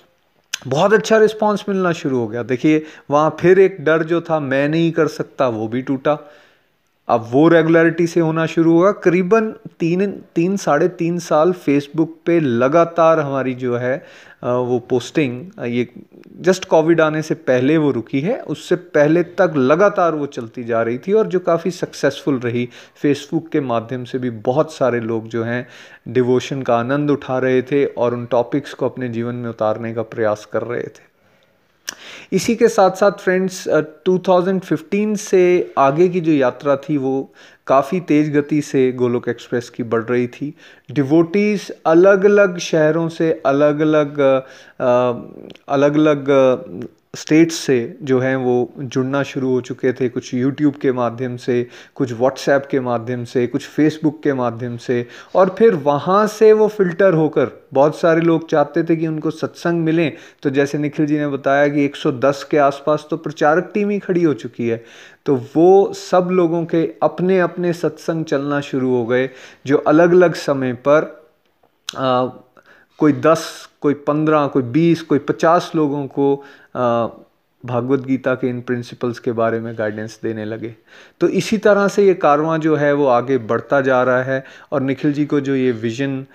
बहुत 0.67 0.93
अच्छा 0.93 1.17
रिस्पांस 1.17 1.65
मिलना 1.69 1.91
शुरू 1.91 2.19
हो 2.19 2.27
गया। 2.27 2.43
देखिए, 2.43 2.85
वहाँ 3.09 3.35
फिर 3.39 3.59
एक 3.59 3.77
डर 3.81 4.03
जो 4.03 4.21
था, 4.21 4.39
मैं 4.39 4.67
नहीं 4.69 4.91
कर 4.91 5.07
सकता, 5.07 5.47
वो 5.47 5.67
भी 5.67 5.81
टूटा। 5.81 6.17
अब 7.07 7.27
वो 7.31 7.47
रेगुलरिटी 7.47 8.05
से 8.07 8.19
होना 8.19 8.45
शुरू 8.45 8.73
हुआ 8.73 8.91
करीबन 9.03 9.49
तीन 9.79 10.05
तीन, 10.35 10.55
साढ़े 10.57 10.87
तीन 10.89 11.17
साल 11.19 11.51
फेसबुक 11.53 12.15
पे 12.25 12.39
लगातार 12.39 13.19
हमारी 13.19 13.53
जो 13.53 13.75
है 13.77 13.95
वो 14.43 14.79
पोस्टिंग 14.89 15.65
ये 15.65 15.87
जस्ट 16.41 16.65
कोविड 16.65 17.01
आने 17.01 17.21
से 17.21 17.35
पहले 17.35 17.77
वो 17.77 17.91
रुकी 17.91 18.21
है। 18.21 18.39
उससे 18.39 18.75
पहले 18.75 19.23
तक 19.23 19.53
लगातार 19.57 20.15
वो 20.15 20.25
चलती 20.25 20.63
जा 20.63 20.81
रही 20.81 20.97
थी 20.97 21.13
और 21.13 21.27
जो 21.27 21.39
काफ़ी 21.39 21.71
सक्सेसफुल 21.71 22.39
रही। 22.39 22.67
फेसबुक 23.01 23.49
के 23.49 23.59
माध्यम 23.61 24.03
से 24.03 24.19
भी 24.19 24.29
बहुत 24.29 24.73
सारे 24.73 24.99
लोग 24.99 25.27
जो 25.27 25.43
हैं 25.43 25.67
डिवोशन 26.07 26.61
का 26.61 26.77
आनंद 26.77 27.11
उठा 27.11 27.37
रहे 27.37 27.61
थे 27.61 27.85
और 27.85 28.13
उन 28.13 28.25
टॉपिक्स 28.25 28.73
को 28.73 28.85
अपने 28.85 29.09
जीवन 29.09 29.35
में 29.35 29.49
उतारने 29.49 29.93
का 29.93 30.01
प्रयास 30.03 30.45
कर 30.45 30.61
रहे 30.61 30.83
थे। 30.83 31.12
इसी 32.33 32.55
के 32.55 32.67
साथ 32.67 32.91
साथ 32.91 33.11
फ्रेंड्स 33.19 33.67
2015 34.09 35.15
से 35.17 35.73
आगे 35.77 36.07
की 36.09 36.21
जो 36.21 36.31
यात्रा 36.31 36.75
थी 36.75 36.97
वो 36.97 37.33
काफ़ी 37.67 37.99
तेज़ 37.99 38.31
गति 38.31 38.61
से 38.61 38.91
गोलोक 38.91 39.27
एक्सप्रेस 39.29 39.69
की 39.69 39.83
बढ़ 39.83 40.03
रही 40.03 40.27
थी। 40.27 40.53
डिवोटीज़ 40.91 41.69
अलग 41.85 42.25
अलग 42.25 42.57
शहरों 42.57 43.07
से 43.09 43.31
अलग 43.45 43.79
अलग 43.79 44.19
अलग 44.79 45.97
अलग 45.97 46.29
स्टेट्स 47.13 47.55
से 47.55 47.97
जो 48.01 48.19
हैं 48.19 48.35
वो 48.35 48.73
जुड़ना 48.79 49.21
शुरू 49.23 49.49
हो 49.49 49.59
चुके 49.61 49.91
थे 49.93 50.07
कुछ 50.09 50.33
यूट्यूब 50.33 50.75
के 50.75 50.91
माध्यम 50.91 51.35
से 51.37 51.67
कुछ 51.95 52.11
व्हाट्सएप 52.13 52.67
के 52.71 52.79
माध्यम 52.79 53.23
से 53.23 53.45
कुछ 53.47 53.67
फेसबुक 53.67 54.21
के 54.23 54.33
माध्यम 54.33 54.77
से 54.77 55.05
और 55.35 55.55
फिर 55.59 55.75
वहाँ 55.75 56.25
से 56.27 56.51
वो 56.53 56.67
फ़िल्टर 56.67 57.13
होकर 57.13 57.51
बहुत 57.73 57.99
सारे 57.99 58.21
लोग 58.21 58.49
चाहते 58.49 58.83
थे 58.83 58.95
कि 58.95 59.07
उनको 59.07 59.31
सत्संग 59.31 59.83
मिलें। 59.83 60.11
तो 60.43 60.49
जैसे 60.49 60.77
निखिल 60.77 61.05
जी 61.05 61.17
ने 61.17 61.27
बताया 61.27 61.67
कि 61.67 61.85
110 61.85 62.43
के 62.43 62.57
आसपास 62.57 63.07
तो 63.09 63.17
प्रचारक 63.17 63.71
टीम 63.73 63.89
ही 63.89 63.99
खड़ी 63.99 64.23
हो 64.23 64.33
चुकी 64.33 64.67
है। 64.67 64.83
तो 65.25 65.35
वो 65.55 65.93
सब 65.93 66.29
लोगों 66.31 66.65
के 66.65 66.83
अपने 67.03 67.39
अपने 67.39 67.73
सत्संग 67.73 68.25
चलना 68.25 68.59
शुरू 68.61 68.95
हो 68.95 69.05
गए 69.05 69.29
जो 69.65 69.77
अलग 69.77 70.11
अलग 70.11 70.33
समय 70.35 70.73
पर 70.73 71.11
आ, 71.97 72.27
कोई 73.03 73.13
दस, 73.21 73.45
कोई 73.81 73.93
पंद्रह, 74.07 74.47
कोई 74.47 74.63
बीस, 74.73 75.01
कोई 75.03 75.19
पचास 75.29 75.71
लोगों 75.75 76.05
को 76.17 76.35
भागवत 77.63 77.99
गीता 78.05 78.33
के 78.35 78.47
इन 78.49 78.59
प्रिंसिपल्स 78.61 79.19
के 79.19 79.31
बारे 79.31 79.59
में 79.59 79.73
गाइडेंस 79.77 80.19
देने 80.23 80.45
लगे। 80.45 80.73
तो 81.21 81.27
इसी 81.39 81.57
तरह 81.57 81.87
से 81.87 82.05
ये 82.05 82.13
कारवां 82.13 82.59
जो 82.59 82.75
है 82.75 82.91
वो 82.93 83.05
आगे 83.07 83.37
बढ़ता 83.51 83.79
जा 83.81 84.01
रहा 84.03 84.23
है 84.23 84.43
और 84.71 84.81
निखिल 84.81 85.13
जी 85.13 85.25
को 85.25 85.39
जो 85.39 85.55
ये 85.55 85.71
विज़न 85.71 86.25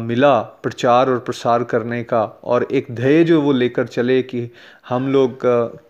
मिला 0.00 0.38
प्रचार 0.62 1.10
और 1.10 1.18
प्रसार 1.18 1.64
करने 1.64 2.02
का 2.04 2.24
और 2.44 2.66
एक 2.72 2.86
ध्येय 2.92 3.24
जो 3.24 3.40
वो 3.42 3.52
लेकर 3.52 3.86
चले 3.86 4.20
कि 4.22 4.50
हम 4.86 5.06
लोग 5.08 5.40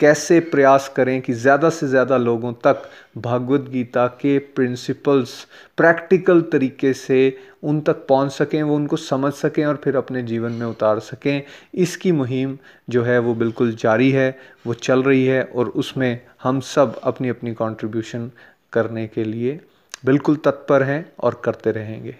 कैसे 0.00 0.38
प्रयास 0.40 0.88
करें 0.96 1.20
कि 1.22 1.32
ज़्यादा 1.34 1.70
से 1.70 1.86
ज़्यादा 1.88 2.16
लोगों 2.16 2.52
तक 2.64 2.82
भागवत 3.18 3.68
गीता 3.70 4.06
के 4.20 4.38
प्रिंसिपल्स 4.56 5.32
प्रैक्टिकल 5.78 6.40
तरीके 6.52 6.92
से 6.92 7.36
उन 7.62 7.80
तक 7.80 8.06
पहुँच 8.08 8.32
सकें, 8.32 8.62
वो 8.62 8.74
उनको 8.76 8.96
समझ 8.96 9.32
सकें 9.32 9.64
और 9.64 9.80
फिर 9.84 9.96
अपने 9.96 10.22
जीवन 10.22 10.52
में 10.52 10.66
उतार 10.66 10.98
सकें। 11.00 11.42
इसकी 11.76 12.12
मुहिम 12.12 12.56
जो 12.88 13.02
है 13.02 13.18
वो 13.18 13.34
बिल्कुल 13.34 13.74
जारी 13.74 14.10
है, 14.10 14.38
वो 14.66 14.74
चल 14.74 15.02
रही 15.02 15.24
है 15.26 15.42
और 15.44 15.68
उसमें 15.68 16.20
हम 16.42 16.60
सब 16.62 17.00
अपनी 17.04 17.28
अपनी 17.28 17.54
कंट्रीब्यूशन 17.54 18.30
करने 18.72 19.06
के 19.06 19.24
लिए 19.24 19.60
बिल्कुल 20.04 20.36
तत्पर 20.36 20.82
हैं 20.82 21.04
और 21.20 21.40
करते 21.44 21.70
रहेंगे। 21.72 22.16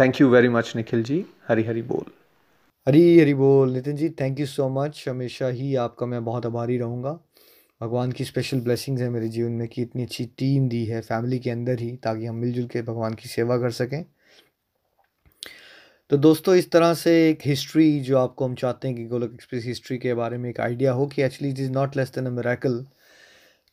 Thank 0.00 0.20
you 0.20 0.28
very 0.28 0.48
much 0.50 0.72
Nikhil 0.76 1.02
ji 1.02 1.24
Hari 1.48 1.62
Hari 1.64 1.82
बोल। 1.84 2.10
हरी 2.86 3.18
हरी 3.18 3.34
बोल। 3.34 3.72
Nitin 3.72 3.96
ji 3.96 4.08
thank 4.10 4.40
you 4.40 4.46
so 4.46 4.68
much 4.68 5.04
हमेशा 5.08 5.48
ही 5.48 5.74
आपका 5.74 6.06
मैं 6.06 6.24
बहुत 6.24 6.46
आभारी 6.46 6.78
रहूँगा। 6.78 7.10
भगवान 7.80 8.12
की 8.12 8.24
स्पेशल 8.24 8.60
ब्लेसिंग्स 8.60 9.02
है 9.02 9.08
मेरे 9.10 9.28
जीवन 9.28 9.52
में 9.52 9.68
कि 9.68 9.82
इतनी 9.82 10.02
अच्छी 10.02 10.24
टीम 10.38 10.68
दी 10.68 10.84
है 10.84 11.00
फैमिली 11.00 11.38
के 11.38 11.50
अंदर 11.50 11.80
ही, 11.80 11.90
ताकि 11.96 12.26
हम 12.26 12.36
मिलजुल 12.36 12.66
के 12.66 12.82
भगवान 12.82 13.14
की 13.14 13.28
सेवा 13.28 13.58
कर 13.58 13.70
सकें। 13.70 14.04
तो 16.10 16.16
दोस्तों, 16.16 16.54
इस 16.54 16.70
तरह 16.70 16.94
से 16.94 17.12
एक 17.30 17.46
हिस्ट्री 17.46 18.00
जो 18.00 18.18
आपको 18.18 18.44
हम 18.44 18.54
चाहते 18.54 18.88
हैं 18.88 18.96
कि 18.96 19.04
गोलक 19.04 19.34
एक्सप्रेस 19.34 19.64
हिस्ट्री 19.64 19.98
के 19.98 20.14
बारे 20.14 20.38
में 20.38 20.50
एक 20.50 20.60
आइडिया 20.60 20.92
हो 20.92 21.06
कि 21.06 21.22
actually 21.22 21.52
it 21.52 21.60
is 21.60 21.70
not 21.70 21.96
less 21.96 22.12
than 22.14 22.26
a 22.26 22.30
miracle 22.30 22.84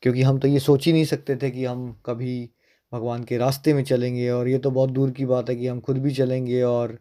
क्योंकि 0.03 0.21
हम 0.21 0.39
तो 0.39 0.47
ये 0.47 0.59
सोच 0.59 0.85
ही 0.85 0.93
नहीं 0.93 1.05
सकते 1.05 1.35
थे 1.35 1.51
कि 1.51 1.65
हम 1.65 1.91
कभी 2.05 2.49
भगवान 2.93 3.23
के 3.23 3.37
रास्ते 3.37 3.73
में 3.73 3.83
चलेंगे 3.83 4.29
और 4.29 4.47
ये 4.47 4.57
तो 4.57 4.71
बहुत 4.71 4.89
दूर 4.89 5.11
की 5.11 5.25
बात 5.25 5.49
है 5.49 5.55
कि 5.55 5.67
हम 5.67 5.79
खुद 5.79 5.97
भी 5.97 6.13
चलेंगे 6.13 6.61
और 6.63 6.99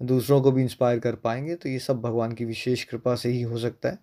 दूसरों 0.00 0.40
को 0.42 0.52
भी 0.52 0.62
इंस्पायर 0.62 0.98
कर 0.98 1.14
पाएँगे 1.16 1.54
तो 1.54 1.68
ये 1.68 1.78
सब 1.78 2.00
भगवान 2.00 2.32
की 2.32 2.44
विशेष 2.44 2.84
कृपा 2.84 3.14
से 3.14 3.28
ही 3.28 3.42
हो 3.42 3.58
सकता 3.58 3.88
है। 3.88 3.98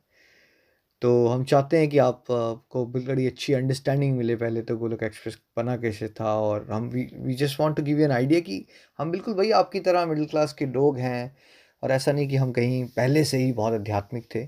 तो 1.02 1.28
हम 1.28 1.44
चाहते 1.44 1.78
हैं 1.78 1.90
कि 1.90 1.98
आप 1.98 2.24
को 2.30 2.86
बिल्कुल 2.86 3.26
अच्छी 3.28 3.54
अंडरस्टैंडिंग 3.54 4.18
मिले 4.18 4.36
पहले 4.36 4.62
तो 4.62 4.78
गोलक 4.78 5.04
एक्सप्रेस 5.04 5.38
बना 5.58 5.76
कैसे 5.78 6.08
था, 6.10 6.34
और 6.34 6.68
हम 6.72 6.90
we 6.90 7.08
we 7.16 7.34
just 7.34 7.60
want 7.60 7.76
to 7.78 7.84
give 7.84 8.00
you 8.00 8.06
an 8.06 8.12
idea 8.12 8.40
कि 8.40 8.66
हम 9.00 9.12
बिल्कुल 9.12 9.34
भाई 9.34 9.52
आपकी 9.52 9.80
तरह 9.80 10.06
मिडिल 10.06 10.26
क्लास 10.26 10.54
के 10.54 10.66
लोग 10.66 10.98
हैं, 10.98 11.36
और 11.84 11.92
ऐसा 11.92 12.12
नहीं 12.12 12.28
कि 12.28 12.36
हम 12.36 12.52
कहीं 12.52 12.86
पहले 12.88 13.24
से 13.24 13.38
ही 13.38 13.52
बहुत 13.54 13.74
आध्यात्मिक 13.74 14.28
थे। 14.36 14.46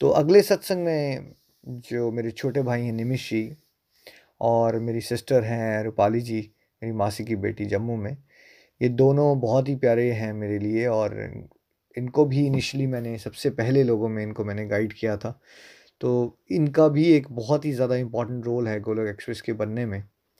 तो 0.00 0.08
अगले 0.10 0.42
सत्संग 0.42 0.84
में 0.84 1.32
जो 1.64 2.10
मेरे 2.10 2.30
छोटे 2.30 2.62
भाई 2.62 2.82
हैं 2.82 2.92
निमिश 2.92 3.28
जी, 3.30 3.50
और 4.40 4.78
मेरी 4.80 5.00
सिस्टर 5.02 5.44
हैं 5.44 5.82
रूपाली 5.84 6.20
जी, 6.20 6.40
मेरी 6.82 6.94
मासी 6.96 7.24
की 7.24 7.36
बेटी 7.36 7.64
जम्मू 7.66 7.96
में 7.96 8.16
ये 8.80 8.88
दोनों 8.88 9.40
बहुत 9.40 9.68
ही 9.68 9.74
प्यारे 9.76 10.10
हैं 10.12 10.32
मेरे 10.32 10.58
लिए 10.58 10.86
और 10.86 11.16
इनको 11.96 12.24
भी 12.24 12.46
इनिशियली 12.46 12.86
मैंने 12.86 13.16
सबसे 13.18 13.50
पहले 13.50 13.82
लोगों 13.84 14.08
में 14.08 14.22
इनको 14.22 14.44
मैंने 14.44 14.66
गाइड 14.66 14.92
किया 14.92 15.16
था। 15.16 15.38
तो 16.00 16.38
इनका 16.50 16.88
भी 16.88 17.04
एक 17.12 17.26
बहुत 17.32 17.64
ही 17.64 17.72
ज़्यादा 17.72 17.96
इंपॉर्टेंट 17.96 18.44
रोल 18.44 18.68
है 18.68 18.78
गोलक 18.80 19.08
एक्सप्रेस 19.08 19.40
के 19.40 19.52
बनने 19.52 19.86
में। 19.86 19.98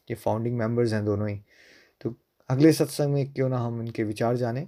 ये 0.09 0.14
फाउंडिंग 0.14 0.57
मेंबर्स 0.59 0.93
हैं 0.93 1.05
दोनों 1.05 1.28
ही। 1.28 1.41
तो 2.01 2.14
अगले 2.51 2.72
सत्संग 2.72 3.14
में 3.14 3.32
क्यों 3.32 3.49
ना 3.49 3.59
हम 3.59 3.80
इनके 3.82 4.05
विचार 4.05 4.36
जाने। 4.36 4.66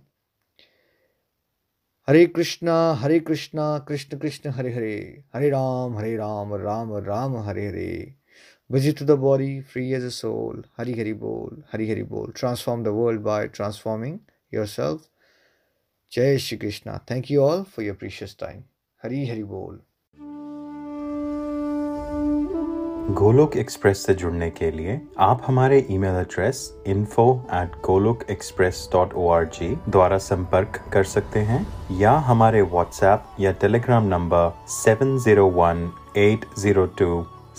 Hare 2.09 2.25
Krishna 2.27 2.75
Hare 2.93 3.19
Krishna, 3.21 3.79
Krishna 3.79 4.19
Krishna, 4.19 4.51
Hare 4.51 4.73
Hare 4.75 5.23
Hare 5.35 5.51
Ram 5.51 5.97
Hare 5.99 6.17
Ram 6.17 6.55
Ram 6.55 6.97
Ram, 6.97 7.37
Hare 7.37 7.67
Hare. 7.69 8.15
To 8.71 9.05
the 9.05 9.11
body 9.19 9.61
free 9.73 9.91
as 9.93 10.05
a 10.05 10.09
soul 10.15 10.63
Hari 10.79 10.93
Hari 10.93 11.13
बोल 11.21 11.63
हरी 11.73 11.91
हरी 11.91 12.03
बोल 12.07 12.33
transform 12.37 12.83
the 12.85 12.89
world 12.95 13.21
by 13.21 13.47
transforming 13.49 14.19
yourself 14.69 15.09
जय 16.13 16.39
Shri 16.39 16.59
Krishna 16.59 16.99
thank 17.11 17.31
you 17.31 17.41
all 17.43 17.63
for 17.67 17.85
your 17.85 17.97
precious 17.97 18.37
time 18.41 18.63
Hari 19.03 19.27
Hari 19.29 19.43
बोल 19.45 19.81
Golok 23.13 23.57
express 23.57 24.05
से 24.07 24.15
जुड़ने 24.15 24.51
के 24.51 24.71
लिए 24.71 25.01
आप 25.21 25.43
हमारे 25.45 25.79
email 25.91 26.17
address 26.17 26.63
info 26.87 27.27
at 27.55 27.75
Golok 27.87 28.25
express 28.31 28.89
dot 28.93 29.15
O 29.15 29.29
R 29.31 29.45
जी 29.55 29.69
द्वारा 29.89 30.19
संपर्क 30.21 30.81
कर 30.93 31.05
सकते 31.07 31.41
हैं 31.51 31.67
या 31.99 32.13
हमारे 32.29 32.63
व्हाट्सएप 32.69 33.37
या 33.41 33.53
Telegram 33.61 34.09
number 34.09 34.53
seven 34.73 35.19
zero 35.19 35.49
one 35.53 35.91
eight 36.19 36.47
zero 36.59 36.87
two 36.99 37.13